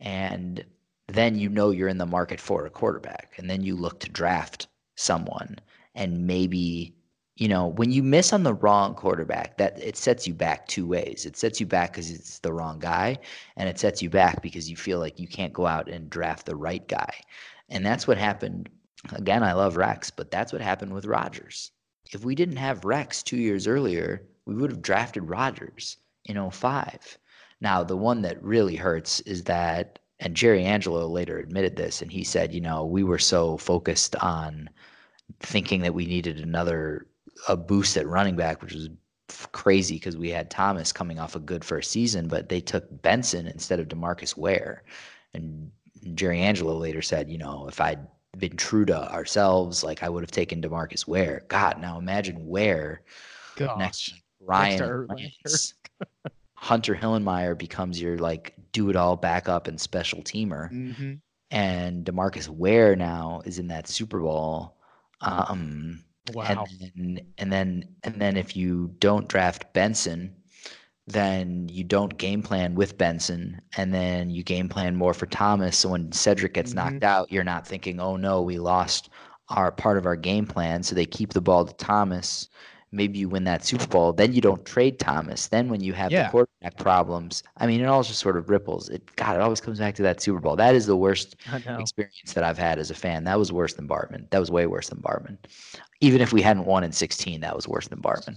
and 0.00 0.64
then 1.12 1.38
you 1.38 1.48
know 1.48 1.70
you're 1.70 1.88
in 1.88 1.98
the 1.98 2.06
market 2.06 2.40
for 2.40 2.64
a 2.66 2.70
quarterback 2.70 3.34
and 3.38 3.48
then 3.48 3.62
you 3.62 3.76
look 3.76 4.00
to 4.00 4.10
draft 4.10 4.68
someone 4.96 5.58
and 5.94 6.26
maybe 6.26 6.94
you 7.42 7.48
know 7.48 7.66
when 7.66 7.90
you 7.90 8.04
miss 8.04 8.32
on 8.32 8.44
the 8.44 8.54
wrong 8.54 8.94
quarterback 8.94 9.56
that 9.56 9.76
it 9.82 9.96
sets 9.96 10.28
you 10.28 10.32
back 10.32 10.68
two 10.68 10.86
ways. 10.86 11.26
It 11.26 11.36
sets 11.36 11.58
you 11.58 11.66
back 11.66 11.90
because 11.90 12.08
it's 12.08 12.38
the 12.38 12.52
wrong 12.52 12.78
guy 12.78 13.18
and 13.56 13.68
it 13.68 13.80
sets 13.80 14.00
you 14.00 14.08
back 14.08 14.42
because 14.42 14.70
you 14.70 14.76
feel 14.76 15.00
like 15.00 15.18
you 15.18 15.26
can't 15.26 15.52
go 15.52 15.66
out 15.66 15.88
and 15.88 16.08
draft 16.08 16.46
the 16.46 16.54
right 16.54 16.86
guy. 16.86 17.12
And 17.68 17.84
that's 17.84 18.06
what 18.06 18.16
happened. 18.16 18.68
Again 19.12 19.42
i 19.42 19.54
love 19.54 19.76
rex 19.76 20.08
but 20.08 20.30
that's 20.30 20.52
what 20.52 20.62
happened 20.62 20.94
with 20.94 21.04
rodgers. 21.04 21.72
If 22.12 22.24
we 22.24 22.36
didn't 22.36 22.58
have 22.58 22.84
rex 22.84 23.24
two 23.24 23.38
years 23.38 23.66
earlier 23.66 24.22
we 24.46 24.54
would 24.54 24.70
have 24.70 24.80
drafted 24.80 25.28
rodgers 25.28 25.96
in 26.26 26.48
05 26.48 27.18
now 27.60 27.82
the 27.82 27.96
one 27.96 28.22
that 28.22 28.40
really 28.40 28.76
hurts 28.76 29.18
is 29.22 29.42
that 29.44 29.98
and 30.20 30.36
Jerry 30.36 30.62
Angelo 30.62 31.08
later 31.08 31.38
admitted 31.38 31.74
this, 31.74 32.00
and 32.00 32.12
he 32.12 32.22
said, 32.22 32.54
you 32.54 32.60
know, 32.60 32.84
we 32.84 33.02
were 33.02 33.18
so 33.18 33.56
focused 33.56 34.14
on 34.14 34.70
thinking 35.40 35.80
that 35.80 35.94
we 35.94 36.06
needed 36.06 36.38
another 36.38 37.08
a 37.48 37.56
boost 37.56 37.96
at 37.96 38.06
running 38.06 38.36
back, 38.36 38.62
which 38.62 38.74
was 38.74 38.88
crazy 39.52 39.96
because 39.96 40.16
we 40.16 40.30
had 40.30 40.50
Thomas 40.50 40.92
coming 40.92 41.18
off 41.18 41.36
a 41.36 41.40
good 41.40 41.64
first 41.64 41.90
season, 41.90 42.28
but 42.28 42.48
they 42.48 42.60
took 42.60 43.02
Benson 43.02 43.46
instead 43.46 43.80
of 43.80 43.88
Demarcus 43.88 44.36
Ware. 44.36 44.84
And 45.34 45.70
Jerry 46.14 46.40
Angelo 46.40 46.76
later 46.76 47.02
said, 47.02 47.30
you 47.30 47.38
know, 47.38 47.66
if 47.68 47.80
I'd 47.80 48.06
been 48.38 48.56
true 48.56 48.84
to 48.86 49.12
ourselves, 49.12 49.84
like 49.84 50.02
I 50.02 50.08
would 50.08 50.22
have 50.22 50.30
taken 50.30 50.62
Demarcus 50.62 51.06
Ware. 51.06 51.44
God, 51.48 51.80
now 51.80 51.98
imagine 51.98 52.46
Ware 52.46 53.02
Gosh. 53.56 53.78
next 53.78 54.14
Ryan. 54.40 55.06
Next 55.08 55.74
Hunter 56.54 56.94
Hillenmeyer 56.94 57.58
becomes 57.58 58.00
your 58.00 58.18
like 58.18 58.54
do 58.72 58.88
it 58.88 58.96
all 58.96 59.16
backup 59.16 59.66
and 59.66 59.80
special 59.80 60.22
teamer. 60.22 60.72
Mm-hmm. 60.72 61.14
And 61.50 62.04
Demarcus 62.04 62.48
Ware 62.48 62.96
now 62.96 63.42
is 63.44 63.58
in 63.58 63.68
that 63.68 63.88
Super 63.88 64.20
Bowl. 64.20 64.76
Um, 65.20 66.02
wow. 66.32 66.44
And 66.44 66.68
then, 66.80 67.26
and 67.38 67.52
then 67.52 67.88
and 68.04 68.20
then 68.20 68.36
if 68.36 68.56
you 68.56 68.94
don't 68.98 69.28
draft 69.28 69.72
Benson, 69.72 70.34
then 71.06 71.68
you 71.68 71.84
don't 71.84 72.16
game 72.16 72.42
plan 72.42 72.74
with 72.74 72.98
Benson, 72.98 73.60
and 73.76 73.92
then 73.92 74.30
you 74.30 74.42
game 74.42 74.68
plan 74.68 74.96
more 74.96 75.14
for 75.14 75.26
Thomas. 75.26 75.78
So 75.78 75.90
when 75.90 76.12
Cedric 76.12 76.54
gets 76.54 76.72
mm-hmm. 76.72 76.92
knocked 76.92 77.04
out, 77.04 77.32
you're 77.32 77.44
not 77.44 77.66
thinking, 77.66 78.00
"Oh 78.00 78.16
no, 78.16 78.42
we 78.42 78.58
lost 78.58 79.10
our 79.48 79.70
part 79.72 79.98
of 79.98 80.06
our 80.06 80.16
game 80.16 80.46
plan. 80.46 80.82
So 80.82 80.94
they 80.94 81.06
keep 81.06 81.32
the 81.32 81.40
ball 81.40 81.64
to 81.64 81.74
Thomas. 81.74 82.48
Maybe 82.94 83.18
you 83.18 83.28
win 83.28 83.44
that 83.44 83.64
Super 83.64 83.86
Bowl. 83.86 84.12
Then 84.12 84.32
you 84.34 84.40
don't 84.42 84.64
trade 84.66 84.98
Thomas. 84.98 85.48
Then 85.48 85.68
when 85.70 85.80
you 85.80 85.92
have 85.94 86.12
Yeah. 86.12 86.24
the 86.24 86.30
quarterback 86.30 86.76
problems, 86.76 87.42
I 87.56 87.66
mean, 87.66 87.80
it 87.80 87.86
all 87.86 88.02
just 88.02 88.18
sort 88.20 88.36
of 88.36 88.50
ripples. 88.50 88.88
It 88.90 89.02
God, 89.16 89.36
it 89.36 89.40
always 89.40 89.60
comes 89.62 89.78
back 89.78 89.94
to 89.96 90.02
that 90.02 90.20
Super 90.20 90.40
Bowl. 90.40 90.56
That 90.56 90.74
is 90.74 90.84
the 90.86 90.96
worst 90.96 91.36
experience 91.78 92.34
that 92.34 92.44
I've 92.44 92.58
had 92.58 92.78
as 92.78 92.90
a 92.90 92.94
fan. 92.94 93.24
That 93.24 93.38
was 93.38 93.50
worse 93.50 93.72
than 93.74 93.88
Bartman. 93.88 94.28
That 94.30 94.38
was 94.40 94.50
way 94.50 94.66
worse 94.66 94.88
than 94.90 94.98
Bartman. 95.00 95.38
Even 96.00 96.20
if 96.20 96.32
we 96.32 96.42
hadn't 96.42 96.66
won 96.66 96.84
in 96.84 96.92
16, 96.92 97.40
that 97.40 97.56
was 97.56 97.66
worse 97.66 97.88
than 97.88 98.00
Bartman. 98.00 98.36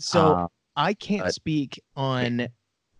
So 0.00 0.34
Um, 0.34 0.48
I 0.76 0.92
can't 0.94 1.24
but- 1.24 1.34
speak 1.34 1.80
on. 1.94 2.48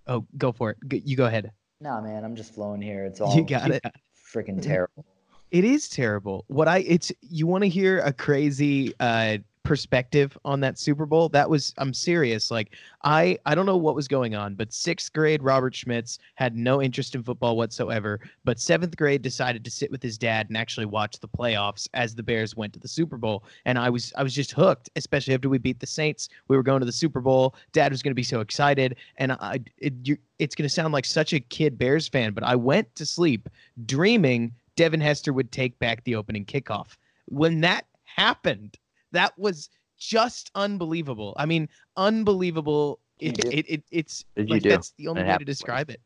Oh, 0.07 0.25
go 0.39 0.53
for 0.53 0.71
it. 0.71 0.79
You 1.05 1.17
go 1.17 1.27
ahead. 1.27 1.51
no, 1.81 2.01
man, 2.01 2.25
I'm 2.25 2.37
just 2.37 2.55
flowing 2.55 2.81
here. 2.81 3.05
It's 3.05 3.21
all 3.23 3.35
You 3.37 3.45
got 3.45 3.71
it. 3.73 3.85
freaking 4.33 4.63
terrible. 4.63 5.05
It 5.53 5.65
is 5.65 5.89
terrible. 5.89 6.45
What 6.49 6.67
I 6.67 6.79
it's 6.79 7.13
you 7.21 7.47
want 7.47 7.63
to 7.63 7.69
hear 7.69 8.01
a 8.01 8.13
crazy 8.13 8.93
uh 8.99 9.39
perspective 9.67 10.37
on 10.45 10.61
that 10.61 10.79
Super 10.79 11.07
Bowl? 11.07 11.29
That 11.29 11.49
was 11.49 11.75
I'm 11.79 11.93
serious. 11.93 12.51
Like 12.51 12.75
I 13.05 13.39
I 13.47 13.55
don't 13.55 13.67
know 13.67 13.77
what 13.77 13.95
was 13.95 14.09
going 14.09 14.35
on, 14.35 14.55
but 14.55 14.71
6th 14.71 15.13
grade 15.13 15.43
Robert 15.43 15.75
Schmitz 15.75 16.19
had 16.37 16.57
no 16.57 16.81
interest 16.81 17.15
in 17.15 17.23
football 17.23 17.57
whatsoever, 17.57 18.21
but 18.45 18.59
7th 18.59 18.97
grade 18.97 19.23
decided 19.23 19.65
to 19.65 19.71
sit 19.71 19.91
with 19.91 20.03
his 20.03 20.17
dad 20.17 20.49
and 20.49 20.57
actually 20.57 20.87
watch 20.87 21.19
the 21.19 21.29
playoffs 21.29 21.89
as 21.95 22.15
the 22.15 22.23
Bears 22.23 22.57
went 22.57 22.73
to 22.73 22.79
the 22.79 22.89
Super 22.89 23.17
Bowl, 23.17 23.45
and 23.65 23.79
I 23.79 23.91
was 23.91 24.13
I 24.17 24.23
was 24.23 24.35
just 24.35 24.53
hooked, 24.53 24.91
especially 24.97 25.35
after 25.35 25.49
we 25.49 25.59
beat 25.59 25.81
the 25.81 25.87
Saints. 25.87 26.29
We 26.49 26.57
were 26.57 26.63
going 26.63 26.81
to 26.81 26.87
the 26.87 26.93
Super 26.93 27.21
Bowl. 27.21 27.55
Dad 27.73 27.93
was 27.93 28.03
going 28.03 28.13
to 28.13 28.15
be 28.15 28.23
so 28.23 28.41
excited, 28.41 28.97
and 29.19 29.33
I 29.33 29.61
it, 29.79 29.95
you, 30.05 30.17
it's 30.39 30.55
going 30.55 30.69
to 30.69 30.75
sound 30.75 30.93
like 30.93 31.05
such 31.05 31.33
a 31.33 31.41
kid 31.41 31.79
Bears 31.79 32.09
fan, 32.09 32.33
but 32.33 32.45
I 32.45 32.57
went 32.57 32.95
to 32.97 33.07
sleep 33.07 33.49
dreaming 33.85 34.53
Devin 34.77 35.01
Hester 35.01 35.33
would 35.33 35.51
take 35.51 35.79
back 35.79 36.05
the 36.05 36.15
opening 36.15 36.45
kickoff. 36.45 36.97
When 37.27 37.63
that 37.63 37.87
happened, 38.05 38.79
that 39.13 39.37
was 39.39 39.71
just 39.99 40.51
unbelievable. 40.55 41.35
I 41.37 41.47
mean, 41.47 41.69
unbelievable. 41.97 43.01
It, 43.19 43.39
it, 43.39 43.67
it, 43.69 43.85
it's 43.91 44.25
like 44.37 44.63
that's 44.63 44.93
the 44.99 45.09
only 45.09 45.23
it 45.23 45.29
way 45.29 45.39
to 45.39 45.45
describe 45.45 45.89
it. 45.91 46.01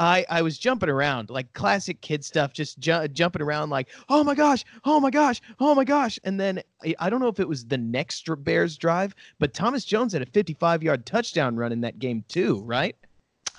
I, 0.00 0.24
I 0.28 0.42
was 0.42 0.58
jumping 0.58 0.88
around 0.88 1.28
like 1.28 1.52
classic 1.54 2.00
kid 2.00 2.24
stuff, 2.24 2.52
just 2.52 2.78
ju- 2.78 3.08
jumping 3.08 3.42
around 3.42 3.70
like, 3.70 3.88
oh 4.08 4.22
my 4.22 4.34
gosh, 4.34 4.64
oh 4.84 5.00
my 5.00 5.10
gosh, 5.10 5.40
oh 5.58 5.74
my 5.74 5.84
gosh. 5.84 6.18
And 6.24 6.38
then 6.38 6.62
I, 6.84 6.94
I 7.00 7.10
don't 7.10 7.20
know 7.20 7.28
if 7.28 7.40
it 7.40 7.48
was 7.48 7.66
the 7.66 7.78
next 7.78 8.28
Bears 8.44 8.76
drive, 8.76 9.14
but 9.38 9.54
Thomas 9.54 9.84
Jones 9.84 10.12
had 10.12 10.22
a 10.22 10.26
55 10.26 10.82
yard 10.82 11.04
touchdown 11.04 11.56
run 11.56 11.72
in 11.72 11.80
that 11.80 11.98
game 11.98 12.24
too, 12.28 12.62
right? 12.64 12.94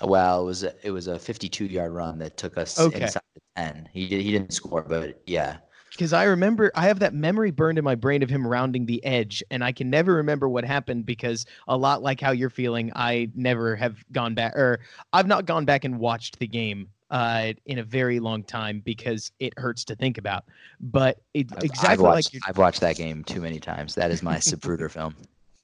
Well, 0.02 0.42
it 0.42 0.44
was 0.46 0.64
a, 0.64 0.74
it 0.82 0.90
was 0.92 1.08
a 1.08 1.18
52 1.18 1.66
yard 1.66 1.92
run 1.92 2.18
that 2.20 2.38
took 2.38 2.56
us 2.56 2.78
Okay. 2.78 3.02
inside 3.02 3.20
the 3.34 3.40
10. 3.56 3.88
He 3.92 4.08
did, 4.08 4.22
he 4.22 4.32
didn't 4.32 4.52
score, 4.52 4.82
but 4.82 5.20
yeah. 5.26 5.58
Because 6.00 6.14
I 6.14 6.24
remember 6.24 6.72
I 6.74 6.86
have 6.86 7.00
that 7.00 7.12
memory 7.12 7.50
burned 7.50 7.76
in 7.76 7.84
my 7.84 7.94
brain 7.94 8.22
of 8.22 8.30
him 8.30 8.46
rounding 8.46 8.86
the 8.86 9.04
edge, 9.04 9.44
and 9.50 9.62
I 9.62 9.70
can 9.70 9.90
never 9.90 10.14
remember 10.14 10.48
what 10.48 10.64
happened 10.64 11.04
because 11.04 11.44
a 11.68 11.76
lot 11.76 12.02
like 12.02 12.22
how 12.22 12.30
you're 12.30 12.48
feeling, 12.48 12.90
I 12.96 13.28
never 13.34 13.76
have 13.76 14.02
gone 14.10 14.34
back 14.34 14.56
or 14.56 14.80
I've 15.12 15.26
not 15.26 15.44
gone 15.44 15.66
back 15.66 15.84
and 15.84 15.98
watched 15.98 16.38
the 16.38 16.46
game 16.46 16.88
uh, 17.10 17.52
in 17.66 17.80
a 17.80 17.82
very 17.82 18.18
long 18.18 18.44
time 18.44 18.80
because 18.82 19.30
it 19.40 19.52
hurts 19.58 19.84
to 19.84 19.94
think 19.94 20.16
about. 20.16 20.44
But 20.80 21.18
it, 21.34 21.52
I've- 21.54 21.66
exactly 21.66 21.88
I've 21.90 22.00
watched, 22.00 22.32
like 22.34 22.42
I've 22.48 22.56
watched 22.56 22.80
that 22.80 22.96
game 22.96 23.22
too 23.22 23.42
many 23.42 23.60
times. 23.60 23.94
That 23.96 24.10
is 24.10 24.22
my 24.22 24.36
Zapruder 24.36 24.90
film. 24.90 25.14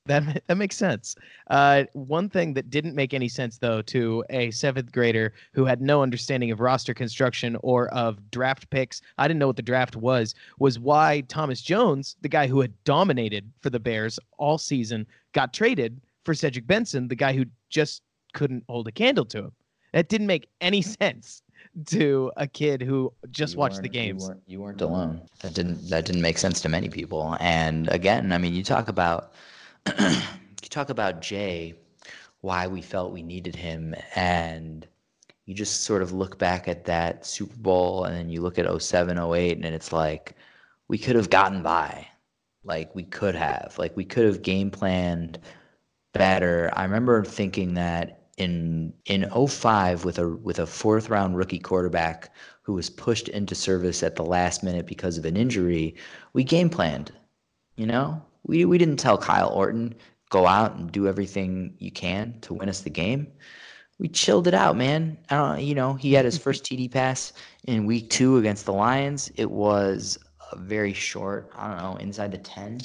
That 0.06 0.42
that 0.46 0.56
makes 0.56 0.76
sense. 0.76 1.16
Uh, 1.50 1.84
one 1.92 2.28
thing 2.28 2.54
that 2.54 2.70
didn't 2.70 2.94
make 2.94 3.12
any 3.14 3.28
sense 3.28 3.58
though 3.58 3.82
to 3.82 4.24
a 4.30 4.50
seventh 4.50 4.92
grader 4.92 5.32
who 5.52 5.64
had 5.64 5.80
no 5.80 6.02
understanding 6.02 6.50
of 6.50 6.60
roster 6.60 6.94
construction 6.94 7.56
or 7.62 7.88
of 7.88 8.30
draft 8.30 8.68
picks, 8.70 9.02
I 9.18 9.26
didn't 9.28 9.40
know 9.40 9.46
what 9.48 9.56
the 9.56 9.62
draft 9.62 9.96
was, 9.96 10.34
was 10.58 10.78
why 10.78 11.22
Thomas 11.28 11.60
Jones, 11.60 12.16
the 12.22 12.28
guy 12.28 12.46
who 12.46 12.60
had 12.60 12.72
dominated 12.84 13.50
for 13.60 13.70
the 13.70 13.80
Bears 13.80 14.18
all 14.38 14.58
season, 14.58 15.06
got 15.32 15.52
traded 15.52 16.00
for 16.24 16.34
Cedric 16.34 16.66
Benson, 16.66 17.08
the 17.08 17.14
guy 17.14 17.32
who 17.32 17.44
just 17.70 18.02
couldn't 18.32 18.64
hold 18.68 18.86
a 18.88 18.92
candle 18.92 19.24
to 19.26 19.38
him. 19.38 19.52
That 19.92 20.08
didn't 20.08 20.26
make 20.26 20.48
any 20.60 20.82
sense 21.00 21.42
to 21.86 22.30
a 22.36 22.46
kid 22.46 22.80
who 22.80 23.12
just 23.30 23.54
You 23.54 23.58
watched 23.60 23.76
the 23.76 23.82
weren't- 23.82 23.94
you 23.94 24.00
games. 24.00 24.28
weren't- 24.28 24.42
You 24.46 24.60
weren't, 24.60 24.80
alone. 24.80 25.20
That 25.42 25.54
didn't 25.54 25.88
that 25.90 26.04
didn't 26.04 26.22
make 26.22 26.38
sense 26.38 26.60
to 26.62 26.68
many 26.68 26.88
people. 26.88 27.36
And 27.40 27.88
again, 27.88 28.32
I 28.32 28.38
mean, 28.38 28.54
you 28.54 28.62
talk 28.62 28.88
about 28.88 29.32
you 29.98 30.68
talk 30.68 30.90
about 30.90 31.20
Jay, 31.20 31.74
why 32.40 32.66
we 32.66 32.82
felt 32.82 33.12
we 33.12 33.22
needed 33.22 33.56
him, 33.56 33.94
and 34.14 34.86
you 35.46 35.54
just 35.54 35.82
sort 35.82 36.02
of 36.02 36.12
look 36.12 36.38
back 36.38 36.68
at 36.68 36.84
that 36.84 37.24
Super 37.26 37.56
Bowl, 37.56 38.04
and 38.04 38.14
then 38.16 38.28
you 38.28 38.40
look 38.40 38.58
at 38.58 38.82
07, 38.82 39.18
08, 39.18 39.56
and 39.56 39.64
it's 39.66 39.92
like 39.92 40.34
we 40.88 40.98
could 40.98 41.16
have 41.16 41.30
gotten 41.30 41.62
by, 41.62 42.06
like 42.64 42.94
we 42.94 43.04
could 43.04 43.34
have, 43.34 43.74
like 43.78 43.96
we 43.96 44.04
could 44.04 44.26
have 44.26 44.42
game 44.42 44.70
planned 44.70 45.38
better. 46.12 46.70
I 46.74 46.84
remember 46.84 47.24
thinking 47.24 47.74
that 47.74 48.26
in 48.36 48.92
in 49.06 49.30
05 49.30 50.04
with 50.04 50.18
a 50.18 50.28
with 50.28 50.58
a 50.58 50.66
fourth 50.66 51.08
round 51.08 51.36
rookie 51.36 51.58
quarterback 51.58 52.34
who 52.62 52.74
was 52.74 52.90
pushed 52.90 53.28
into 53.28 53.54
service 53.54 54.02
at 54.02 54.16
the 54.16 54.24
last 54.24 54.62
minute 54.62 54.86
because 54.86 55.16
of 55.18 55.24
an 55.24 55.36
injury, 55.36 55.94
we 56.32 56.44
game 56.44 56.68
planned. 56.68 57.12
You 57.76 57.86
know, 57.86 58.22
we 58.46 58.64
we 58.64 58.78
didn't 58.78 58.96
tell 58.96 59.18
Kyle 59.18 59.48
Orton 59.48 59.94
go 60.30 60.46
out 60.46 60.76
and 60.76 60.90
do 60.90 61.06
everything 61.06 61.74
you 61.78 61.90
can 61.90 62.38
to 62.40 62.54
win 62.54 62.68
us 62.68 62.80
the 62.80 62.90
game. 62.90 63.26
We 63.98 64.08
chilled 64.08 64.46
it 64.46 64.54
out, 64.54 64.76
man. 64.76 65.16
I 65.30 65.36
don't, 65.36 65.62
you 65.62 65.74
know, 65.74 65.94
he 65.94 66.12
had 66.12 66.24
his 66.24 66.36
first 66.36 66.64
TD 66.66 66.90
pass 66.90 67.32
in 67.66 67.86
week 67.86 68.10
two 68.10 68.36
against 68.36 68.66
the 68.66 68.72
Lions. 68.72 69.30
It 69.36 69.50
was 69.50 70.18
a 70.52 70.58
very 70.58 70.92
short, 70.92 71.50
I 71.56 71.68
don't 71.68 71.82
know, 71.82 71.96
inside 71.96 72.32
the 72.32 72.38
10 72.38 72.80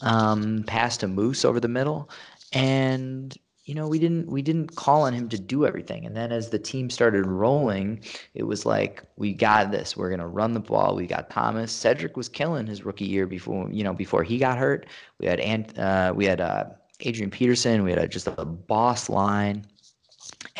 um, 0.00 0.64
pass 0.66 0.96
to 0.98 1.08
Moose 1.08 1.44
over 1.44 1.60
the 1.60 1.68
middle. 1.68 2.10
And 2.52 3.36
you 3.66 3.74
know, 3.74 3.88
we 3.88 3.98
didn't 3.98 4.28
we 4.28 4.42
didn't 4.42 4.76
call 4.76 5.02
on 5.02 5.12
him 5.12 5.28
to 5.28 5.38
do 5.38 5.66
everything. 5.66 6.06
And 6.06 6.16
then 6.16 6.30
as 6.30 6.50
the 6.50 6.58
team 6.58 6.88
started 6.88 7.26
rolling, 7.26 8.00
it 8.32 8.44
was 8.44 8.64
like 8.64 9.02
we 9.16 9.32
got 9.32 9.72
this. 9.72 9.96
We're 9.96 10.08
gonna 10.08 10.28
run 10.28 10.54
the 10.54 10.60
ball. 10.60 10.94
We 10.94 11.08
got 11.08 11.30
Thomas. 11.30 11.72
Cedric 11.72 12.16
was 12.16 12.28
killing 12.28 12.68
his 12.68 12.84
rookie 12.84 13.06
year 13.06 13.26
before 13.26 13.68
you 13.70 13.82
know 13.82 13.92
before 13.92 14.22
he 14.22 14.38
got 14.38 14.56
hurt. 14.56 14.86
We 15.18 15.26
had 15.26 15.40
Ant, 15.40 15.76
uh, 15.76 16.12
we 16.14 16.26
had 16.26 16.40
uh, 16.40 16.66
Adrian 17.00 17.30
Peterson. 17.30 17.82
We 17.82 17.90
had 17.90 17.98
a, 17.98 18.06
just 18.06 18.28
a 18.28 18.44
boss 18.44 19.08
line, 19.08 19.66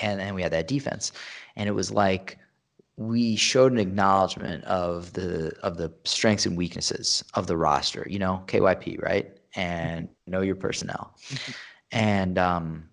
and 0.02 0.18
then 0.18 0.34
we 0.34 0.42
had 0.42 0.52
that 0.52 0.66
defense. 0.66 1.12
And 1.54 1.68
it 1.68 1.72
was 1.72 1.92
like 1.92 2.38
we 2.96 3.36
showed 3.36 3.70
an 3.70 3.78
acknowledgement 3.78 4.64
of 4.64 5.12
the 5.12 5.56
of 5.62 5.76
the 5.76 5.92
strengths 6.02 6.44
and 6.44 6.56
weaknesses 6.56 7.22
of 7.34 7.46
the 7.46 7.56
roster. 7.56 8.04
You 8.10 8.18
know, 8.18 8.42
KYP, 8.48 9.00
right? 9.00 9.30
And 9.54 10.08
know 10.26 10.40
your 10.40 10.56
personnel. 10.56 11.14
and 11.92 12.36
um, 12.36 12.88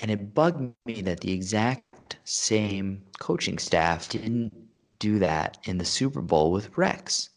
and 0.00 0.10
it 0.10 0.34
bugged 0.34 0.72
me 0.86 1.02
that 1.02 1.20
the 1.20 1.32
exact 1.32 2.16
same 2.24 3.02
coaching 3.18 3.58
staff 3.58 4.08
didn't 4.08 4.52
do 4.98 5.18
that 5.18 5.58
in 5.64 5.78
the 5.78 5.84
Super 5.84 6.20
Bowl 6.20 6.52
with 6.52 6.76
Rex. 6.78 7.30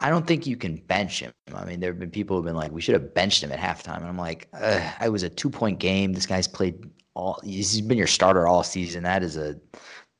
I 0.00 0.10
don't 0.10 0.26
think 0.26 0.46
you 0.46 0.56
can 0.56 0.76
bench 0.76 1.20
him. 1.20 1.32
I 1.54 1.64
mean, 1.64 1.78
there 1.80 1.90
have 1.90 1.98
been 1.98 2.10
people 2.10 2.36
who've 2.36 2.44
been 2.44 2.56
like, 2.56 2.72
we 2.72 2.80
should 2.80 2.94
have 2.94 3.14
benched 3.14 3.42
him 3.42 3.52
at 3.52 3.58
halftime. 3.60 3.98
And 3.98 4.06
I'm 4.06 4.18
like, 4.18 4.48
I 4.52 5.08
was 5.08 5.22
a 5.22 5.28
two 5.28 5.48
point 5.50 5.78
game. 5.78 6.12
This 6.12 6.26
guy's 6.26 6.48
played 6.48 6.90
all, 7.14 7.38
he's 7.44 7.80
been 7.80 7.98
your 7.98 8.08
starter 8.08 8.48
all 8.48 8.64
season. 8.64 9.04
That 9.04 9.22
is 9.22 9.36
a, 9.36 9.54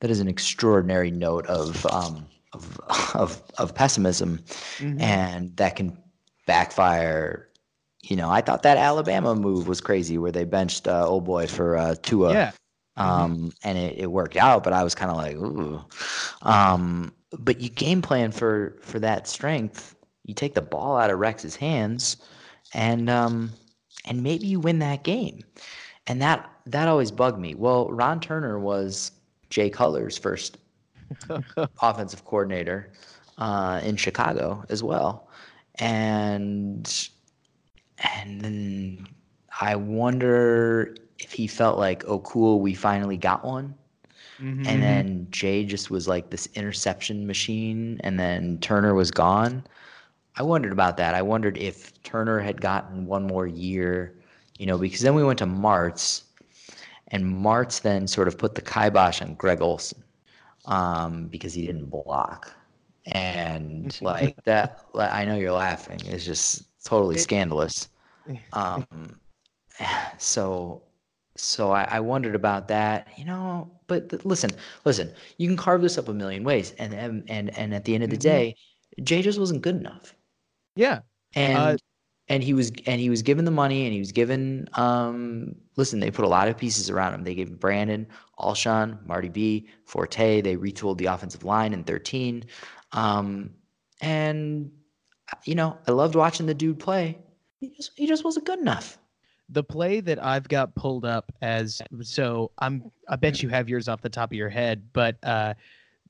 that 0.01 0.11
is 0.11 0.21
an 0.21 0.29
extraordinary 0.29 1.11
note 1.11 1.47
of, 1.47 1.85
um, 1.87 2.27
of, 2.53 2.81
of, 3.15 3.43
of 3.59 3.75
pessimism. 3.75 4.39
Mhm. 4.79 5.01
And 5.01 5.57
that 5.57 5.75
can 5.77 5.99
backfire. 6.47 7.49
You 8.03 8.17
know, 8.17 8.31
I 8.31 8.41
thought 8.41 8.65
that 8.65 8.79
Alabama 8.79 9.35
move 9.35 9.69
was 9.69 9.81
crazy 9.81 10.19
where 10.19 10.33
they 10.33 10.45
benched 10.45 10.89
uh, 10.89 11.07
old 11.07 11.25
boy 11.25 11.47
for 11.47 11.77
uh, 11.77 11.95
Tua 12.03 12.33
yeah. 12.33 12.51
um, 12.97 13.53
and 13.63 13.79
it, 13.79 13.99
it 13.99 14.07
worked 14.11 14.37
out. 14.37 14.65
But 14.65 14.73
I 14.73 14.83
was 14.83 14.95
kind 14.95 15.11
of 15.11 15.17
like, 15.17 15.37
ooh. 15.37 15.81
Um, 16.43 17.13
but 17.39 17.61
you 17.61 17.69
game 17.69 18.03
plan 18.03 18.33
for 18.33 18.77
for 18.83 18.99
that 18.99 19.29
strength. 19.29 19.95
You 20.25 20.35
take 20.35 20.55
the 20.55 20.63
ball 20.63 20.97
out 20.97 21.11
of 21.11 21.19
Rex's 21.19 21.57
hands, 21.57 22.17
and 22.75 23.09
um, 23.09 23.53
and 24.05 24.23
maybe 24.23 24.47
you 24.47 24.61
win 24.61 24.81
that 24.81 25.05
game. 25.05 25.45
And 26.09 26.21
that 26.21 26.51
that 26.67 26.89
always 26.89 27.11
bugged 27.13 27.39
me. 27.39 27.55
Well, 27.55 27.89
Ron 27.91 28.21
Turner 28.21 28.59
was 28.59 29.13
Jay 29.51 29.71
Cutler's 29.71 30.19
first 30.19 30.59
offensive 31.83 32.25
coordinator 32.25 32.93
uh, 33.39 33.81
in 33.85 33.97
Chicago 33.97 34.65
as 34.69 34.83
well, 34.83 35.29
and 35.77 37.09
and 38.03 38.41
then 38.41 39.07
I 39.61 39.77
wonder 39.77 40.95
if 41.19 41.33
he 41.33 41.47
felt 41.47 41.79
like, 41.79 42.05
oh, 42.07 42.21
cool, 42.21 42.61
we 42.61 42.75
finally 42.75 43.17
got 43.17 43.45
one. 43.45 43.75
Mhm. 44.41 44.67
And 44.67 44.83
then 44.83 45.27
Jay 45.31 45.65
just 45.65 45.91
was 45.91 46.09
like 46.09 46.31
this 46.31 46.49
interception 46.55 47.27
machine, 47.27 48.01
and 48.03 48.19
then 48.19 48.59
Turner 48.59 48.95
was 48.95 49.11
gone. 49.11 49.65
I 50.37 50.43
wondered 50.43 50.73
about 50.73 50.97
that. 50.97 51.15
I 51.15 51.23
wondered 51.23 51.59
if 51.59 52.03
Turner 52.03 52.41
had 52.41 52.61
gotten 52.61 53.07
one 53.07 53.27
more 53.27 53.47
year, 53.47 54.17
you 54.59 54.67
know, 54.67 54.79
because 54.79 55.01
then 55.01 55.15
we 55.15 55.23
went 55.25 55.39
to 55.41 55.47
Martz, 55.47 56.23
and 57.09 57.25
Martz 57.25 57.83
then 57.83 58.07
sort 58.09 58.29
of 58.29 58.39
put 58.39 58.55
the 58.55 58.63
kibosh 58.63 59.21
on 59.23 59.35
Greg 59.35 59.61
Olsen 59.61 60.03
um, 60.67 61.27
because 61.29 61.53
he 61.55 61.67
didn't 61.67 61.87
block. 61.87 62.53
and 63.07 63.99
like 64.03 64.43
that. 64.45 64.81
I 64.95 65.25
know 65.25 65.37
you're 65.37 65.53
laughing. 65.53 66.01
It's 66.07 66.25
just 66.25 66.65
totally 66.85 67.19
scandalous. 67.19 67.89
Um, 68.53 68.87
so 70.19 70.83
so 71.37 71.73
I, 71.73 71.89
I, 71.91 72.01
wondered 72.01 72.35
about 72.35 72.69
that, 72.69 73.09
you 73.17 73.25
know. 73.25 73.71
But 73.87 74.11
th- 74.11 74.25
listen, 74.25 74.51
listen, 74.85 75.13
you 75.39 75.49
can 75.49 75.57
carve 75.57 75.83
this 75.83 75.99
up 75.99 76.09
a 76.09 76.15
million 76.15 76.45
ways, 76.45 76.75
and 76.79 76.93
and 76.93 77.25
and, 77.29 77.57
and 77.59 77.75
at 77.75 77.85
the 77.85 77.95
end 77.95 78.05
of 78.05 78.11
the 78.11 78.17
mm-hmm. 78.17 78.29
day, 78.29 78.57
Jay 79.03 79.23
just 79.23 79.39
wasn't 79.39 79.63
good 79.63 79.77
enough. 79.77 80.15
Yeah, 80.77 81.01
and 81.35 81.59
uh, 81.59 81.77
and 82.29 82.43
he 82.43 82.55
was 82.55 82.71
and 82.87 83.01
he 83.01 83.11
was 83.11 83.23
given 83.23 83.45
the 83.45 83.51
money, 83.51 83.85
and 83.85 83.93
he 83.93 83.99
was 83.99 84.13
given. 84.13 84.69
Um, 84.75 85.55
listen, 85.77 86.01
they 86.01 86.11
put 86.11 86.25
a 86.25 86.29
lot 86.29 86.49
of 86.49 86.57
pieces 86.57 86.91
around 86.91 87.15
him. 87.15 87.25
They 87.25 87.35
gave 87.35 87.59
Brandon, 87.59 88.07
Alshon, 88.39 89.05
Marty 89.07 89.29
B, 89.29 89.69
Forte. 89.85 90.43
They 90.43 90.57
retooled 90.57 90.99
the 90.99 91.07
offensive 91.07 91.45
line 91.45 91.73
in 91.73 91.85
thirteen, 91.85 92.45
um, 92.93 93.51
and 94.01 94.71
you 95.45 95.55
know 95.55 95.79
I 95.89 95.93
loved 95.93 96.15
watching 96.15 96.47
the 96.47 96.55
dude 96.55 96.79
play. 96.79 97.19
He 97.63 97.71
just 97.71 97.93
he 97.95 98.09
just 98.09 98.25
wasn't 98.25 98.45
good 98.45 98.59
enough 98.59 98.99
the 99.49 99.63
play 99.63 100.01
that 100.01 100.23
I've 100.25 100.49
got 100.49 100.75
pulled 100.75 101.05
up 101.05 101.31
as 101.43 101.81
so 102.01 102.51
I'm 102.59 102.91
I 103.09 103.17
bet 103.17 103.43
you 103.43 103.49
have 103.51 103.69
yours 103.69 103.89
off 103.89 104.01
the 104.01 104.09
top 104.09 104.31
of 104.31 104.35
your 104.35 104.49
head, 104.49 104.83
but 104.93 105.17
uh, 105.23 105.55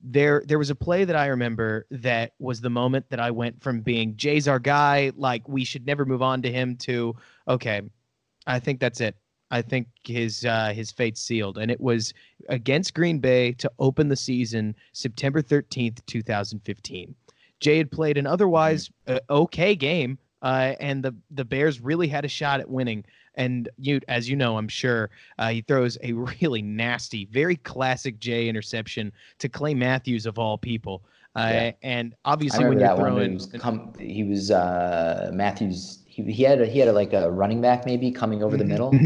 there 0.01 0.43
there 0.47 0.57
was 0.57 0.69
a 0.69 0.75
play 0.75 1.05
that 1.05 1.15
I 1.15 1.27
remember 1.27 1.85
that 1.91 2.33
was 2.39 2.61
the 2.61 2.69
moment 2.69 3.05
that 3.09 3.19
I 3.19 3.31
went 3.31 3.61
from 3.61 3.81
being 3.81 4.15
Jay's 4.15 4.47
our 4.47 4.59
guy, 4.59 5.11
like 5.15 5.47
we 5.47 5.63
should 5.63 5.85
never 5.85 6.05
move 6.05 6.23
on 6.23 6.41
to 6.41 6.51
him 6.51 6.75
to 6.77 7.15
okay, 7.47 7.81
I 8.47 8.59
think 8.59 8.79
that's 8.79 8.99
it. 8.99 9.15
I 9.51 9.61
think 9.61 9.87
his 10.03 10.45
uh, 10.45 10.73
his 10.73 10.91
fate's 10.91 11.21
sealed, 11.21 11.59
and 11.59 11.69
it 11.69 11.79
was 11.79 12.13
against 12.49 12.95
Green 12.95 13.19
Bay 13.19 13.51
to 13.53 13.71
open 13.77 14.07
the 14.07 14.15
season, 14.15 14.75
September 14.93 15.41
thirteenth, 15.41 16.03
two 16.07 16.23
thousand 16.23 16.61
fifteen. 16.61 17.13
Jay 17.59 17.77
had 17.77 17.91
played 17.91 18.17
an 18.17 18.25
otherwise 18.25 18.89
uh, 19.07 19.19
okay 19.29 19.75
game, 19.75 20.17
uh, 20.43 20.75
and 20.79 21.03
the 21.03 21.15
the 21.31 21.45
Bears 21.45 21.79
really 21.81 22.07
had 22.07 22.25
a 22.25 22.27
shot 22.27 22.59
at 22.59 22.69
winning. 22.69 23.03
And 23.35 23.67
you, 23.79 23.99
as 24.07 24.29
you 24.29 24.35
know, 24.35 24.57
I'm 24.57 24.67
sure 24.67 25.09
uh, 25.39 25.49
he 25.49 25.61
throws 25.61 25.97
a 26.03 26.13
really 26.41 26.61
nasty, 26.61 27.25
very 27.25 27.55
classic 27.55 28.19
Jay 28.19 28.47
interception 28.47 29.11
to 29.39 29.49
Clay 29.49 29.73
Matthews 29.73 30.25
of 30.25 30.37
all 30.37 30.57
people. 30.57 31.03
Uh, 31.35 31.49
yeah. 31.51 31.71
And 31.81 32.15
obviously, 32.25 32.65
when 32.65 32.79
you're 32.79 32.95
throwing, 32.95 33.29
he 33.29 33.35
was, 33.35 33.47
come, 33.57 33.93
he 33.97 34.23
was 34.23 34.51
uh, 34.51 35.31
Matthews. 35.33 36.03
He, 36.05 36.21
he 36.23 36.43
had 36.43 36.61
a, 36.61 36.67
he 36.67 36.77
had 36.77 36.89
a, 36.89 36.93
like 36.93 37.13
a 37.13 37.31
running 37.31 37.59
back 37.59 37.87
maybe 37.87 38.11
coming 38.11 38.43
over 38.43 38.55
the 38.55 38.65
middle. 38.65 38.93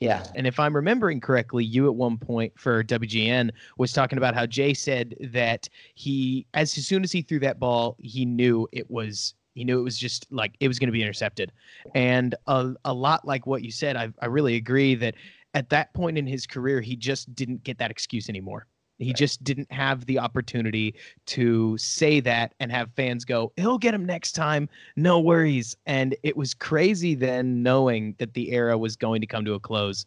Yeah. 0.00 0.24
And 0.34 0.46
if 0.46 0.58
I'm 0.58 0.74
remembering 0.74 1.20
correctly, 1.20 1.62
you 1.62 1.86
at 1.86 1.94
one 1.94 2.16
point 2.16 2.54
for 2.56 2.82
WGN 2.82 3.50
was 3.76 3.92
talking 3.92 4.16
about 4.16 4.34
how 4.34 4.46
Jay 4.46 4.72
said 4.72 5.14
that 5.20 5.68
he, 5.94 6.46
as 6.54 6.72
soon 6.72 7.04
as 7.04 7.12
he 7.12 7.20
threw 7.20 7.38
that 7.40 7.60
ball, 7.60 7.96
he 8.00 8.24
knew 8.24 8.66
it 8.72 8.90
was 8.90 9.34
he 9.54 9.64
knew 9.64 9.78
it 9.78 9.82
was 9.82 9.98
just 9.98 10.26
like 10.30 10.54
it 10.60 10.68
was 10.68 10.78
going 10.78 10.88
to 10.88 10.92
be 10.92 11.02
intercepted. 11.02 11.52
And 11.94 12.34
a, 12.46 12.72
a 12.84 12.92
lot 12.92 13.26
like 13.26 13.46
what 13.46 13.62
you 13.62 13.70
said, 13.70 13.96
I, 13.96 14.12
I 14.20 14.26
really 14.26 14.56
agree 14.56 14.94
that 14.96 15.14
at 15.54 15.68
that 15.70 15.92
point 15.94 16.16
in 16.16 16.26
his 16.26 16.46
career, 16.46 16.80
he 16.80 16.96
just 16.96 17.34
didn't 17.34 17.64
get 17.64 17.78
that 17.78 17.90
excuse 17.90 18.28
anymore. 18.28 18.66
He 18.98 19.06
right. 19.06 19.16
just 19.16 19.42
didn't 19.42 19.72
have 19.72 20.04
the 20.04 20.18
opportunity 20.18 20.94
to 21.26 21.76
say 21.78 22.20
that 22.20 22.54
and 22.60 22.70
have 22.70 22.90
fans 22.96 23.24
go, 23.24 23.50
he'll 23.56 23.78
get 23.78 23.94
him 23.94 24.04
next 24.04 24.32
time. 24.32 24.68
No 24.96 25.18
worries. 25.18 25.74
And 25.86 26.14
it 26.22 26.36
was 26.36 26.52
crazy 26.52 27.14
then 27.14 27.62
knowing 27.62 28.14
that 28.18 28.34
the 28.34 28.52
era 28.52 28.76
was 28.76 28.96
going 28.96 29.22
to 29.22 29.26
come 29.26 29.44
to 29.46 29.54
a 29.54 29.60
close 29.60 30.04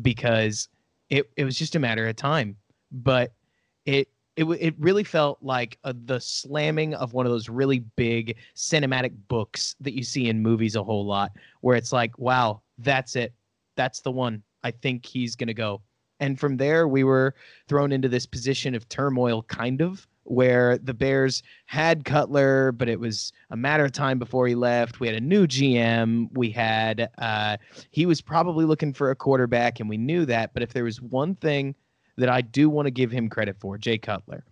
because 0.00 0.68
it, 1.10 1.28
it 1.36 1.44
was 1.44 1.58
just 1.58 1.74
a 1.74 1.80
matter 1.80 2.06
of 2.06 2.14
time. 2.14 2.56
But 2.92 3.32
it 3.84 4.08
it 4.36 4.44
it 4.44 4.74
really 4.78 5.04
felt 5.04 5.38
like 5.42 5.78
a, 5.84 5.92
the 5.92 6.20
slamming 6.20 6.94
of 6.94 7.12
one 7.14 7.26
of 7.26 7.32
those 7.32 7.48
really 7.48 7.80
big 7.96 8.36
cinematic 8.54 9.12
books 9.28 9.74
that 9.80 9.94
you 9.94 10.04
see 10.04 10.28
in 10.28 10.40
movies 10.40 10.76
a 10.76 10.84
whole 10.84 11.06
lot, 11.06 11.32
where 11.62 11.76
it's 11.76 11.92
like, 11.92 12.18
wow, 12.18 12.60
that's 12.78 13.16
it, 13.16 13.32
that's 13.76 14.00
the 14.00 14.12
one. 14.12 14.42
I 14.62 14.70
think 14.70 15.06
he's 15.06 15.36
gonna 15.36 15.54
go. 15.54 15.82
And 16.20 16.38
from 16.38 16.56
there, 16.56 16.88
we 16.88 17.04
were 17.04 17.34
thrown 17.68 17.92
into 17.92 18.08
this 18.08 18.26
position 18.26 18.74
of 18.74 18.88
turmoil, 18.88 19.42
kind 19.42 19.82
of, 19.82 20.06
where 20.24 20.78
the 20.78 20.94
Bears 20.94 21.42
had 21.66 22.04
Cutler, 22.04 22.72
but 22.72 22.88
it 22.88 22.98
was 22.98 23.32
a 23.50 23.56
matter 23.56 23.84
of 23.84 23.92
time 23.92 24.18
before 24.18 24.46
he 24.46 24.54
left. 24.54 24.98
We 24.98 25.06
had 25.06 25.16
a 25.16 25.20
new 25.20 25.46
GM. 25.46 26.28
We 26.32 26.50
had, 26.50 27.10
uh, 27.18 27.58
he 27.90 28.06
was 28.06 28.20
probably 28.20 28.64
looking 28.64 28.92
for 28.92 29.10
a 29.10 29.16
quarterback, 29.16 29.78
and 29.78 29.88
we 29.88 29.98
knew 29.98 30.24
that. 30.26 30.54
But 30.54 30.62
if 30.62 30.72
there 30.72 30.84
was 30.84 31.00
one 31.00 31.34
thing 31.36 31.74
that 32.16 32.28
I 32.28 32.40
do 32.40 32.68
want 32.68 32.86
to 32.86 32.90
give 32.90 33.10
him 33.10 33.28
credit 33.28 33.56
for, 33.60 33.78
Jay 33.78 33.98
Cutler. 33.98 34.44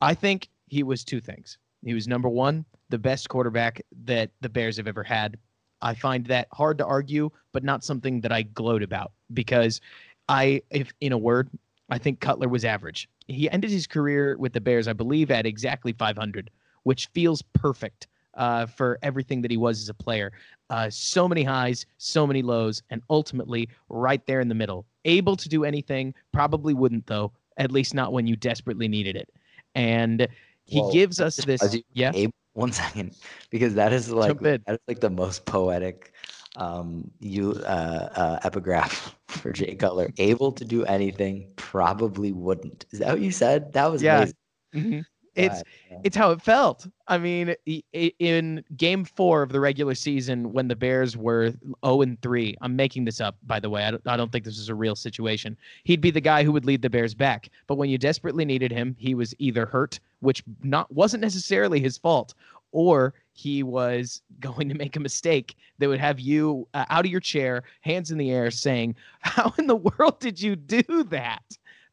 I 0.00 0.14
think 0.14 0.48
he 0.66 0.82
was 0.82 1.04
two 1.04 1.20
things. 1.20 1.58
He 1.84 1.94
was 1.94 2.08
number 2.08 2.28
one, 2.28 2.64
the 2.90 2.98
best 2.98 3.28
quarterback 3.28 3.82
that 4.04 4.30
the 4.40 4.48
Bears 4.48 4.76
have 4.76 4.86
ever 4.86 5.02
had. 5.02 5.38
I 5.80 5.94
find 5.94 6.24
that 6.26 6.48
hard 6.52 6.78
to 6.78 6.86
argue, 6.86 7.30
but 7.52 7.64
not 7.64 7.84
something 7.84 8.20
that 8.20 8.32
I 8.32 8.42
gloat 8.42 8.82
about 8.82 9.12
because 9.34 9.80
I, 10.28 10.62
if 10.70 10.92
in 11.00 11.12
a 11.12 11.18
word, 11.18 11.50
I 11.90 11.98
think 11.98 12.20
Cutler 12.20 12.48
was 12.48 12.64
average. 12.64 13.08
He 13.26 13.50
ended 13.50 13.70
his 13.70 13.86
career 13.86 14.36
with 14.38 14.52
the 14.52 14.60
Bears, 14.60 14.88
I 14.88 14.92
believe, 14.92 15.30
at 15.30 15.46
exactly 15.46 15.92
500, 15.92 16.50
which 16.84 17.08
feels 17.08 17.42
perfect 17.42 18.06
uh, 18.34 18.66
for 18.66 18.98
everything 19.02 19.42
that 19.42 19.50
he 19.50 19.56
was 19.56 19.80
as 19.80 19.88
a 19.88 19.94
player. 19.94 20.32
Uh, 20.70 20.88
so 20.88 21.28
many 21.28 21.42
highs, 21.42 21.84
so 21.98 22.26
many 22.26 22.42
lows, 22.42 22.82
and 22.90 23.02
ultimately 23.10 23.68
right 23.88 24.24
there 24.26 24.40
in 24.40 24.48
the 24.48 24.54
middle. 24.54 24.86
Able 25.04 25.36
to 25.36 25.48
do 25.48 25.64
anything, 25.64 26.14
probably 26.32 26.74
wouldn't 26.74 27.06
though. 27.06 27.32
At 27.58 27.70
least 27.70 27.94
not 27.94 28.12
when 28.12 28.26
you 28.26 28.36
desperately 28.36 28.88
needed 28.88 29.16
it. 29.16 29.28
And 29.74 30.26
he 30.64 30.80
well, 30.80 30.92
gives 30.92 31.20
us 31.20 31.36
this. 31.36 31.76
yeah. 31.92 32.12
Able, 32.14 32.34
one 32.54 32.72
second, 32.72 33.14
because 33.50 33.74
that 33.74 33.92
is 33.92 34.10
like 34.10 34.38
that 34.40 34.60
is 34.68 34.78
like 34.86 35.00
the 35.00 35.10
most 35.10 35.44
poetic 35.46 36.12
um 36.56 37.10
you 37.18 37.52
uh, 37.64 38.10
uh 38.14 38.38
epigraph 38.44 39.14
for 39.28 39.52
Jay 39.52 39.74
Cutler. 39.74 40.10
Able 40.18 40.52
to 40.52 40.64
do 40.64 40.84
anything, 40.84 41.48
probably 41.56 42.32
wouldn't. 42.32 42.86
Is 42.90 42.98
that 42.98 43.08
what 43.08 43.20
you 43.20 43.32
said? 43.32 43.72
That 43.72 43.90
was 43.90 44.02
yeah. 44.02 44.26
Mm-hmm. 44.74 45.00
It's 45.34 45.62
it's 46.04 46.16
how 46.16 46.30
it 46.30 46.42
felt. 46.42 46.86
I 47.08 47.18
mean, 47.18 47.54
in 47.94 48.64
game 48.76 49.04
four 49.04 49.42
of 49.42 49.50
the 49.50 49.60
regular 49.60 49.94
season, 49.94 50.52
when 50.52 50.68
the 50.68 50.76
Bears 50.76 51.16
were 51.16 51.52
0 51.84 52.02
and 52.02 52.20
3, 52.22 52.56
I'm 52.60 52.76
making 52.76 53.04
this 53.04 53.20
up, 53.20 53.36
by 53.44 53.60
the 53.60 53.70
way. 53.70 53.84
I 53.84 53.90
don't, 53.92 54.06
I 54.06 54.16
don't 54.16 54.30
think 54.32 54.44
this 54.44 54.58
is 54.58 54.68
a 54.68 54.74
real 54.74 54.96
situation. 54.96 55.56
He'd 55.84 56.00
be 56.00 56.10
the 56.10 56.20
guy 56.20 56.42
who 56.42 56.52
would 56.52 56.64
lead 56.64 56.82
the 56.82 56.90
Bears 56.90 57.14
back. 57.14 57.48
But 57.66 57.76
when 57.76 57.90
you 57.90 57.98
desperately 57.98 58.44
needed 58.44 58.72
him, 58.72 58.96
he 58.98 59.14
was 59.14 59.34
either 59.38 59.66
hurt, 59.66 60.00
which 60.20 60.42
not 60.62 60.92
wasn't 60.92 61.22
necessarily 61.22 61.80
his 61.80 61.98
fault, 61.98 62.34
or 62.72 63.14
he 63.32 63.62
was 63.62 64.22
going 64.40 64.68
to 64.68 64.74
make 64.74 64.96
a 64.96 65.00
mistake 65.00 65.56
that 65.78 65.88
would 65.88 66.00
have 66.00 66.20
you 66.20 66.66
uh, 66.74 66.84
out 66.90 67.04
of 67.04 67.10
your 67.10 67.20
chair, 67.20 67.62
hands 67.80 68.10
in 68.10 68.18
the 68.18 68.30
air, 68.30 68.50
saying, 68.50 68.94
How 69.20 69.52
in 69.58 69.66
the 69.66 69.76
world 69.98 70.20
did 70.20 70.40
you 70.40 70.56
do 70.56 71.04
that? 71.04 71.42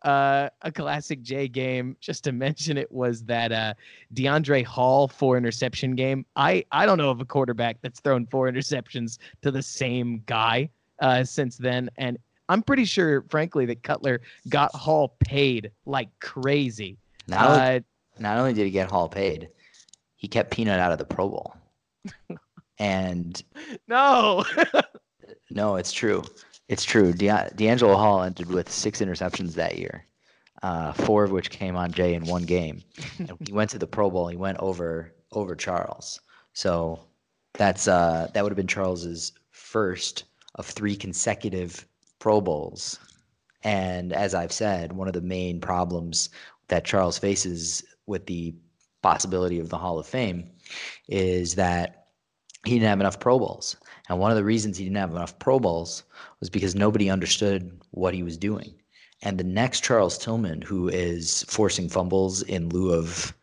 Uh, 0.04 0.50
a 0.62 0.72
classic 0.72 1.22
J 1.22 1.48
game. 1.50 1.98
Just 2.00 2.24
to 2.24 2.32
mention 2.32 2.78
it 2.78 2.90
was 2.92 3.24
that 3.24 3.52
uh, 3.52 3.74
DeAngelo 4.14 4.64
Hall 4.64 5.08
four 5.08 5.38
interception 5.38 5.96
game. 5.96 6.26
I 6.36 6.64
I 6.72 6.86
don't 6.86 6.98
know 6.98 7.10
of 7.10 7.20
a 7.20 7.26
quarterback 7.26 7.78
that's 7.82 8.00
thrown 8.00 8.26
four 8.28 8.50
interceptions 8.50 9.18
to 9.42 9.52
the 9.52 9.62
same 9.62 10.24
guy 10.26 10.70
uh, 11.00 11.24
since 11.26 11.58
then, 11.58 11.90
and 11.98 12.18
I'm 12.50 12.64
pretty 12.64 12.86
sure, 12.86 13.22
frankly, 13.30 13.66
that 13.68 13.84
Cutler 13.84 14.22
got 14.50 14.76
Hall 14.76 15.16
paid 15.20 15.72
like 15.86 16.10
crazy. 16.20 16.98
Not, 17.28 17.48
only, 17.48 17.60
uh, 17.62 17.80
not 18.18 18.38
only 18.40 18.54
did 18.54 18.66
he 18.66 18.72
get 18.72 18.90
Hall 18.90 19.08
paid, 19.08 19.50
he 20.16 20.28
kept 20.28 20.50
Peanut 20.50 20.80
out 20.80 20.92
of 20.92 20.98
the 20.98 21.06
Pro 21.06 21.30
Bowl. 21.30 21.56
and 22.80 23.42
no, 23.88 24.44
no, 25.52 25.76
it's 25.76 25.92
true. 25.92 26.24
It's 26.70 26.86
true. 26.86 27.12
De- 27.14 27.28
DeAngelo 27.56 27.96
Hall 27.96 28.22
ended 28.22 28.50
with 28.52 28.72
six 28.72 29.02
interceptions 29.02 29.56
that 29.56 29.80
year, 29.80 30.06
uh, 30.62 30.94
four 30.94 31.24
of 31.24 31.32
which 31.32 31.50
came 31.50 31.76
on 31.76 31.92
Jay 31.92 32.14
in 32.14 32.26
one 32.26 32.44
game. 32.44 32.84
and 33.18 33.32
he 33.46 33.52
went 33.52 33.72
to 33.72 33.80
the 33.80 33.88
Pro 33.88 34.10
Bowl. 34.12 34.28
He 34.28 34.38
went 34.38 34.60
over 34.60 35.14
over 35.32 35.56
Charles. 35.56 36.20
So 36.54 37.00
that's 37.54 37.88
uh, 37.88 38.30
that 38.34 38.44
would 38.44 38.52
have 38.52 38.58
been 38.58 38.68
Charles's 38.68 39.32
first 39.50 40.26
of 40.56 40.68
three 40.68 40.96
consecutive 40.96 41.88
Pro 42.20 42.40
Bowls. 42.40 43.00
And 43.64 44.14
as 44.14 44.36
I've 44.36 44.54
said, 44.54 44.94
one 44.94 45.08
of 45.08 45.14
the 45.14 45.22
main 45.22 45.60
problems 45.60 46.30
that 46.68 46.86
Charles 46.86 47.18
faces 47.18 47.84
with 48.06 48.28
the 48.28 48.54
possibility 49.02 49.60
of 49.60 49.70
the 49.70 49.78
Hall 49.78 49.98
of 49.98 50.06
Fame 50.06 50.52
is 51.08 51.56
that 51.56 52.06
he 52.64 52.74
didn't 52.74 52.90
have 52.90 53.00
enough 53.00 53.20
Pro 53.20 53.40
Bowls. 53.40 53.76
And 54.10 54.20
one 54.20 54.32
of 54.32 54.38
the 54.38 54.44
reasons 54.44 54.78
he 54.78 54.84
didn't 54.84 54.98
have 54.98 55.12
enough 55.12 55.38
Pro 55.40 55.60
Bowls 55.60 56.04
was 56.40 56.50
because 56.50 56.76
nobody 56.76 57.10
understood 57.10 57.80
what 57.92 58.14
he 58.14 58.24
was 58.24 58.38
doing. 58.38 58.74
And 59.22 59.38
the 59.38 59.44
next 59.44 59.84
Charles 59.84 60.18
Tillman, 60.18 60.62
who 60.62 60.90
is 60.90 61.44
forcing 61.48 61.90
fumbles 61.90 62.42
in 62.42 62.70
lieu 62.70 62.94
of 62.94 63.34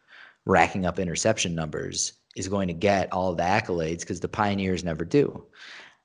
racking 0.45 0.87
up 0.87 0.99
interception 0.99 1.55
numbers, 1.55 2.15
is 2.35 2.49
going 2.49 2.69
to 2.69 2.75
get 2.75 3.13
all 3.13 3.35
the 3.35 3.43
accolades 3.43 4.01
because 4.01 4.21
the 4.21 4.29
Pioneers 4.29 4.85
never 4.85 5.05
do. 5.05 5.45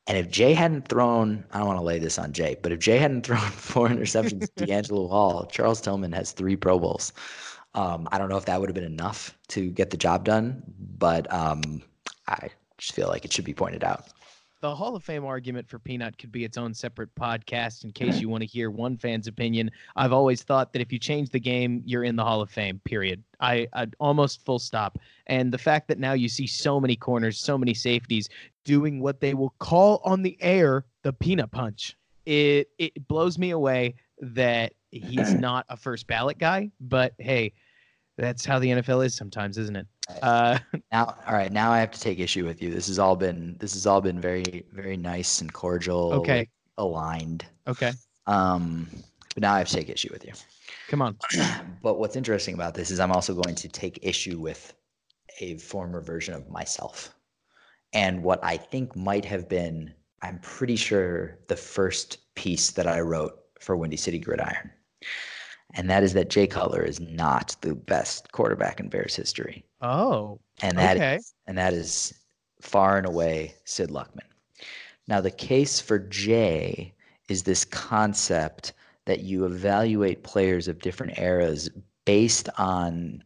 And 0.07 0.17
if 0.17 0.29
Jay 0.29 0.53
hadn't 0.53 0.87
thrown, 0.87 1.43
I 1.51 1.59
don't 1.59 1.67
want 1.67 1.79
to 1.79 1.83
lay 1.83 1.99
this 1.99 2.17
on 2.17 2.33
Jay, 2.33 2.57
but 2.61 2.71
if 2.71 2.79
Jay 2.79 2.97
hadn't 2.97 3.21
thrown 3.25 3.39
four 3.39 3.87
interceptions 3.87 4.53
to 4.55 4.65
DeAngelo 4.65 5.09
Hall, 5.09 5.45
Charles 5.45 5.81
Tillman 5.81 6.11
has 6.11 6.31
three 6.31 6.55
Pro 6.55 6.79
Bowls. 6.79 7.13
Um, 7.73 8.07
I 8.11 8.17
don't 8.17 8.29
know 8.29 8.37
if 8.37 8.45
that 8.45 8.59
would 8.59 8.69
have 8.69 8.75
been 8.75 8.83
enough 8.83 9.37
to 9.49 9.69
get 9.69 9.89
the 9.89 9.97
job 9.97 10.25
done, 10.25 10.61
but 10.97 11.31
um, 11.33 11.81
I 12.27 12.49
just 12.77 12.93
feel 12.93 13.07
like 13.07 13.23
it 13.23 13.31
should 13.31 13.45
be 13.45 13.53
pointed 13.53 13.83
out. 13.83 14.07
The 14.61 14.75
Hall 14.75 14.95
of 14.95 15.03
Fame 15.03 15.25
argument 15.25 15.67
for 15.67 15.79
Peanut 15.79 16.19
could 16.19 16.31
be 16.31 16.45
its 16.45 16.55
own 16.55 16.75
separate 16.75 17.13
podcast 17.15 17.83
in 17.83 17.91
case 17.91 18.21
you 18.21 18.29
want 18.29 18.41
to 18.41 18.47
hear 18.47 18.69
one 18.69 18.95
fan's 18.95 19.25
opinion. 19.25 19.71
I've 19.95 20.13
always 20.13 20.43
thought 20.43 20.71
that 20.73 20.83
if 20.83 20.93
you 20.93 20.99
change 20.99 21.31
the 21.31 21.39
game, 21.39 21.81
you're 21.83 22.03
in 22.03 22.15
the 22.15 22.23
Hall 22.23 22.41
of 22.41 22.51
Fame, 22.51 22.79
period. 22.85 23.23
I, 23.39 23.67
I 23.73 23.87
almost 23.99 24.45
full 24.45 24.59
stop. 24.59 24.99
And 25.25 25.51
the 25.51 25.57
fact 25.57 25.87
that 25.87 25.97
now 25.97 26.13
you 26.13 26.29
see 26.29 26.45
so 26.45 26.79
many 26.79 26.95
corners, 26.95 27.39
so 27.39 27.57
many 27.57 27.73
safeties 27.73 28.29
doing 28.63 28.99
what 28.99 29.19
they 29.19 29.33
will 29.33 29.55
call 29.57 29.99
on 30.05 30.21
the 30.21 30.37
air 30.41 30.85
the 31.01 31.11
peanut 31.11 31.49
punch. 31.49 31.97
It 32.27 32.69
it 32.77 33.07
blows 33.07 33.39
me 33.39 33.49
away 33.49 33.95
that 34.19 34.73
he's 34.91 35.33
not 35.33 35.65
a 35.69 35.77
first 35.77 36.05
ballot 36.05 36.37
guy, 36.37 36.69
but 36.79 37.13
hey, 37.17 37.53
that's 38.17 38.45
how 38.45 38.59
the 38.59 38.69
NFL 38.69 39.05
is 39.05 39.15
sometimes, 39.15 39.57
isn't 39.57 39.75
it? 39.75 39.87
Uh, 40.21 40.59
now, 40.91 41.15
all 41.27 41.33
right. 41.33 41.51
Now 41.51 41.71
I 41.71 41.79
have 41.79 41.91
to 41.91 41.99
take 41.99 42.19
issue 42.19 42.45
with 42.45 42.61
you. 42.61 42.71
This 42.71 42.87
has 42.87 42.99
all 42.99 43.15
been 43.15 43.55
this 43.59 43.73
has 43.73 43.87
all 43.87 44.01
been 44.01 44.19
very 44.19 44.65
very 44.71 44.97
nice 44.97 45.41
and 45.41 45.51
cordial. 45.51 46.13
Okay. 46.13 46.39
like, 46.39 46.49
aligned. 46.77 47.45
okay, 47.67 47.91
Um, 48.27 48.87
but 49.35 49.41
now 49.41 49.53
I 49.53 49.59
have 49.59 49.67
to 49.69 49.75
take 49.75 49.89
issue 49.89 50.09
with 50.11 50.25
you. 50.25 50.33
come 50.89 51.01
on. 51.01 51.17
but 51.83 51.99
what's 51.99 52.15
interesting 52.15 52.55
about 52.55 52.73
this 52.73 52.91
is 52.91 52.99
I'm 52.99 53.11
also 53.11 53.33
going 53.33 53.55
to 53.55 53.69
take 53.69 53.99
issue 54.01 54.39
with 54.39 54.73
a 55.39 55.57
former 55.57 56.01
version 56.01 56.33
of 56.33 56.49
myself. 56.49 57.13
And 57.93 58.23
what 58.23 58.43
I 58.43 58.57
think 58.57 58.95
might 58.95 59.25
have 59.25 59.47
been, 59.49 59.93
I'm 60.21 60.39
pretty 60.39 60.75
sure, 60.75 61.39
the 61.47 61.55
first 61.55 62.19
piece 62.35 62.71
that 62.71 62.87
I 62.87 63.01
wrote 63.01 63.33
for 63.59 63.75
Windy 63.75 63.97
City 63.97 64.17
Gridiron. 64.17 64.71
And 65.73 65.89
that 65.89 66.03
is 66.03 66.13
that 66.13 66.29
Jay 66.29 66.47
Cutler 66.47 66.81
is 66.83 66.99
not 66.99 67.55
the 67.61 67.75
best 67.75 68.31
quarterback 68.31 68.79
in 68.79 68.89
Bears 68.89 69.15
history. 69.15 69.63
Oh, 69.81 70.39
And 70.61 70.77
that 70.77 70.97
is 70.97 71.01
okay. 71.01 71.19
and 71.47 71.57
that 71.57 71.73
is 71.73 72.13
far 72.61 72.97
and 72.97 73.07
away 73.07 73.55
Sid 73.65 73.89
Luckman. 73.89 74.27
Now, 75.07 75.21
the 75.21 75.31
case 75.31 75.79
for 75.79 75.99
Jay 75.99 76.93
is 77.29 77.43
this 77.43 77.65
concept 77.65 78.73
that 79.05 79.21
you 79.21 79.45
evaluate 79.45 80.23
players 80.23 80.67
of 80.67 80.79
different 80.79 81.17
eras 81.17 81.69
based 82.05 82.49
on 82.57 83.23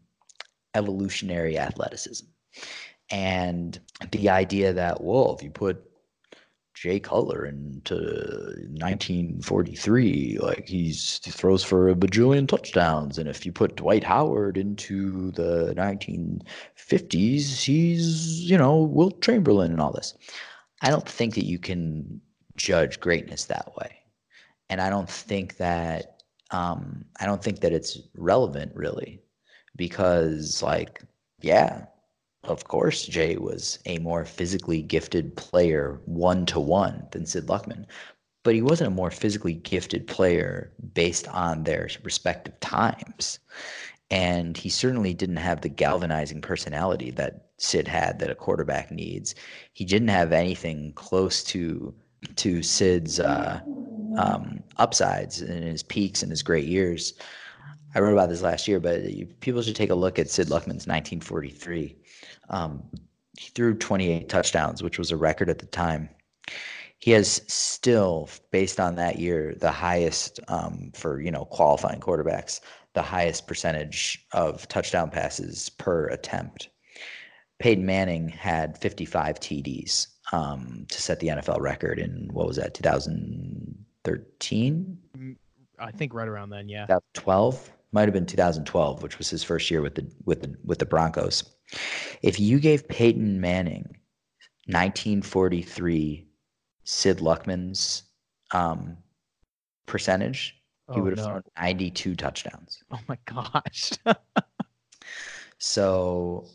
evolutionary 0.74 1.58
athleticism. 1.58 2.26
And 3.12 3.80
the 4.12 4.30
idea 4.30 4.74
that, 4.74 5.02
well, 5.02 5.36
if 5.36 5.44
you 5.44 5.52
put 5.52 5.84
Jay 6.76 7.00
Cutler 7.00 7.46
into 7.46 7.96
1943, 7.96 10.38
like 10.42 10.68
he's 10.68 11.22
he 11.24 11.32
throws 11.32 11.64
for 11.64 11.90
a 11.90 11.96
bajillion 11.96 12.46
touchdowns, 12.48 13.18
and 13.18 13.28
if 13.30 13.46
you 13.46 13.54
put 13.54 13.78
Dwight 13.78 14.04
Howard 14.04 14.58
into 14.58 15.32
the 15.32 15.74
1950s, 15.76 17.64
he's 17.64 18.42
you 18.50 18.58
know 18.58 18.82
Wilt 18.82 19.22
Chamberlain 19.22 19.72
and 19.72 19.80
all 19.80 19.94
this. 19.94 20.14
I 20.82 20.90
don't 20.90 21.08
think 21.08 21.36
that 21.36 21.46
you 21.46 21.58
can 21.58 22.20
judge 22.58 23.00
greatness 23.00 23.46
that 23.46 23.72
way, 23.78 23.96
and 24.70 24.82
I 24.82 24.90
don't 24.90 25.10
think 25.10 25.56
that 25.58 26.24
um, 26.52 27.06
I 27.22 27.26
don't 27.26 27.44
think 27.44 27.62
that 27.62 27.72
it's 27.72 27.98
relevant 28.18 28.74
really, 28.76 29.22
because 29.78 30.62
like 30.62 31.02
yeah, 31.42 31.86
of 32.48 32.66
course, 32.66 33.06
Jay 33.06 33.38
was 33.38 33.80
a 33.86 34.00
more 34.00 34.26
physically 34.26 34.82
gifted 34.82 35.36
player 35.36 36.00
one 36.06 36.46
to 36.48 36.60
one 36.60 37.08
than 37.12 37.26
Sid 37.26 37.48
Luckman, 37.48 37.86
but 38.44 38.54
he 38.54 38.62
wasn't 38.62 38.90
a 38.90 38.96
more 38.96 39.12
physically 39.12 39.54
gifted 39.54 40.08
player 40.08 40.72
based 40.94 41.28
on 41.30 41.64
their 41.64 41.90
respective 42.04 42.60
times. 42.60 43.40
And 44.12 44.56
he 44.56 44.70
certainly 44.70 45.14
didn't 45.14 45.38
have 45.38 45.62
the 45.62 45.70
galvanizing 45.70 46.42
personality 46.42 47.10
that 47.12 47.48
Sid 47.58 47.88
had 47.88 48.20
that 48.20 48.30
a 48.30 48.36
quarterback 48.36 48.92
needs. 48.92 49.34
He 49.74 49.84
didn't 49.84 50.10
have 50.10 50.32
anything 50.32 50.94
close 50.94 51.44
to 51.46 51.94
to 52.38 52.64
Sid's 52.64 53.20
uh, 53.20 53.60
um, 54.18 54.64
upsides 54.78 55.42
and 55.42 55.64
his 55.64 55.84
peaks 55.84 56.24
and 56.24 56.32
his 56.32 56.42
great 56.42 56.66
years. 56.66 57.14
I 57.94 58.00
wrote 58.00 58.14
about 58.14 58.30
this 58.30 58.42
last 58.42 58.68
year, 58.68 58.80
but 58.80 59.02
people 59.40 59.62
should 59.62 59.76
take 59.76 59.90
a 59.90 59.96
look 59.96 60.20
at 60.20 60.30
Sid 60.30 60.48
Luckman's 60.48 60.86
1943. 60.88 61.96
Um, 62.50 62.84
he 63.38 63.50
threw 63.50 63.76
28 63.76 64.30
touchdowns, 64.30 64.82
which 64.82 64.98
was 64.98 65.12
a 65.12 65.18
record 65.18 65.50
at 65.50 65.60
the 65.60 65.66
time. 65.66 66.08
He 67.00 67.12
has 67.12 67.42
still, 67.48 68.30
based 68.52 68.80
on 68.80 68.96
that 68.96 69.20
year, 69.20 69.54
the 69.60 69.72
highest 69.72 70.40
um, 70.48 70.92
for 70.96 71.20
you 71.22 71.32
know 71.32 71.46
qualifying 71.46 72.00
quarterbacks, 72.00 72.62
the 72.94 73.02
highest 73.02 73.48
percentage 73.48 74.26
of 74.32 74.68
touchdown 74.68 75.10
passes 75.10 75.70
per 75.70 76.06
attempt. 76.08 76.70
Peyton 77.60 77.86
Manning 77.86 78.30
had 78.30 78.78
55 78.78 79.40
TDs 79.40 80.08
um, 80.34 80.86
to 80.90 81.02
set 81.02 81.20
the 81.20 81.28
NFL 81.28 81.62
record 81.62 82.00
in 82.00 82.30
what 82.32 82.48
was 82.48 82.58
that 82.58 82.74
2013, 82.74 84.98
I 85.80 85.92
think 85.92 86.14
right 86.14 86.28
around 86.28 86.50
then, 86.50 86.68
yeah. 86.70 86.86
2012 86.86 87.72
might 87.92 88.04
have 88.04 88.14
been 88.14 88.26
2012, 88.26 89.04
which 89.04 89.18
was 89.18 89.30
his 89.30 89.44
first 89.44 89.70
year 89.72 89.82
with 89.82 89.96
the 89.96 90.10
with 90.26 90.42
the 90.42 90.56
with 90.64 90.80
the 90.80 90.86
Broncos. 90.86 91.44
If 92.26 92.40
you 92.40 92.60
gave 92.60 92.88
Peyton 92.88 93.40
Manning 93.40 93.84
1943 94.66 96.28
Sid 96.84 97.18
Luckman's 97.20 98.04
um, 98.52 98.98
percentage, 99.86 100.56
he 100.94 101.00
Oh, 101.00 101.04
would 101.04 101.18
have 101.18 101.26
no. 101.26 101.32
thrown 101.34 101.44
92 101.60 102.16
touchdowns. 102.16 102.84
Oh 102.92 103.00
my 103.08 103.18
gosh. 103.26 103.92
So, 105.58 106.48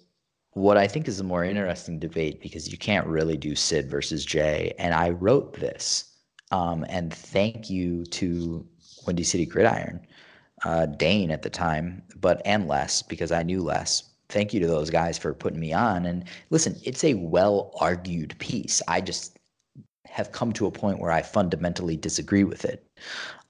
what 0.52 0.76
I 0.76 0.86
think 0.86 1.08
is 1.08 1.20
a 1.20 1.24
more 1.24 1.42
interesting 1.44 1.98
debate 1.98 2.40
because 2.42 2.70
you 2.70 2.76
can't 2.76 3.06
really 3.06 3.36
do 3.36 3.56
Sid 3.56 3.88
versus 3.90 4.24
Jay, 4.24 4.74
and 4.78 4.94
I 4.94 5.10
wrote 5.10 5.54
this, 5.54 6.16
um, 6.50 6.84
and 6.88 7.12
thank 7.12 7.70
you 7.70 8.04
to 8.06 8.66
Windy 9.06 9.22
City 9.24 9.46
Gridiron, 9.46 10.06
uh, 10.64 10.86
Dane 10.86 11.30
at 11.30 11.42
the 11.42 11.50
time, 11.50 12.02
but 12.20 12.42
and 12.44 12.68
Les 12.68 13.02
because 13.02 13.32
I 13.32 13.42
knew 13.42 13.62
Les. 13.62 14.09
Thank 14.30 14.54
you 14.54 14.60
to 14.60 14.66
those 14.66 14.90
guys 14.90 15.18
for 15.18 15.34
putting 15.34 15.60
me 15.60 15.72
on. 15.72 16.06
And 16.06 16.24
listen, 16.50 16.76
it's 16.84 17.04
a 17.04 17.14
well 17.14 17.72
argued 17.80 18.38
piece. 18.38 18.80
I 18.88 19.00
just 19.00 19.38
have 20.06 20.32
come 20.32 20.52
to 20.54 20.66
a 20.66 20.70
point 20.70 20.98
where 20.98 21.12
I 21.12 21.22
fundamentally 21.22 21.96
disagree 21.96 22.44
with 22.44 22.64
it, 22.64 22.86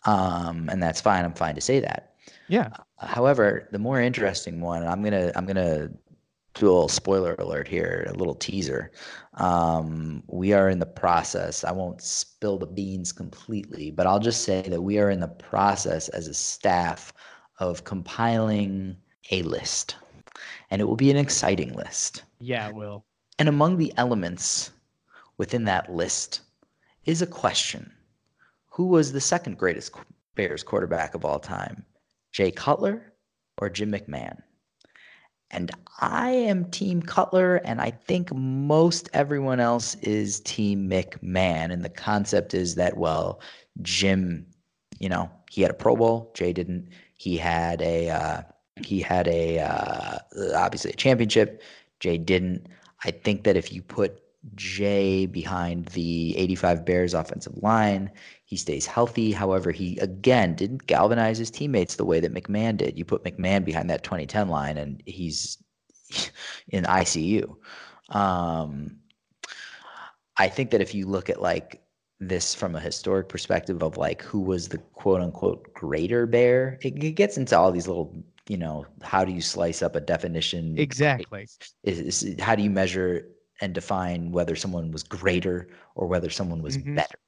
um, 0.05 0.69
and 0.71 0.83
that's 0.83 1.01
fine. 1.01 1.25
I'm 1.25 1.35
fine 1.35 1.55
to 1.55 1.61
say 1.61 1.81
that. 1.81 2.15
yeah. 2.49 2.71
However, 2.99 3.69
the 3.73 3.79
more 3.79 4.01
interesting 4.01 4.61
one, 4.61 4.87
I'm 4.87 5.03
gonna 5.03 5.33
I'm 5.37 5.47
gonna 5.47 5.91
do 6.55 6.67
a 6.67 6.73
little 6.73 6.89
spoiler 6.89 7.35
alert 7.39 7.69
here, 7.69 8.07
a 8.09 8.15
little 8.15 8.35
teaser. 8.35 8.91
Um, 9.35 10.23
we 10.27 10.53
are 10.53 10.69
in 10.69 10.79
the 10.79 10.87
process. 10.87 11.65
I 11.65 11.73
won't 11.73 12.03
spill 12.03 12.59
the 12.59 12.67
beans 12.67 13.13
completely, 13.13 13.91
but 13.91 14.07
I'll 14.07 14.19
just 14.21 14.43
say 14.43 14.63
that 14.63 14.83
we 14.83 14.99
are 14.99 15.11
in 15.11 15.21
the 15.21 15.29
process 15.29 16.09
as 16.09 16.27
a 16.27 16.35
staff 16.35 17.13
of 17.59 17.85
compiling 17.85 18.97
a 19.31 19.43
list, 19.43 19.97
and 20.71 20.81
it 20.81 20.85
will 20.85 20.97
be 20.97 21.11
an 21.11 21.17
exciting 21.17 21.73
list. 21.75 22.25
Yeah, 22.39 22.69
it 22.69 22.75
will. 22.75 23.05
And 23.39 23.49
among 23.49 23.79
the 23.79 23.93
elements 23.97 24.71
within 25.39 25.65
that 25.65 25.93
list 25.93 26.43
is 27.05 27.23
a 27.23 27.27
question 27.27 27.93
Who 28.71 28.87
was 28.87 29.13
the 29.13 29.21
second 29.21 29.59
greatest 29.59 29.93
Bears 30.35 30.63
quarterback 30.63 31.15
of 31.15 31.25
all 31.25 31.39
time? 31.39 31.85
Jay 32.33 32.51
Cutler 32.51 33.13
or 33.59 33.69
Jim 33.69 33.93
McMahon? 33.93 34.43
And 35.51 35.73
I 35.99 36.31
am 36.31 36.71
Team 36.71 37.03
Cutler, 37.03 37.57
and 37.57 37.81
I 37.81 37.91
think 37.91 38.33
most 38.33 39.11
everyone 39.13 39.59
else 39.59 39.97
is 39.97 40.39
Team 40.41 40.89
McMahon. 40.89 41.73
And 41.73 41.85
the 41.85 41.89
concept 41.89 42.55
is 42.55 42.77
that, 42.77 42.97
well, 42.97 43.41
Jim, 43.83 44.47
you 45.01 45.09
know, 45.09 45.29
he 45.51 45.63
had 45.63 45.73
a 45.73 45.75
Pro 45.75 45.97
Bowl, 45.97 46.31
Jay 46.35 46.53
didn't. 46.53 46.89
He 47.17 47.37
had 47.37 47.83
a 47.83 48.11
uh, 48.11 48.43
he 48.85 49.01
had 49.01 49.29
a 49.29 49.61
uh, 49.61 50.19
obviously 50.55 50.93
a 50.93 50.97
championship. 50.97 51.63
Jay 52.01 52.19
didn't. 52.19 52.67
I 53.05 53.11
think 53.11 53.45
that 53.45 53.57
if 53.57 53.73
you 53.73 53.83
put 53.83 54.23
Jay 54.55 55.27
behind 55.27 55.87
the 55.87 56.37
85 56.37 56.85
Bears 56.85 57.15
offensive 57.15 57.57
line, 57.63 58.11
he 58.45 58.57
stays 58.57 58.87
healthy. 58.87 59.33
However, 59.33 59.71
he 59.71 59.99
again 59.99 60.55
didn't 60.55 60.87
galvanize 60.87 61.39
his 61.39 61.51
teammates 61.51 61.97
the 61.97 62.05
way 62.05 62.21
that 62.21 62.35
McMahon 62.35 62.77
did. 62.77 62.99
You 62.99 63.05
put 63.05 63.25
McMahon 63.25 63.65
behind 63.65 63.91
that 63.91 64.03
2010 64.03 64.49
line, 64.49 64.77
and 64.77 65.03
he's 65.07 65.59
in 66.69 66.85
ICU. 66.85 67.55
Um, 68.09 68.97
I 70.37 70.49
think 70.49 70.71
that 70.71 70.81
if 70.81 70.95
you 70.95 71.07
look 71.07 71.29
at 71.29 71.43
like 71.43 71.83
this 72.19 72.55
from 72.55 72.75
a 72.75 72.81
historic 72.81 73.29
perspective 73.29 73.83
of 73.83 73.97
like 73.97 74.23
who 74.23 74.41
was 74.41 74.69
the 74.69 74.79
quote 74.79 75.21
unquote 75.21 75.73
greater 75.75 76.27
bear, 76.27 76.79
it, 76.83 77.03
it 77.03 77.13
gets 77.13 77.37
into 77.37 77.59
all 77.59 77.73
these 77.73 77.89
little, 77.89 78.15
you 78.51 78.57
know, 78.57 78.85
how 79.01 79.25
do 79.25 79.33
you 79.33 79.41
slice 79.41 79.81
up 79.81 79.95
a 79.95 80.01
definition? 80.01 80.77
Exactly. 80.77 81.47
Is, 81.85 82.01
is 82.01 82.41
how 82.41 82.57
do 82.57 82.65
you 82.65 82.71
measure 82.71 83.29
and 83.61 83.73
define 83.73 84.33
whether 84.33 84.57
someone 84.57 84.91
was 84.91 85.05
greater 85.05 85.69
or 85.95 86.09
whether 86.09 86.31
someone 86.31 86.61
was 86.61 86.77
Mhm. 86.77 86.97
better? 86.97 87.19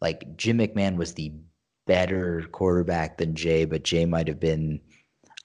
Like 0.00 0.36
Jim 0.36 0.58
McMahon 0.58 0.96
was 0.96 1.14
the 1.14 1.32
better 1.88 2.46
quarterback 2.52 3.18
than 3.18 3.34
Jay, 3.34 3.64
but 3.64 3.82
Jay 3.82 4.04
might 4.06 4.28
have 4.28 4.38
been, 4.38 4.80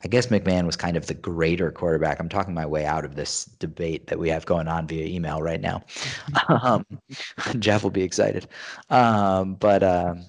I 0.03 0.07
guess 0.07 0.27
McMahon 0.27 0.67
was 0.67 0.75
kind 0.75 0.95
of 0.97 1.07
the 1.07 1.15
greater 1.15 1.71
quarterback. 1.71 2.19
I'm 2.19 2.29
talking 2.29 2.53
my 2.53 2.67
way 2.67 2.85
out 2.85 3.03
of 3.03 3.15
this 3.15 3.45
debate 3.45 4.05
that 4.07 4.19
we 4.19 4.29
have 4.29 4.45
going 4.45 4.67
on 4.67 4.85
via 4.85 5.05
email 5.05 5.41
right 5.41 5.61
now. 5.61 5.81
Um, 6.49 6.85
Jeff 7.59 7.81
will 7.81 7.89
be 7.89 8.03
excited, 8.03 8.47
um, 8.91 9.55
but 9.55 9.81
um, 9.81 10.25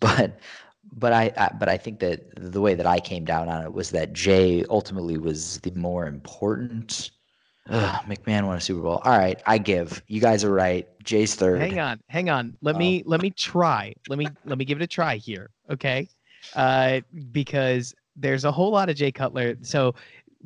but 0.00 0.38
but 0.92 1.12
I, 1.12 1.32
I, 1.36 1.50
but 1.58 1.68
I 1.68 1.76
think 1.76 2.00
that 2.00 2.20
the 2.36 2.60
way 2.60 2.74
that 2.74 2.86
I 2.86 3.00
came 3.00 3.24
down 3.24 3.48
on 3.48 3.62
it 3.64 3.72
was 3.72 3.90
that 3.90 4.12
Jay 4.12 4.64
ultimately 4.70 5.18
was 5.18 5.58
the 5.60 5.70
more 5.72 6.06
important. 6.06 7.10
Ugh, 7.70 8.04
McMahon 8.06 8.46
won 8.46 8.56
a 8.56 8.60
Super 8.60 8.80
Bowl. 8.80 9.00
All 9.04 9.18
right, 9.18 9.40
I 9.46 9.58
give. 9.58 10.02
You 10.06 10.20
guys 10.20 10.42
are 10.42 10.52
right. 10.52 10.88
Jay's 11.04 11.34
third. 11.34 11.60
Hang 11.60 11.78
on, 11.78 12.00
hang 12.08 12.30
on. 12.30 12.56
Let 12.62 12.76
oh. 12.76 12.78
me 12.78 13.02
let 13.04 13.20
me 13.20 13.30
try. 13.30 13.94
Let 14.08 14.18
me 14.18 14.26
let 14.46 14.56
me 14.56 14.64
give 14.64 14.80
it 14.80 14.84
a 14.84 14.86
try 14.86 15.16
here. 15.16 15.50
Okay, 15.70 16.08
uh, 16.56 17.00
because 17.30 17.94
there's 18.16 18.44
a 18.44 18.52
whole 18.52 18.70
lot 18.70 18.88
of 18.88 18.96
Jay 18.96 19.12
Cutler. 19.12 19.56
So 19.60 19.94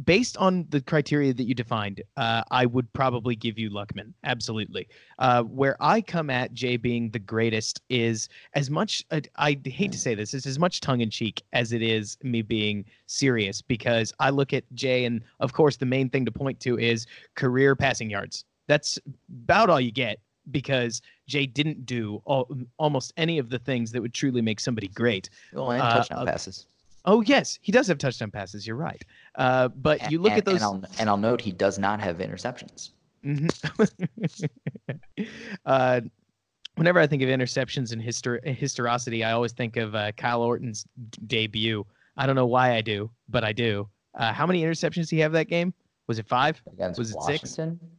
based 0.05 0.36
on 0.36 0.66
the 0.70 0.80
criteria 0.80 1.34
that 1.34 1.45
you 1.45 1.55
defined, 1.55 2.03
uh, 2.16 2.43
I 2.51 2.66
would 2.66 2.93
probably 2.93 3.36
give 3.36 3.59
you 3.59 3.70
Luckman. 3.70 4.12
Absolutely. 4.24 4.88
Uh, 5.18 5.43
where 5.43 5.76
I 5.80 6.01
come 6.01 6.30
at 6.30 6.55
Jay 6.55 6.76
being 6.76 7.11
the 7.11 7.18
greatest 7.18 7.82
is 7.88 8.28
as 8.55 8.70
much, 8.70 9.05
uh, 9.11 9.20
I 9.36 9.59
hate 9.64 9.93
to 9.93 9.99
say 9.99 10.14
this, 10.14 10.34
it's 10.34 10.47
as 10.47 10.59
much 10.59 10.80
tongue 10.80 11.01
in 11.01 11.11
cheek 11.11 11.43
as 11.53 11.72
it 11.72 11.82
is 11.82 12.16
me 12.22 12.43
being 12.43 12.84
serious 13.07 13.61
because 13.61 14.12
I 14.18 14.30
look 14.30 14.53
at 14.53 14.64
Jay, 14.74 15.05
and 15.05 15.22
of 15.40 15.53
course, 15.53 15.76
the 15.76 15.86
main 15.86 16.09
thing 16.09 16.24
to 16.24 16.32
point 16.32 16.59
to 16.61 16.78
is 16.78 17.07
career 17.34 17.76
passing 17.76 18.11
yards. 18.11 18.45
That's 18.68 18.99
about 19.45 19.68
all 19.68 19.80
you 19.80 19.93
get 19.93 20.20
because 20.51 21.03
Jay 21.28 21.47
didn't 21.47 21.86
do 21.86 22.22
all, 22.24 22.49
almost 22.78 23.12
any 23.16 23.38
of 23.38 23.51
the 23.51 23.59
things 23.59 23.93
that 23.93 24.03
would 24.03 24.14
truly 24.14 24.43
make 24.43 24.61
somebody 24.61 24.88
great. 24.88 25.30
Well, 25.53 25.70
and 25.70 25.82
touchdown 25.82 26.26
uh, 26.26 26.30
passes. 26.32 26.66
Oh 27.05 27.21
yes, 27.21 27.59
he 27.63 27.73
does 27.73 27.87
have 27.89 27.99
touchdown 27.99 28.31
passes. 28.31 28.67
You're 28.67 28.77
right. 28.77 29.03
Uh, 29.35 29.69
but 29.69 30.11
you 30.11 30.21
look 30.21 30.33
and, 30.33 30.39
at 30.39 30.45
those, 30.45 30.57
and 30.57 30.65
I'll, 30.65 30.85
and 30.99 31.11
I'll, 31.11 31.17
note 31.17 31.41
he 31.41 31.53
does 31.53 31.79
not 31.79 32.01
have 32.01 32.19
interceptions. 32.19 32.91
Mm-hmm. 33.25 34.45
uh, 35.67 36.01
whenever 36.77 37.01
I 37.01 37.07
think 37.07 37.23
of 37.23 37.29
interceptions 37.29 37.93
and 37.93 38.03
histor- 38.03 38.45
historicity, 38.45 39.25
I 39.25 39.33
always 39.33 39.53
think 39.53 39.77
of 39.77 39.95
uh, 39.95 40.13
Kyle 40.13 40.43
Orton's 40.43 40.85
debut. 41.27 41.85
I 42.17 42.27
don't 42.27 42.37
know 42.37 42.47
why 42.47 42.75
I 42.75 42.81
do, 42.81 43.11
but 43.29 43.45
I 43.45 43.53
do. 43.53 43.89
Uh, 44.15 44.33
how 44.33 44.47
many 44.47 44.63
interceptions 44.63 45.09
did 45.09 45.11
he 45.11 45.19
have 45.21 45.33
that 45.33 45.49
game? 45.49 45.73
Was 46.07 46.19
it 46.19 46.27
five? 46.27 46.61
Against 46.73 46.99
was 46.99 47.11
it 47.11 47.17
Washington? 47.17 47.81
six? 47.81 47.93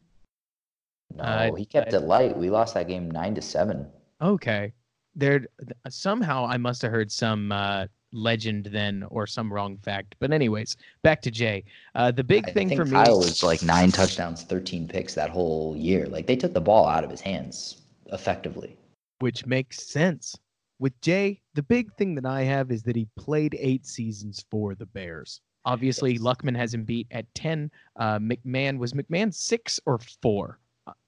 No, 1.16 1.24
uh, 1.24 1.56
he 1.56 1.66
kept 1.66 1.94
it 1.94 2.02
light. 2.02 2.38
We 2.38 2.50
lost 2.50 2.74
that 2.74 2.88
game 2.88 3.10
nine 3.10 3.36
to 3.36 3.42
seven. 3.42 3.88
Okay. 4.22 4.74
There 5.16 5.46
somehow 5.90 6.46
I 6.46 6.58
must 6.58 6.82
have 6.82 6.92
heard 6.92 7.12
some 7.12 7.52
uh, 7.52 7.86
legend 8.14 8.66
then 8.72 9.04
or 9.10 9.28
some 9.28 9.52
wrong 9.52 9.78
fact. 9.78 10.16
But 10.20 10.32
anyways, 10.32 10.78
back 11.02 11.22
to 11.24 11.32
Jay. 11.32 11.64
Uh, 11.96 12.12
the 12.12 12.24
big 12.24 12.48
I 12.48 12.52
thing 12.52 12.76
for 12.76 12.86
me 12.86 12.92
Kyle 12.92 13.20
was 13.20 13.44
like 13.44 13.64
nine 13.64 13.92
touchdowns, 13.92 14.44
thirteen 14.44 14.88
picks 14.88 15.14
that 15.16 15.30
whole 15.30 15.76
year. 15.76 16.08
Like 16.08 16.28
they 16.28 16.36
took 16.36 16.54
the 16.54 16.62
ball 16.62 16.88
out 16.88 17.04
of 17.04 17.10
his 17.10 17.22
hands 17.22 17.82
effectively. 18.12 18.78
Which 19.20 19.46
makes 19.46 19.84
sense. 19.84 20.36
With 20.80 21.00
Jay, 21.02 21.42
the 21.54 21.64
big 21.64 21.94
thing 21.96 22.16
that 22.16 22.26
I 22.26 22.42
have 22.44 22.72
is 22.72 22.84
that 22.84 22.96
he 22.96 23.08
played 23.18 23.58
eight 23.60 23.86
seasons 23.86 24.46
for 24.52 24.76
the 24.76 24.86
Bears. 24.86 25.42
Obviously, 25.66 26.14
yes. 26.14 26.22
Luckman 26.22 26.58
has 26.58 26.74
him 26.74 26.84
beat 26.84 27.08
at 27.12 27.26
ten. 27.36 27.72
Uh, 27.98 28.20
McMahon 28.20 28.78
was 28.78 28.94
McMahon 28.94 29.34
six 29.34 29.80
or 29.86 30.00
four. 30.22 30.60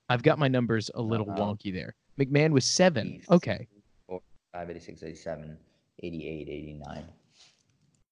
I've 0.10 0.24
got 0.24 0.39
my 0.39 0.47
numbers 0.47 0.91
a 0.95 1.01
little 1.01 1.30
uh 1.30 1.36
wonky 1.36 1.74
there. 1.74 1.95
McMahon 2.20 2.51
was 2.51 2.66
seven. 2.66 3.22
Okay. 3.30 3.68
Four, 4.08 4.22
five, 4.53 4.70
86, 4.70 5.03
87. 5.03 5.58
88, 6.02 6.50
89. 6.50 7.06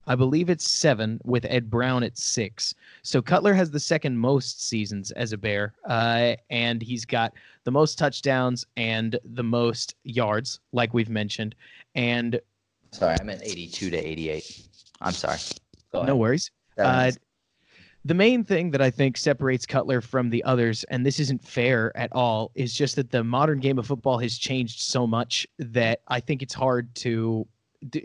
I 0.06 0.16
believe 0.16 0.50
it's 0.50 0.70
seven 0.70 1.20
with 1.24 1.46
Ed 1.46 1.70
Brown 1.70 2.04
at 2.04 2.18
six. 2.18 2.76
So 3.04 3.22
Cutler 3.22 3.54
has 3.54 3.72
the 3.72 3.80
second 3.80 4.18
most 4.18 4.68
seasons 4.68 5.12
as 5.12 5.32
a 5.32 5.38
Bear, 5.38 5.74
uh, 5.88 6.36
and 6.50 6.82
he's 6.82 7.06
got 7.06 7.34
the 7.64 7.72
most 7.72 7.98
touchdowns 7.98 8.66
and 8.76 9.18
the 9.24 9.44
most 9.44 9.96
yards, 10.04 10.60
like 10.74 10.94
we've 10.94 11.10
mentioned. 11.10 11.56
And 11.96 12.40
sorry, 12.92 13.16
I 13.20 13.24
meant 13.24 13.42
82 13.44 13.90
to 13.92 13.98
88. 13.98 14.68
I'm 15.02 15.14
sorry. 15.14 15.40
No 15.94 16.16
worries. 16.16 16.52
Uh, 16.78 17.12
the 18.06 18.14
main 18.14 18.44
thing 18.44 18.72
that 18.72 18.82
I 18.82 18.90
think 18.90 19.16
separates 19.16 19.66
Cutler 19.66 20.02
from 20.02 20.30
the 20.30 20.44
others, 20.44 20.84
and 20.86 21.06
this 21.06 21.20
isn't 21.22 21.42
fair 21.42 21.96
at 21.96 22.12
all, 22.12 22.52
is 22.56 22.74
just 22.74 22.98
that 22.98 23.12
the 23.12 23.24
modern 23.24 23.60
game 23.60 23.80
of 23.80 23.88
football 23.88 24.18
has 24.18 24.38
changed 24.38 24.82
so 24.82 25.08
much 25.08 25.48
that 25.60 26.02
I 26.10 26.20
think 26.20 26.42
it's 26.42 26.54
hard 26.54 26.94
to 26.96 27.48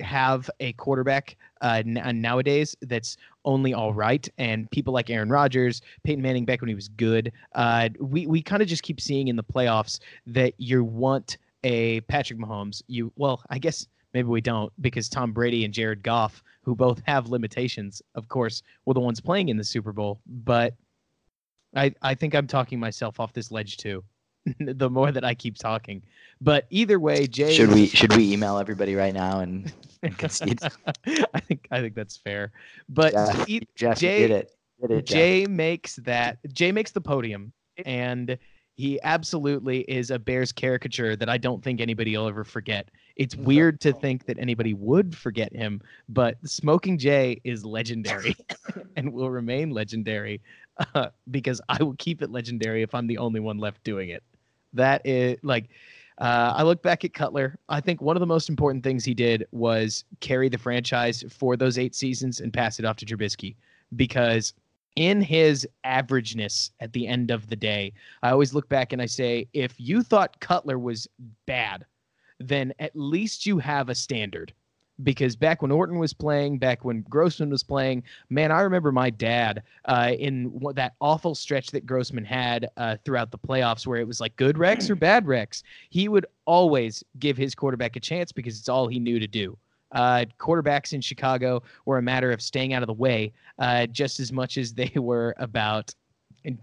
have 0.00 0.50
a 0.60 0.72
quarterback 0.74 1.36
uh, 1.60 1.82
n- 1.84 1.98
uh, 1.98 2.12
nowadays 2.12 2.76
that's 2.82 3.16
only 3.44 3.74
all 3.74 3.92
right, 3.92 4.28
and 4.38 4.70
people 4.70 4.92
like 4.92 5.10
Aaron 5.10 5.28
Rodgers, 5.30 5.82
Peyton 6.04 6.22
Manning 6.22 6.44
back 6.44 6.60
when 6.60 6.68
he 6.68 6.74
was 6.74 6.88
good, 6.88 7.32
uh, 7.54 7.88
we 8.00 8.26
we 8.26 8.42
kind 8.42 8.62
of 8.62 8.68
just 8.68 8.82
keep 8.82 9.00
seeing 9.00 9.28
in 9.28 9.36
the 9.36 9.44
playoffs 9.44 10.00
that 10.26 10.54
you 10.58 10.84
want 10.84 11.38
a 11.64 12.00
Patrick 12.02 12.38
Mahomes. 12.38 12.82
You 12.86 13.12
well, 13.16 13.42
I 13.50 13.58
guess 13.58 13.86
maybe 14.14 14.28
we 14.28 14.40
don't 14.40 14.72
because 14.80 15.08
Tom 15.08 15.32
Brady 15.32 15.64
and 15.64 15.74
Jared 15.74 16.02
Goff, 16.02 16.42
who 16.62 16.74
both 16.74 17.02
have 17.06 17.28
limitations, 17.28 18.02
of 18.14 18.28
course, 18.28 18.62
were 18.84 18.94
the 18.94 19.00
ones 19.00 19.20
playing 19.20 19.48
in 19.48 19.56
the 19.56 19.64
Super 19.64 19.92
Bowl. 19.92 20.20
But 20.26 20.74
I 21.74 21.94
I 22.02 22.14
think 22.14 22.34
I'm 22.34 22.46
talking 22.46 22.80
myself 22.80 23.20
off 23.20 23.32
this 23.32 23.50
ledge 23.50 23.76
too. 23.76 24.02
the 24.60 24.90
more 24.90 25.12
that 25.12 25.24
I 25.24 25.34
keep 25.34 25.56
talking. 25.56 26.02
But 26.40 26.66
either 26.70 27.00
way, 27.00 27.26
Jay 27.26 27.54
should 27.54 27.72
we 27.72 27.86
should 27.86 28.14
we 28.14 28.32
email 28.32 28.58
everybody 28.58 28.94
right 28.94 29.14
now 29.14 29.40
and? 29.40 29.72
I 30.04 31.40
think 31.40 31.66
I 31.70 31.80
think 31.80 31.94
that's 31.94 32.16
fair. 32.16 32.52
But 32.88 33.14
he, 33.46 33.66
Jeff 33.74 33.98
Jay, 33.98 34.20
did 34.20 34.30
it. 34.30 34.52
Did 34.80 34.90
it 34.92 35.06
Jay 35.06 35.46
makes 35.46 35.96
that. 35.96 36.38
Jay 36.52 36.70
makes 36.70 36.92
the 36.92 37.00
podium, 37.00 37.52
and 37.84 38.38
he 38.78 39.00
absolutely 39.02 39.80
is 39.80 40.12
a 40.12 40.20
Bears 40.20 40.52
caricature 40.52 41.16
that 41.16 41.28
I 41.28 41.36
don't 41.36 41.64
think 41.64 41.80
anybody 41.80 42.16
will 42.16 42.28
ever 42.28 42.44
forget. 42.44 42.92
It's 43.16 43.34
weird 43.34 43.80
to 43.80 43.92
think 43.92 44.26
that 44.26 44.38
anybody 44.38 44.72
would 44.72 45.16
forget 45.16 45.52
him, 45.52 45.82
but 46.08 46.36
Smoking 46.44 46.96
Jay 46.96 47.40
is 47.42 47.64
legendary 47.64 48.36
and 48.96 49.12
will 49.12 49.30
remain 49.30 49.70
legendary 49.70 50.40
uh, 50.94 51.08
because 51.32 51.60
I 51.68 51.82
will 51.82 51.96
keep 51.98 52.22
it 52.22 52.30
legendary 52.30 52.82
if 52.82 52.94
I'm 52.94 53.08
the 53.08 53.18
only 53.18 53.40
one 53.40 53.58
left 53.58 53.82
doing 53.82 54.10
it. 54.10 54.22
That 54.72 55.02
is 55.06 55.38
like, 55.42 55.68
uh, 56.18 56.54
I 56.56 56.62
look 56.62 56.82
back 56.82 57.04
at 57.04 57.14
Cutler. 57.14 57.58
I 57.68 57.80
think 57.80 58.00
one 58.00 58.16
of 58.16 58.20
the 58.20 58.26
most 58.26 58.48
important 58.48 58.82
things 58.82 59.04
he 59.04 59.14
did 59.14 59.46
was 59.52 60.04
carry 60.20 60.48
the 60.48 60.58
franchise 60.58 61.24
for 61.30 61.56
those 61.56 61.78
eight 61.78 61.94
seasons 61.94 62.40
and 62.40 62.52
pass 62.52 62.78
it 62.78 62.84
off 62.84 62.96
to 62.96 63.06
Trubisky 63.06 63.56
because 63.96 64.54
in 64.96 65.20
his 65.20 65.66
averageness 65.84 66.70
at 66.80 66.92
the 66.92 67.06
end 67.06 67.30
of 67.30 67.48
the 67.48 67.56
day, 67.56 67.92
I 68.22 68.30
always 68.30 68.52
look 68.52 68.68
back 68.68 68.92
and 68.92 69.00
I 69.00 69.06
say, 69.06 69.46
if 69.52 69.74
you 69.78 70.02
thought 70.02 70.40
Cutler 70.40 70.78
was 70.78 71.06
bad, 71.46 71.86
then 72.40 72.72
at 72.80 72.96
least 72.96 73.46
you 73.46 73.58
have 73.58 73.88
a 73.88 73.94
standard 73.94 74.52
because 75.02 75.36
back 75.36 75.62
when 75.62 75.70
Orton 75.70 75.98
was 75.98 76.12
playing, 76.12 76.58
back 76.58 76.84
when 76.84 77.02
Grossman 77.08 77.50
was 77.50 77.62
playing, 77.62 78.02
man, 78.30 78.50
I 78.50 78.60
remember 78.60 78.92
my 78.92 79.10
dad 79.10 79.62
uh, 79.84 80.12
in 80.18 80.46
what, 80.46 80.76
that 80.76 80.94
awful 81.00 81.34
stretch 81.34 81.70
that 81.70 81.86
Grossman 81.86 82.24
had 82.24 82.68
uh, 82.76 82.96
throughout 83.04 83.30
the 83.30 83.38
playoffs, 83.38 83.86
where 83.86 84.00
it 84.00 84.06
was 84.06 84.20
like 84.20 84.34
good 84.36 84.58
Rex 84.58 84.90
or 84.90 84.96
bad 84.96 85.26
Rex. 85.26 85.62
He 85.90 86.08
would 86.08 86.26
always 86.46 87.04
give 87.18 87.36
his 87.36 87.54
quarterback 87.54 87.96
a 87.96 88.00
chance 88.00 88.32
because 88.32 88.58
it's 88.58 88.68
all 88.68 88.88
he 88.88 88.98
knew 88.98 89.18
to 89.18 89.26
do. 89.26 89.56
Uh, 89.92 90.24
quarterbacks 90.38 90.92
in 90.92 91.00
Chicago 91.00 91.62
were 91.86 91.98
a 91.98 92.02
matter 92.02 92.30
of 92.30 92.42
staying 92.42 92.74
out 92.74 92.82
of 92.82 92.88
the 92.88 92.92
way 92.92 93.32
uh, 93.58 93.86
just 93.86 94.20
as 94.20 94.32
much 94.32 94.58
as 94.58 94.74
they 94.74 94.92
were 94.96 95.34
about 95.38 95.94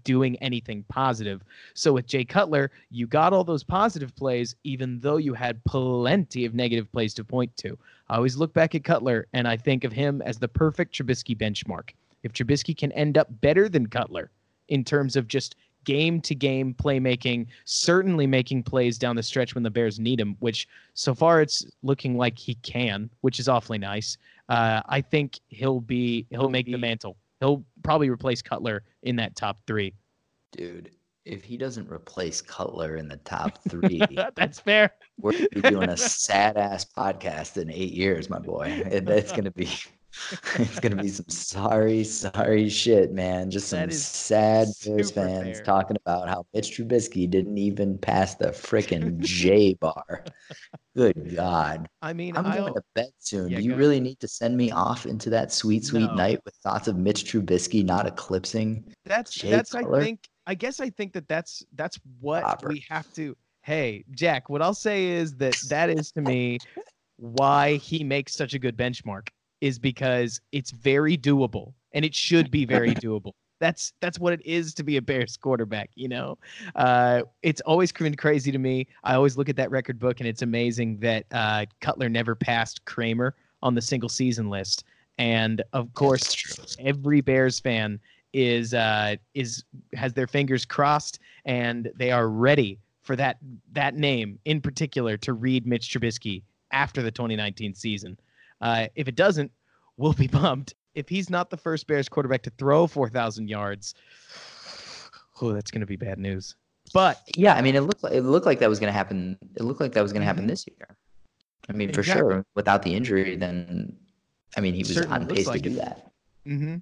doing 0.04 0.36
anything 0.36 0.84
positive. 0.88 1.42
So 1.74 1.92
with 1.92 2.06
Jay 2.06 2.24
Cutler, 2.24 2.70
you 2.90 3.06
got 3.06 3.32
all 3.32 3.44
those 3.44 3.62
positive 3.64 4.14
plays, 4.16 4.56
even 4.64 5.00
though 5.00 5.16
you 5.16 5.34
had 5.34 5.62
plenty 5.64 6.44
of 6.44 6.54
negative 6.54 6.90
plays 6.92 7.14
to 7.14 7.24
point 7.24 7.56
to. 7.58 7.78
I 8.08 8.16
always 8.16 8.36
look 8.36 8.52
back 8.52 8.74
at 8.74 8.84
Cutler 8.84 9.26
and 9.32 9.48
I 9.48 9.56
think 9.56 9.84
of 9.84 9.92
him 9.92 10.22
as 10.22 10.38
the 10.38 10.48
perfect 10.48 10.94
Trubisky 10.94 11.36
benchmark. 11.36 11.90
If 12.22 12.32
Trubisky 12.32 12.76
can 12.76 12.92
end 12.92 13.18
up 13.18 13.28
better 13.40 13.68
than 13.68 13.86
Cutler 13.86 14.30
in 14.68 14.84
terms 14.84 15.16
of 15.16 15.28
just 15.28 15.56
game 15.84 16.20
to 16.22 16.34
game 16.34 16.74
playmaking, 16.74 17.46
certainly 17.64 18.26
making 18.26 18.64
plays 18.64 18.98
down 18.98 19.16
the 19.16 19.22
stretch 19.22 19.54
when 19.54 19.62
the 19.62 19.70
Bears 19.70 20.00
need 20.00 20.20
him, 20.20 20.36
which 20.40 20.68
so 20.94 21.14
far 21.14 21.40
it's 21.40 21.64
looking 21.82 22.16
like 22.16 22.38
he 22.38 22.54
can, 22.56 23.08
which 23.20 23.38
is 23.38 23.48
awfully 23.48 23.78
nice. 23.78 24.18
Uh, 24.48 24.82
I 24.88 25.00
think 25.00 25.40
he'll 25.48 25.80
be 25.80 26.26
he'll 26.30 26.48
make 26.48 26.66
the 26.66 26.78
mantle 26.78 27.16
he'll 27.40 27.64
probably 27.82 28.10
replace 28.10 28.42
Cutler 28.42 28.82
in 29.02 29.16
that 29.16 29.36
top 29.36 29.58
three. 29.66 29.94
Dude, 30.52 30.90
if 31.26 31.42
he 31.44 31.56
doesn't 31.56 31.90
replace 31.90 32.40
Cutler 32.40 32.96
in 32.96 33.08
the 33.08 33.16
top 33.18 33.58
three, 33.68 34.00
that's 34.34 34.60
fair. 34.60 34.92
We're 35.20 35.32
doing 35.62 35.88
a 35.88 35.96
sad 35.96 36.56
ass 36.56 36.84
podcast 36.84 37.60
in 37.60 37.70
eight 37.70 37.92
years, 37.92 38.30
my 38.30 38.38
boy. 38.38 38.82
And 38.90 39.06
that's 39.06 39.32
gonna 39.32 39.50
be 39.50 39.68
it's 40.54 40.80
gonna 40.80 40.96
be 41.02 41.08
some 41.08 41.28
sorry, 41.28 42.04
sorry 42.04 42.68
shit, 42.68 43.12
man. 43.12 43.50
Just 43.50 43.68
some 43.68 43.90
sad 43.90 44.68
Bears 44.84 45.10
fans 45.10 45.56
fair. 45.58 45.64
talking 45.64 45.96
about 46.06 46.28
how 46.28 46.46
Mitch 46.54 46.70
Trubisky 46.78 47.28
didn't 47.28 47.58
even 47.58 47.98
pass 47.98 48.36
the 48.36 48.46
freaking 48.48 49.18
J 49.18 49.74
bar. 49.74 50.24
Good 50.94 51.34
God. 51.36 51.88
I 52.00 52.12
mean, 52.14 52.36
I'm 52.36 52.46
I 52.46 52.56
going 52.56 52.72
to 52.72 52.82
bed 52.94 53.10
soon. 53.18 53.50
Yeah, 53.50 53.58
Do 53.58 53.64
you 53.64 53.74
really 53.74 54.00
need 54.00 54.18
to 54.20 54.28
send 54.28 54.56
me 54.56 54.70
off 54.70 55.04
into 55.04 55.28
that 55.30 55.52
sweet, 55.52 55.84
sweet 55.84 56.08
No. 56.08 56.14
night 56.14 56.40
with 56.46 56.54
thoughts 56.62 56.88
of 56.88 56.96
Mitch 56.96 57.24
Trubisky 57.30 57.84
not 57.84 58.06
eclipsing? 58.06 58.84
that's 59.04 59.34
Jay 59.34 59.50
that's 59.50 59.74
I 59.74 59.82
Cutler? 59.82 60.02
think 60.04 60.20
I 60.46 60.54
guess 60.54 60.80
I 60.80 60.90
think 60.90 61.12
that 61.14 61.28
that's 61.28 61.64
that's 61.74 61.98
what 62.20 62.42
Robert. 62.42 62.68
we 62.68 62.84
have 62.88 63.12
to. 63.14 63.36
Hey, 63.62 64.04
Jack, 64.12 64.48
what 64.48 64.62
I'll 64.62 64.74
say 64.74 65.06
is 65.06 65.34
that 65.36 65.56
that 65.68 65.90
is 65.90 66.12
to 66.12 66.20
me 66.20 66.58
why 67.16 67.76
he 67.76 68.04
makes 68.04 68.34
such 68.34 68.54
a 68.54 68.58
good 68.58 68.76
benchmark 68.76 69.28
is 69.60 69.78
because 69.78 70.40
it's 70.52 70.70
very 70.70 71.16
doable 71.16 71.72
and 71.92 72.04
it 72.04 72.14
should 72.14 72.50
be 72.50 72.64
very 72.64 72.94
doable. 72.94 73.32
That's 73.58 73.94
that's 74.00 74.18
what 74.18 74.34
it 74.34 74.44
is 74.44 74.74
to 74.74 74.84
be 74.84 74.98
a 74.98 75.02
Bears 75.02 75.36
quarterback, 75.36 75.90
you 75.94 76.08
know. 76.08 76.38
Uh, 76.74 77.22
it's 77.42 77.62
always 77.62 77.90
been 77.90 78.14
crazy 78.14 78.52
to 78.52 78.58
me. 78.58 78.86
I 79.02 79.14
always 79.14 79.36
look 79.36 79.48
at 79.48 79.56
that 79.56 79.70
record 79.70 79.98
book 79.98 80.20
and 80.20 80.28
it's 80.28 80.42
amazing 80.42 80.98
that 80.98 81.24
uh, 81.32 81.64
Cutler 81.80 82.08
never 82.08 82.34
passed 82.34 82.84
Kramer 82.84 83.34
on 83.62 83.74
the 83.74 83.82
single 83.82 84.10
season 84.10 84.50
list. 84.50 84.84
And 85.18 85.62
of 85.72 85.92
course, 85.94 86.76
every 86.78 87.22
Bears 87.22 87.58
fan 87.58 87.98
is 88.32 88.74
uh, 88.74 89.16
is 89.34 89.64
has 89.94 90.12
their 90.12 90.26
fingers 90.26 90.64
crossed 90.64 91.18
and 91.44 91.90
they 91.96 92.10
are 92.10 92.28
ready 92.28 92.78
for 93.02 93.16
that 93.16 93.38
that 93.72 93.94
name 93.94 94.38
in 94.44 94.60
particular 94.60 95.16
to 95.18 95.32
read 95.32 95.66
Mitch 95.66 95.88
Trubisky 95.90 96.42
after 96.72 97.02
the 97.02 97.10
2019 97.10 97.74
season. 97.74 98.18
Uh, 98.60 98.88
if 98.96 99.06
it 99.08 99.14
doesn't, 99.14 99.50
we'll 99.96 100.12
be 100.12 100.26
bummed. 100.38 100.74
If 100.94 101.08
he's 101.08 101.28
not 101.30 101.50
the 101.50 101.56
first 101.56 101.86
Bears 101.86 102.08
quarterback 102.08 102.42
to 102.42 102.50
throw 102.58 102.86
4,000 102.86 103.48
yards, 103.48 103.94
oh, 105.42 105.52
that's 105.52 105.70
going 105.70 105.80
to 105.80 105.86
be 105.86 105.96
bad 105.96 106.18
news. 106.18 106.56
But 106.94 107.20
Yeah, 107.36 107.54
I 107.54 107.62
mean, 107.62 107.74
it 107.76 107.80
looked 107.82 108.02
like 108.02 108.12
it 108.12 108.22
looked 108.22 108.46
like 108.46 108.58
that 108.60 108.68
was 108.68 108.78
going 108.80 108.88
to 108.92 108.96
happen. 108.96 109.36
It 109.56 109.62
looked 109.62 109.80
like 109.80 109.92
that 109.92 110.02
was 110.02 110.12
going 110.12 110.22
to 110.22 110.26
happen 110.26 110.44
Mhm. 110.44 110.48
this 110.48 110.66
year. 110.66 110.96
I 111.68 111.72
mean, 111.72 111.92
for 111.92 112.00
Exactly. 112.00 112.34
sure. 112.34 112.46
Without 112.54 112.82
the 112.82 112.94
injury, 112.94 113.36
then 113.36 113.96
I 114.56 114.60
mean, 114.60 114.72
he 114.74 114.80
was 114.80 114.94
Certainly 114.94 115.16
on 115.16 115.26
pace 115.26 115.46
like 115.46 115.62
to 115.62 115.68
do 115.70 115.76
it. 115.76 115.80
that. 115.84 116.12
hmm 116.44 116.76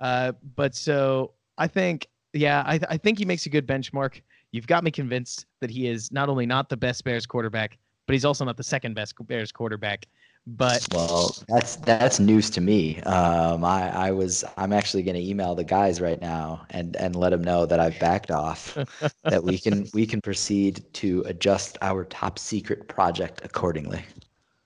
Uh, 0.00 0.32
but 0.56 0.74
so 0.74 1.32
I 1.56 1.66
think, 1.66 2.08
yeah, 2.32 2.62
I, 2.66 2.80
I 2.88 2.96
think 2.96 3.18
he 3.18 3.24
makes 3.24 3.46
a 3.46 3.50
good 3.50 3.66
benchmark. 3.66 4.20
You've 4.52 4.66
got 4.66 4.84
me 4.84 4.90
convinced 4.90 5.46
that 5.60 5.70
he 5.70 5.88
is 5.88 6.10
not 6.12 6.28
only 6.28 6.46
not 6.46 6.68
the 6.68 6.76
best 6.76 7.04
Bears 7.04 7.26
quarterback, 7.26 7.78
but 8.06 8.14
he's 8.14 8.24
also 8.24 8.44
not 8.44 8.56
the 8.56 8.64
second 8.64 8.94
best 8.94 9.14
Bears 9.26 9.52
quarterback. 9.52 10.06
But 10.46 10.86
Well, 10.88 11.36
that's 11.48 11.76
that's 11.76 12.18
news 12.20 12.48
to 12.50 12.60
me. 12.62 13.02
Um, 13.02 13.64
I, 13.64 13.90
I 13.90 14.10
was 14.12 14.44
I'm 14.56 14.72
actually 14.72 15.02
going 15.02 15.16
to 15.16 15.22
email 15.22 15.54
the 15.54 15.64
guys 15.64 16.00
right 16.00 16.20
now 16.20 16.64
and 16.70 16.96
and 16.96 17.14
let 17.14 17.30
them 17.30 17.42
know 17.44 17.66
that 17.66 17.80
I've 17.80 17.98
backed 17.98 18.30
off. 18.30 18.78
that 19.28 19.44
we 19.44 19.58
can 19.58 19.90
we 19.92 20.06
can 20.06 20.20
proceed 20.22 20.84
to 20.94 21.22
adjust 21.26 21.76
our 21.82 22.04
top 22.04 22.38
secret 22.38 22.88
project 22.88 23.42
accordingly. 23.44 24.04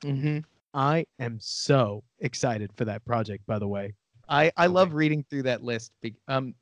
mhm, 0.05 0.45
I 0.74 1.07
am 1.18 1.39
so 1.41 2.05
excited 2.20 2.72
for 2.76 2.85
that 2.85 3.05
project. 3.05 3.47
By 3.47 3.59
the 3.59 3.68
way, 3.68 3.95
I 4.33 4.51
I 4.57 4.66
love 4.66 4.95
reading 4.95 5.24
through 5.28 5.43
that 5.45 5.62
list. 5.62 5.93
be- 6.01 6.16
Um, 6.26 6.55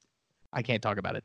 I 0.53 0.61
can't 0.63 0.83
talk 0.83 0.99
about 0.99 1.15
it, 1.15 1.25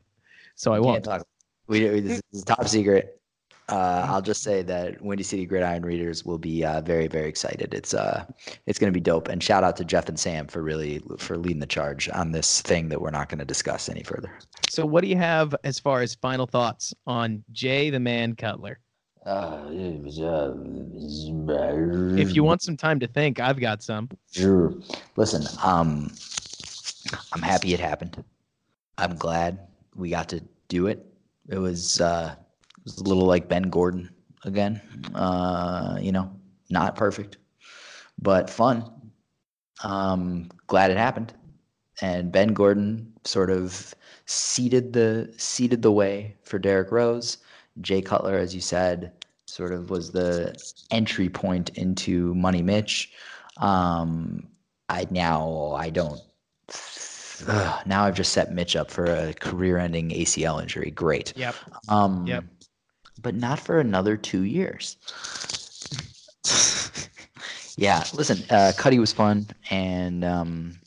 so 0.54 0.72
I 0.72 0.76
Can't 0.76 0.86
won't. 0.86 1.04
talk. 1.04 1.26
We 1.66 1.90
we- 1.90 2.00
this 2.00 2.22
is 2.32 2.44
top 2.44 2.66
secret. 2.68 3.20
Uh, 3.68 4.06
I'll 4.08 4.22
just 4.22 4.44
say 4.44 4.62
that 4.62 5.02
Windy 5.02 5.24
City 5.24 5.44
Gridiron 5.44 5.82
readers 5.84 6.24
will 6.24 6.38
be 6.38 6.64
uh, 6.64 6.80
very 6.82 7.08
very 7.08 7.28
excited. 7.28 7.74
It's 7.74 7.94
uh 7.94 8.24
it's 8.66 8.78
going 8.78 8.92
to 8.92 8.96
be 8.96 9.00
dope. 9.00 9.26
And 9.26 9.42
shout 9.42 9.64
out 9.64 9.76
to 9.78 9.84
Jeff 9.84 10.08
and 10.08 10.18
Sam 10.18 10.46
for 10.46 10.62
really 10.62 11.02
for 11.18 11.36
leading 11.36 11.58
the 11.58 11.66
charge 11.66 12.08
on 12.10 12.30
this 12.30 12.62
thing 12.62 12.88
that 12.90 13.00
we're 13.00 13.10
not 13.10 13.28
going 13.28 13.40
to 13.40 13.44
discuss 13.44 13.88
any 13.88 14.04
further. 14.04 14.30
So, 14.70 14.86
what 14.86 15.02
do 15.02 15.08
you 15.08 15.16
have 15.16 15.52
as 15.64 15.80
far 15.80 16.00
as 16.02 16.14
final 16.14 16.46
thoughts 16.46 16.94
on 17.08 17.42
Jay 17.50 17.90
the 17.90 17.98
Man 17.98 18.36
Cutler? 18.36 18.78
Uh, 19.24 19.66
If 22.16 22.36
you 22.36 22.44
want 22.44 22.62
some 22.62 22.76
time 22.76 23.00
to 23.00 23.08
think, 23.08 23.40
I've 23.40 23.58
got 23.58 23.82
some. 23.82 24.08
Sure. 24.30 24.72
Listen, 25.16 25.44
um, 25.64 26.12
I'm 27.32 27.42
happy 27.42 27.74
it 27.74 27.80
happened. 27.80 28.22
I'm 28.98 29.16
glad 29.16 29.58
we 29.94 30.10
got 30.10 30.28
to 30.30 30.42
do 30.68 30.86
it. 30.86 31.06
It 31.48 31.58
was 31.58 32.00
uh, 32.00 32.34
it 32.78 32.84
was 32.84 32.98
a 32.98 33.04
little 33.04 33.26
like 33.26 33.48
Ben 33.48 33.64
Gordon 33.64 34.10
again. 34.44 34.80
Uh, 35.14 35.98
you 36.00 36.12
know, 36.12 36.30
not 36.70 36.96
perfect, 36.96 37.38
but 38.18 38.48
fun. 38.50 38.90
Um, 39.84 40.48
glad 40.66 40.90
it 40.90 40.96
happened. 40.96 41.34
And 42.00 42.32
Ben 42.32 42.48
Gordon 42.48 43.12
sort 43.24 43.50
of 43.50 43.94
seeded 44.26 44.92
the 44.92 45.32
seeded 45.36 45.82
the 45.82 45.92
way 45.92 46.36
for 46.42 46.58
Derrick 46.58 46.90
Rose. 46.92 47.38
Jay 47.80 48.00
Cutler, 48.00 48.36
as 48.36 48.54
you 48.54 48.60
said, 48.60 49.12
sort 49.46 49.72
of 49.72 49.90
was 49.90 50.10
the 50.10 50.54
entry 50.90 51.28
point 51.28 51.70
into 51.70 52.34
Money 52.34 52.62
Mitch. 52.62 53.12
Um, 53.58 54.46
I 54.88 55.06
now 55.10 55.72
I 55.76 55.90
don't. 55.90 56.20
Ugh, 57.46 57.82
now 57.86 58.04
I've 58.04 58.14
just 58.14 58.32
set 58.32 58.52
Mitch 58.52 58.76
up 58.76 58.90
for 58.90 59.04
a 59.06 59.34
career-ending 59.34 60.10
ACL 60.10 60.60
injury. 60.60 60.90
Great. 60.90 61.32
Yep. 61.36 61.54
Um, 61.88 62.26
Yep. 62.26 62.44
But 63.22 63.34
not 63.34 63.58
for 63.58 63.80
another 63.80 64.16
two 64.16 64.42
years. 64.42 64.96
yeah. 67.76 68.04
Listen, 68.12 68.42
uh, 68.50 68.72
Cuddy 68.76 68.98
was 68.98 69.12
fun, 69.12 69.46
and 69.70 70.22
um, 70.24 70.78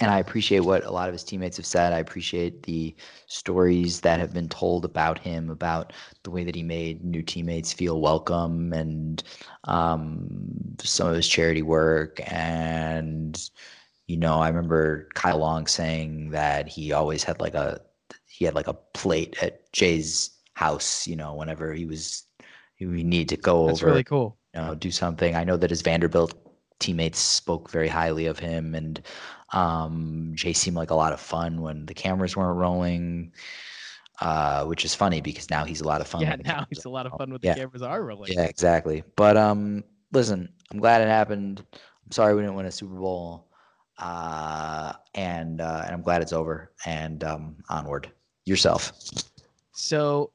and 0.00 0.10
I 0.10 0.18
appreciate 0.18 0.60
what 0.60 0.84
a 0.84 0.90
lot 0.90 1.08
of 1.08 1.12
his 1.12 1.24
teammates 1.24 1.58
have 1.58 1.66
said. 1.66 1.92
I 1.92 1.98
appreciate 1.98 2.62
the 2.62 2.94
stories 3.26 4.00
that 4.00 4.18
have 4.18 4.32
been 4.32 4.48
told 4.48 4.84
about 4.84 5.18
him, 5.18 5.50
about 5.50 5.92
the 6.22 6.30
way 6.30 6.42
that 6.44 6.54
he 6.54 6.62
made 6.62 7.04
new 7.04 7.22
teammates 7.22 7.72
feel 7.72 8.00
welcome, 8.00 8.72
and 8.72 9.22
um, 9.64 10.26
some 10.80 11.08
of 11.08 11.16
his 11.16 11.28
charity 11.28 11.62
work. 11.62 12.20
And 12.32 13.38
you 14.06 14.16
know, 14.16 14.40
I 14.40 14.48
remember 14.48 15.08
Kyle 15.14 15.38
Long 15.38 15.66
saying 15.66 16.30
that 16.30 16.68
he 16.68 16.92
always 16.92 17.24
had 17.24 17.40
like 17.40 17.54
a 17.54 17.80
he 18.26 18.44
had 18.44 18.54
like 18.54 18.68
a 18.68 18.74
plate 18.74 19.42
at 19.42 19.70
Jay's 19.72 20.30
house. 20.54 21.06
You 21.06 21.16
know, 21.16 21.34
whenever 21.34 21.72
he 21.72 21.86
was 21.86 22.24
would 22.80 22.90
need 23.06 23.28
to 23.28 23.36
go 23.36 23.66
That's 23.66 23.80
over 23.82 23.90
really 23.92 24.04
cool. 24.04 24.36
you 24.54 24.60
know, 24.60 24.74
do 24.74 24.90
something. 24.90 25.36
I 25.36 25.44
know 25.44 25.56
that 25.56 25.70
his 25.70 25.82
Vanderbilt 25.82 26.34
teammates 26.80 27.20
spoke 27.20 27.70
very 27.70 27.88
highly 27.88 28.26
of 28.26 28.38
him, 28.40 28.74
and 28.74 29.00
um, 29.52 30.32
Jay 30.34 30.52
seemed 30.52 30.76
like 30.76 30.90
a 30.90 30.96
lot 30.96 31.12
of 31.12 31.20
fun 31.20 31.60
when 31.62 31.86
the 31.86 31.94
cameras 31.94 32.36
weren't 32.36 32.56
rolling, 32.58 33.32
uh, 34.20 34.64
which 34.64 34.84
is 34.84 34.94
funny 34.94 35.20
because 35.20 35.48
now 35.50 35.64
he's 35.64 35.80
a 35.80 35.86
lot 35.86 36.00
of 36.00 36.08
fun. 36.08 36.22
Yeah, 36.22 36.36
now 36.44 36.66
he's 36.68 36.84
a 36.84 36.90
lot 36.90 37.06
of 37.06 37.12
fun 37.12 37.32
with 37.32 37.44
Yeah. 37.44 37.54
the 37.54 37.60
cameras 37.60 37.82
are 37.82 38.02
rolling. 38.02 38.32
Yeah, 38.32 38.44
exactly. 38.44 39.04
But 39.16 39.36
um, 39.36 39.84
listen, 40.12 40.52
I'm 40.72 40.78
glad 40.80 41.02
it 41.02 41.08
happened. 41.08 41.64
I'm 41.72 42.12
sorry 42.12 42.34
we 42.34 42.42
didn't 42.42 42.56
win 42.56 42.66
a 42.66 42.72
Super 42.72 42.94
Bowl, 42.96 43.46
uh, 44.02 44.92
and 45.14 45.60
uh, 45.60 45.82
and 45.84 45.94
I'm 45.94 46.02
glad 46.02 46.22
it's 46.22 46.32
over 46.32 46.72
and 46.84 47.22
um, 47.24 47.56
onward. 47.68 48.10
Yourself. 48.44 48.92
So 49.70 50.32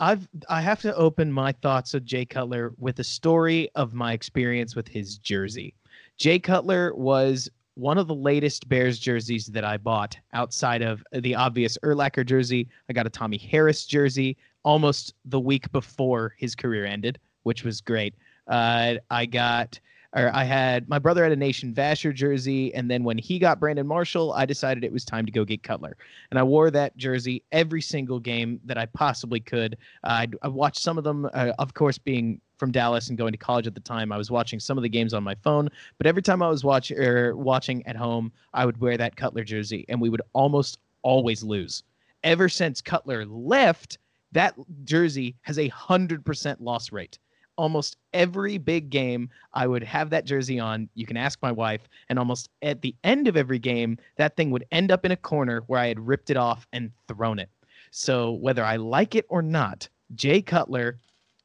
I've 0.00 0.28
I 0.48 0.60
have 0.60 0.80
to 0.82 0.94
open 0.96 1.32
my 1.32 1.52
thoughts 1.52 1.94
of 1.94 2.04
Jay 2.04 2.24
Cutler 2.24 2.72
with 2.78 2.98
a 2.98 3.04
story 3.04 3.68
of 3.76 3.94
my 3.94 4.12
experience 4.12 4.74
with 4.74 4.88
his 4.88 5.18
jersey. 5.18 5.74
Jay 6.16 6.40
Cutler 6.40 6.92
was 6.96 7.48
one 7.74 7.96
of 7.96 8.08
the 8.08 8.14
latest 8.14 8.68
Bears 8.68 8.98
jerseys 8.98 9.46
that 9.46 9.64
I 9.64 9.76
bought 9.76 10.16
outside 10.32 10.82
of 10.82 11.04
the 11.12 11.36
obvious 11.36 11.78
Urlacher 11.84 12.26
jersey. 12.26 12.68
I 12.88 12.92
got 12.92 13.06
a 13.06 13.10
Tommie 13.10 13.38
Harris 13.38 13.86
jersey 13.86 14.36
almost 14.64 15.14
the 15.24 15.40
week 15.40 15.70
before 15.70 16.34
his 16.36 16.56
career 16.56 16.86
ended, 16.86 17.18
which 17.44 17.62
was 17.62 17.80
great. 17.80 18.14
Uh, 18.48 18.94
I 19.10 19.26
got 19.26 19.78
or 20.14 20.30
I 20.34 20.44
had 20.44 20.88
my 20.88 20.98
brother 20.98 21.22
had 21.22 21.32
a 21.32 21.36
Nathan 21.36 21.74
Vasher 21.74 22.14
jersey, 22.14 22.74
and 22.74 22.90
then 22.90 23.04
when 23.04 23.18
he 23.18 23.38
got 23.38 23.60
Brandon 23.60 23.86
Marshall, 23.86 24.32
I 24.32 24.46
decided 24.46 24.84
it 24.84 24.92
was 24.92 25.04
time 25.04 25.26
to 25.26 25.32
go 25.32 25.44
get 25.44 25.62
Cutler 25.62 25.96
and 26.30 26.38
I 26.38 26.42
wore 26.42 26.70
that 26.70 26.96
jersey 26.96 27.42
every 27.52 27.80
single 27.80 28.18
game 28.18 28.60
that 28.64 28.78
I 28.78 28.86
possibly 28.86 29.40
could. 29.40 29.76
Uh, 30.02 30.26
I 30.42 30.48
watched 30.48 30.80
some 30.80 30.98
of 30.98 31.04
them, 31.04 31.28
uh, 31.32 31.52
of 31.58 31.74
course, 31.74 31.98
being 31.98 32.40
from 32.58 32.72
Dallas 32.72 33.08
and 33.08 33.18
going 33.18 33.32
to 33.32 33.38
college 33.38 33.66
at 33.66 33.74
the 33.74 33.80
time. 33.80 34.12
I 34.12 34.16
was 34.16 34.30
watching 34.30 34.60
some 34.60 34.78
of 34.78 34.82
the 34.82 34.88
games 34.88 35.14
on 35.14 35.22
my 35.22 35.34
phone, 35.34 35.68
but 35.98 36.06
every 36.06 36.22
time 36.22 36.42
I 36.42 36.48
was 36.48 36.64
watch 36.64 36.90
er, 36.90 37.36
watching 37.36 37.86
at 37.86 37.96
home, 37.96 38.32
I 38.52 38.66
would 38.66 38.80
wear 38.80 38.96
that 38.96 39.16
Cutler 39.16 39.44
jersey, 39.44 39.84
and 39.88 40.00
we 40.00 40.08
would 40.08 40.22
almost 40.32 40.78
always 41.02 41.42
lose. 41.42 41.82
Ever 42.22 42.48
since 42.48 42.80
Cutler 42.80 43.26
left, 43.26 43.98
that 44.32 44.54
jersey 44.84 45.36
has 45.42 45.58
a 45.58 45.68
hundred 45.68 46.24
percent 46.24 46.60
loss 46.60 46.90
rate. 46.90 47.18
Almost 47.56 47.96
every 48.12 48.58
big 48.58 48.90
game, 48.90 49.30
I 49.52 49.66
would 49.66 49.82
have 49.84 50.10
that 50.10 50.24
jersey 50.24 50.58
on. 50.58 50.88
You 50.94 51.06
can 51.06 51.16
ask 51.16 51.40
my 51.40 51.52
wife, 51.52 51.88
and 52.08 52.18
almost 52.18 52.48
at 52.62 52.82
the 52.82 52.94
end 53.04 53.28
of 53.28 53.36
every 53.36 53.58
game, 53.58 53.96
that 54.16 54.36
thing 54.36 54.50
would 54.50 54.64
end 54.72 54.90
up 54.90 55.04
in 55.04 55.12
a 55.12 55.16
corner 55.16 55.62
where 55.66 55.80
I 55.80 55.86
had 55.86 56.04
ripped 56.04 56.30
it 56.30 56.36
off 56.36 56.66
and 56.72 56.90
thrown 57.08 57.38
it. 57.38 57.48
So 57.90 58.32
whether 58.32 58.64
I 58.64 58.76
like 58.76 59.14
it 59.14 59.24
or 59.28 59.40
not, 59.40 59.88
Jay 60.14 60.42
Cutler 60.42 60.98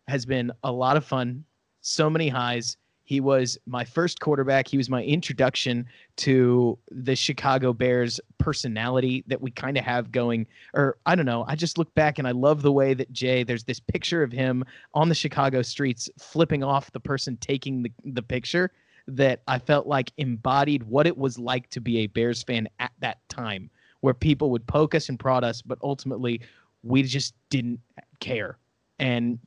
has 0.07 0.26
been 0.26 0.51
a 0.64 0.72
lot 0.72 0.97
of 0.97 1.05
fun. 1.05 1.43
So 1.82 2.10
many 2.10 2.28
highs. 2.28 2.76
He 3.10 3.22
was 3.22 3.57
my 3.66 3.86
first 3.86 4.20
quarterback. 4.20 4.68
He 4.68 4.78
was 4.78 4.88
my 4.88 5.03
introduction 5.03 5.88
to 6.18 6.78
the 6.91 7.16
Chicago 7.16 7.74
Bears 7.74 8.20
personality 8.38 9.24
that 9.26 9.41
we 9.41 9.49
kind 9.49 9.80
of 9.80 9.84
have 9.84 10.12
going. 10.12 10.45
Or 10.76 10.99
I 11.07 11.16
don't 11.16 11.26
know. 11.26 11.43
I 11.47 11.55
just 11.55 11.80
look 11.80 11.91
back 11.95 12.20
and 12.20 12.28
I 12.28 12.32
love 12.34 12.62
the 12.62 12.72
way 12.72 12.93
that 12.93 13.12
Jay, 13.12 13.41
there's 13.41 13.64
this 13.64 13.80
picture 13.80 14.22
of 14.22 14.32
him 14.32 14.64
on 14.93 15.10
the 15.10 15.16
Chicago 15.16 15.64
streets 15.64 16.07
flipping 16.20 16.64
off 16.64 16.91
the 16.91 16.99
person 16.99 17.36
taking 17.38 17.82
the, 17.82 17.91
the 18.05 18.22
picture 18.22 18.72
that 19.07 19.41
I 19.47 19.57
felt 19.57 19.88
like 19.88 20.12
embodied 20.18 20.84
what 20.84 21.07
it 21.07 21.18
was 21.18 21.39
like 21.39 21.68
to 21.72 21.82
be 21.82 22.01
a 22.01 22.07
Bears 22.07 22.43
fan 22.43 22.70
at 22.78 22.91
that 22.99 23.28
time, 23.28 23.72
where 24.01 24.14
people 24.14 24.51
would 24.51 24.68
poke 24.68 24.93
us 24.93 25.10
and 25.10 25.18
prod 25.18 25.43
us, 25.43 25.64
but 25.64 25.80
ultimately 25.82 26.41
we 26.84 27.01
just 27.01 27.34
didn't 27.49 27.80
care. 28.20 28.60
And 28.99 29.39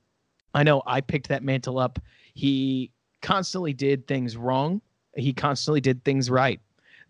I 0.53 0.65
know 0.65 0.83
I 0.85 1.01
picked 1.01 1.29
that 1.29 1.45
mantle 1.45 1.79
up. 1.79 2.01
He 2.35 2.91
constantly 3.23 3.73
did 3.73 4.07
things 4.07 4.37
wrong. 4.37 4.81
He 5.17 5.33
constantly 5.33 5.81
did 5.81 6.05
things 6.05 6.29
right. 6.31 6.61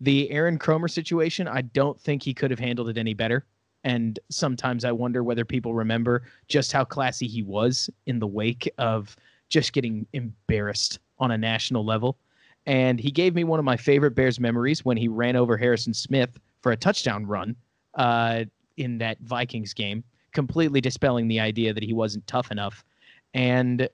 The 0.01 0.29
Aaron 0.31 0.59
Kromer 0.59 0.89
situation, 0.89 1.47
I 1.47 1.61
don't 1.61 1.99
think 1.99 2.23
he 2.23 2.33
could 2.33 2.51
have 2.51 2.59
handled 2.59 2.89
it 2.89 2.97
any 2.97 3.13
better. 3.13 3.45
And 3.83 4.19
sometimes 4.29 4.85
I 4.85 4.91
wonder 4.91 5.23
whether 5.23 5.43
people 5.43 5.73
remember 5.73 6.23
just 6.47 6.71
how 6.71 6.85
classy 6.85 7.27
he 7.27 7.43
was 7.43 7.89
in 8.05 8.19
the 8.19 8.27
wake 8.27 8.71
of 8.77 9.15
just 9.49 9.73
getting 9.73 10.05
embarrassed 10.13 10.99
on 11.19 11.31
a 11.31 11.37
national 11.37 11.85
level. 11.85 12.17
And 12.65 12.99
he 12.99 13.11
gave 13.11 13.35
me 13.35 13.43
one 13.43 13.59
of 13.59 13.65
my 13.65 13.75
favorite 13.75 14.15
Bears 14.15 14.39
memories 14.39 14.85
when 14.85 14.97
he 14.97 15.07
ran 15.07 15.35
over 15.35 15.57
Harrison 15.57 15.93
Smith 15.93 16.39
for 16.61 16.71
a 16.71 16.77
touchdown 16.77 17.25
run 17.25 17.55
uh, 17.95 18.45
in 18.77 18.97
that 18.99 19.19
Vikings 19.21 19.73
game, 19.73 20.03
completely 20.31 20.79
dispelling 20.79 21.27
the 21.27 21.39
idea 21.39 21.73
that 21.73 21.83
he 21.83 21.93
wasn't 21.93 22.25
tough 22.25 22.51
enough. 22.51 22.85
And 23.33 23.89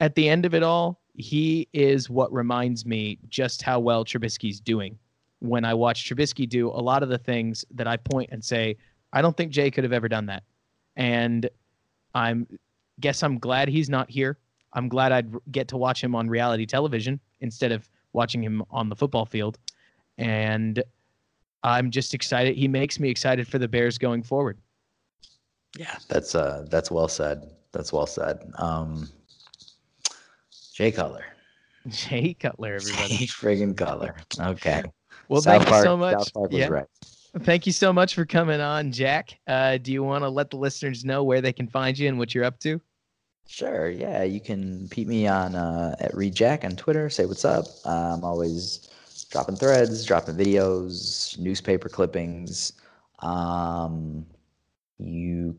at 0.00 0.14
the 0.14 0.28
end 0.28 0.46
of 0.46 0.54
it 0.54 0.62
all, 0.62 0.99
he 1.14 1.68
is 1.72 2.08
what 2.08 2.32
reminds 2.32 2.86
me 2.86 3.18
just 3.28 3.62
how 3.62 3.80
well 3.80 4.04
Trubisky's 4.04 4.60
doing. 4.60 4.98
When 5.40 5.64
I 5.64 5.74
watch 5.74 6.08
Trubisky 6.08 6.48
do 6.48 6.68
a 6.68 6.82
lot 6.82 7.02
of 7.02 7.08
the 7.08 7.18
things 7.18 7.64
that 7.74 7.86
I 7.86 7.96
point 7.96 8.30
and 8.32 8.44
say, 8.44 8.76
I 9.12 9.22
don't 9.22 9.36
think 9.36 9.52
Jay 9.52 9.70
could 9.70 9.84
have 9.84 9.92
ever 9.92 10.08
done 10.08 10.26
that. 10.26 10.42
And 10.96 11.48
I'm 12.14 12.46
guess 13.00 13.22
I'm 13.22 13.38
glad 13.38 13.68
he's 13.68 13.88
not 13.88 14.10
here. 14.10 14.38
I'm 14.72 14.88
glad 14.88 15.12
I'd 15.12 15.32
get 15.50 15.68
to 15.68 15.76
watch 15.76 16.02
him 16.02 16.14
on 16.14 16.28
reality 16.28 16.66
television 16.66 17.18
instead 17.40 17.72
of 17.72 17.88
watching 18.12 18.42
him 18.42 18.62
on 18.70 18.88
the 18.88 18.96
football 18.96 19.24
field. 19.24 19.58
And 20.18 20.82
I'm 21.62 21.90
just 21.90 22.14
excited. 22.14 22.56
He 22.56 22.68
makes 22.68 23.00
me 23.00 23.08
excited 23.08 23.48
for 23.48 23.58
the 23.58 23.68
Bears 23.68 23.98
going 23.98 24.22
forward. 24.22 24.58
Yeah, 25.78 25.96
that's 26.08 26.34
uh 26.34 26.66
that's 26.68 26.90
well 26.90 27.08
said. 27.08 27.50
That's 27.72 27.92
well 27.92 28.06
said. 28.06 28.50
Um 28.56 29.08
Jay 30.80 30.90
Cutler. 30.90 31.24
Jay 31.88 32.32
Cutler, 32.32 32.74
everybody. 32.80 33.16
Jay 33.18 33.26
friggin' 33.26 33.76
Cutler. 33.76 34.16
Okay. 34.38 34.82
Well, 35.28 35.42
South 35.42 35.58
thank 35.58 35.68
Park, 35.68 35.84
you 35.84 35.90
so 35.90 35.96
much. 35.98 36.18
South 36.18 36.32
Park 36.32 36.50
was 36.52 36.58
Yeah. 36.58 36.68
right. 36.68 36.86
Thank 37.40 37.66
you 37.66 37.72
so 37.72 37.92
much 37.92 38.14
for 38.14 38.24
coming 38.24 38.62
on, 38.62 38.90
Jack. 38.90 39.38
Uh, 39.46 39.76
do 39.76 39.92
you 39.92 40.02
want 40.02 40.24
to 40.24 40.30
let 40.30 40.48
the 40.48 40.56
listeners 40.56 41.04
know 41.04 41.22
where 41.22 41.42
they 41.42 41.52
can 41.52 41.68
find 41.68 41.98
you 41.98 42.08
and 42.08 42.18
what 42.18 42.34
you're 42.34 42.44
up 42.44 42.58
to? 42.60 42.80
Sure. 43.46 43.90
Yeah, 43.90 44.22
you 44.22 44.40
can 44.40 44.88
peep 44.88 45.06
me 45.06 45.26
on 45.26 45.54
uh, 45.54 45.96
at 46.00 46.14
Read 46.14 46.34
Jack 46.34 46.64
on 46.64 46.76
Twitter. 46.76 47.10
Say 47.10 47.26
what's 47.26 47.44
up. 47.44 47.66
Uh, 47.84 48.14
I'm 48.16 48.24
always 48.24 48.88
dropping 49.30 49.56
threads, 49.56 50.04
dropping 50.06 50.36
videos, 50.36 51.38
newspaper 51.38 51.90
clippings. 51.90 52.72
Um, 53.18 54.24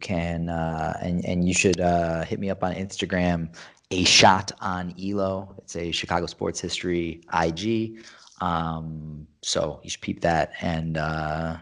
can 0.01 0.49
uh, 0.49 0.97
and 1.01 1.23
and 1.25 1.47
you 1.47 1.53
should 1.53 1.79
uh, 1.79 2.23
hit 2.25 2.39
me 2.39 2.49
up 2.49 2.63
on 2.63 2.73
Instagram. 2.73 3.55
A 3.91 4.03
shot 4.05 4.51
on 4.61 4.95
Elo. 5.01 5.53
It's 5.57 5.75
a 5.75 5.91
Chicago 5.91 6.25
sports 6.25 6.59
history 6.61 7.21
IG. 7.33 7.99
Um, 8.39 9.27
so 9.41 9.79
you 9.83 9.89
should 9.89 10.01
peep 10.01 10.21
that. 10.21 10.53
And 10.61 10.97
uh, 10.97 11.57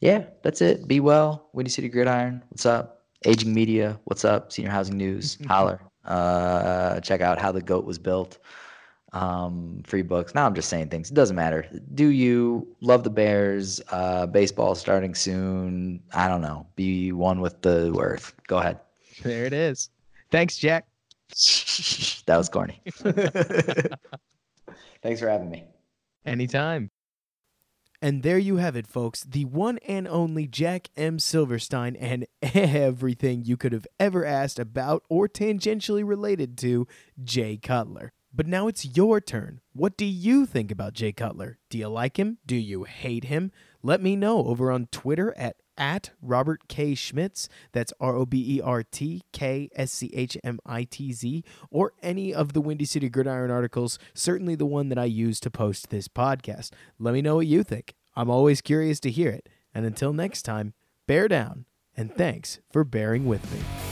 yeah, 0.00 0.24
that's 0.42 0.60
it. 0.60 0.86
Be 0.86 1.00
well. 1.00 1.48
Windy 1.52 1.70
City 1.70 1.88
Gridiron. 1.88 2.42
What's 2.50 2.66
up? 2.66 3.04
Aging 3.24 3.54
Media. 3.54 3.98
What's 4.04 4.24
up? 4.24 4.52
Senior 4.52 4.70
Housing 4.70 4.96
News. 4.96 5.38
Holler. 5.46 5.80
Uh, 6.04 7.00
check 7.00 7.20
out 7.20 7.38
how 7.38 7.52
the 7.52 7.62
goat 7.62 7.84
was 7.84 7.98
built. 7.98 8.38
Um, 9.12 9.82
free 9.84 10.02
books. 10.02 10.34
Now 10.34 10.46
I'm 10.46 10.54
just 10.54 10.68
saying 10.70 10.88
things. 10.88 11.10
It 11.10 11.14
doesn't 11.14 11.36
matter. 11.36 11.66
Do 11.94 12.06
you 12.08 12.66
love 12.80 13.04
the 13.04 13.10
Bears? 13.10 13.80
Uh, 13.90 14.26
baseball 14.26 14.74
starting 14.74 15.14
soon. 15.14 16.02
I 16.14 16.28
don't 16.28 16.40
know. 16.40 16.66
Be 16.76 17.12
one 17.12 17.40
with 17.40 17.60
the 17.60 17.94
earth. 17.98 18.34
Go 18.46 18.58
ahead. 18.58 18.80
There 19.22 19.44
it 19.44 19.52
is. 19.52 19.90
Thanks, 20.30 20.56
Jack. 20.56 20.86
that 22.26 22.36
was 22.36 22.48
corny. 22.48 22.80
Thanks 25.02 25.20
for 25.20 25.28
having 25.28 25.50
me. 25.50 25.64
Anytime. 26.24 26.90
And 28.00 28.22
there 28.24 28.38
you 28.38 28.56
have 28.56 28.74
it, 28.74 28.86
folks. 28.86 29.22
The 29.22 29.44
one 29.44 29.78
and 29.86 30.08
only 30.08 30.48
Jack 30.48 30.88
M. 30.96 31.20
Silverstein 31.20 31.94
and 31.94 32.26
everything 32.42 33.44
you 33.44 33.56
could 33.56 33.72
have 33.72 33.86
ever 34.00 34.24
asked 34.24 34.58
about 34.58 35.04
or 35.08 35.28
tangentially 35.28 36.06
related 36.06 36.58
to 36.58 36.88
Jay 37.22 37.56
Cutler. 37.56 38.12
But 38.34 38.46
now 38.46 38.66
it's 38.66 38.96
your 38.96 39.20
turn. 39.20 39.60
What 39.74 39.96
do 39.96 40.06
you 40.06 40.46
think 40.46 40.70
about 40.70 40.94
Jay 40.94 41.12
Cutler? 41.12 41.58
Do 41.68 41.76
you 41.76 41.88
like 41.88 42.18
him? 42.18 42.38
Do 42.46 42.56
you 42.56 42.84
hate 42.84 43.24
him? 43.24 43.52
Let 43.82 44.00
me 44.00 44.16
know 44.16 44.46
over 44.46 44.70
on 44.70 44.86
Twitter 44.90 45.34
at 45.36 45.56
at 45.76 46.10
Robert 46.20 46.68
K. 46.68 46.94
Schmitz. 46.94 47.48
That's 47.72 47.92
R 48.00 48.14
O 48.16 48.26
B 48.26 48.56
E 48.56 48.60
R 48.60 48.82
T 48.82 49.22
K 49.32 49.68
S 49.74 49.92
C 49.92 50.10
H 50.14 50.36
M 50.44 50.58
I 50.64 50.84
T 50.84 51.12
Z, 51.12 51.44
or 51.70 51.92
any 52.02 52.32
of 52.32 52.52
the 52.52 52.60
Windy 52.60 52.84
City 52.84 53.08
Gridiron 53.08 53.50
articles, 53.50 53.98
certainly 54.14 54.54
the 54.54 54.66
one 54.66 54.88
that 54.90 54.98
I 54.98 55.04
use 55.04 55.40
to 55.40 55.50
post 55.50 55.90
this 55.90 56.08
podcast. 56.08 56.70
Let 56.98 57.14
me 57.14 57.22
know 57.22 57.36
what 57.36 57.46
you 57.46 57.62
think. 57.62 57.94
I'm 58.14 58.30
always 58.30 58.60
curious 58.60 59.00
to 59.00 59.10
hear 59.10 59.30
it. 59.30 59.48
And 59.74 59.86
until 59.86 60.12
next 60.12 60.42
time, 60.42 60.74
bear 61.06 61.28
down, 61.28 61.64
and 61.96 62.14
thanks 62.14 62.60
for 62.70 62.84
bearing 62.84 63.26
with 63.26 63.50
me. 63.52 63.91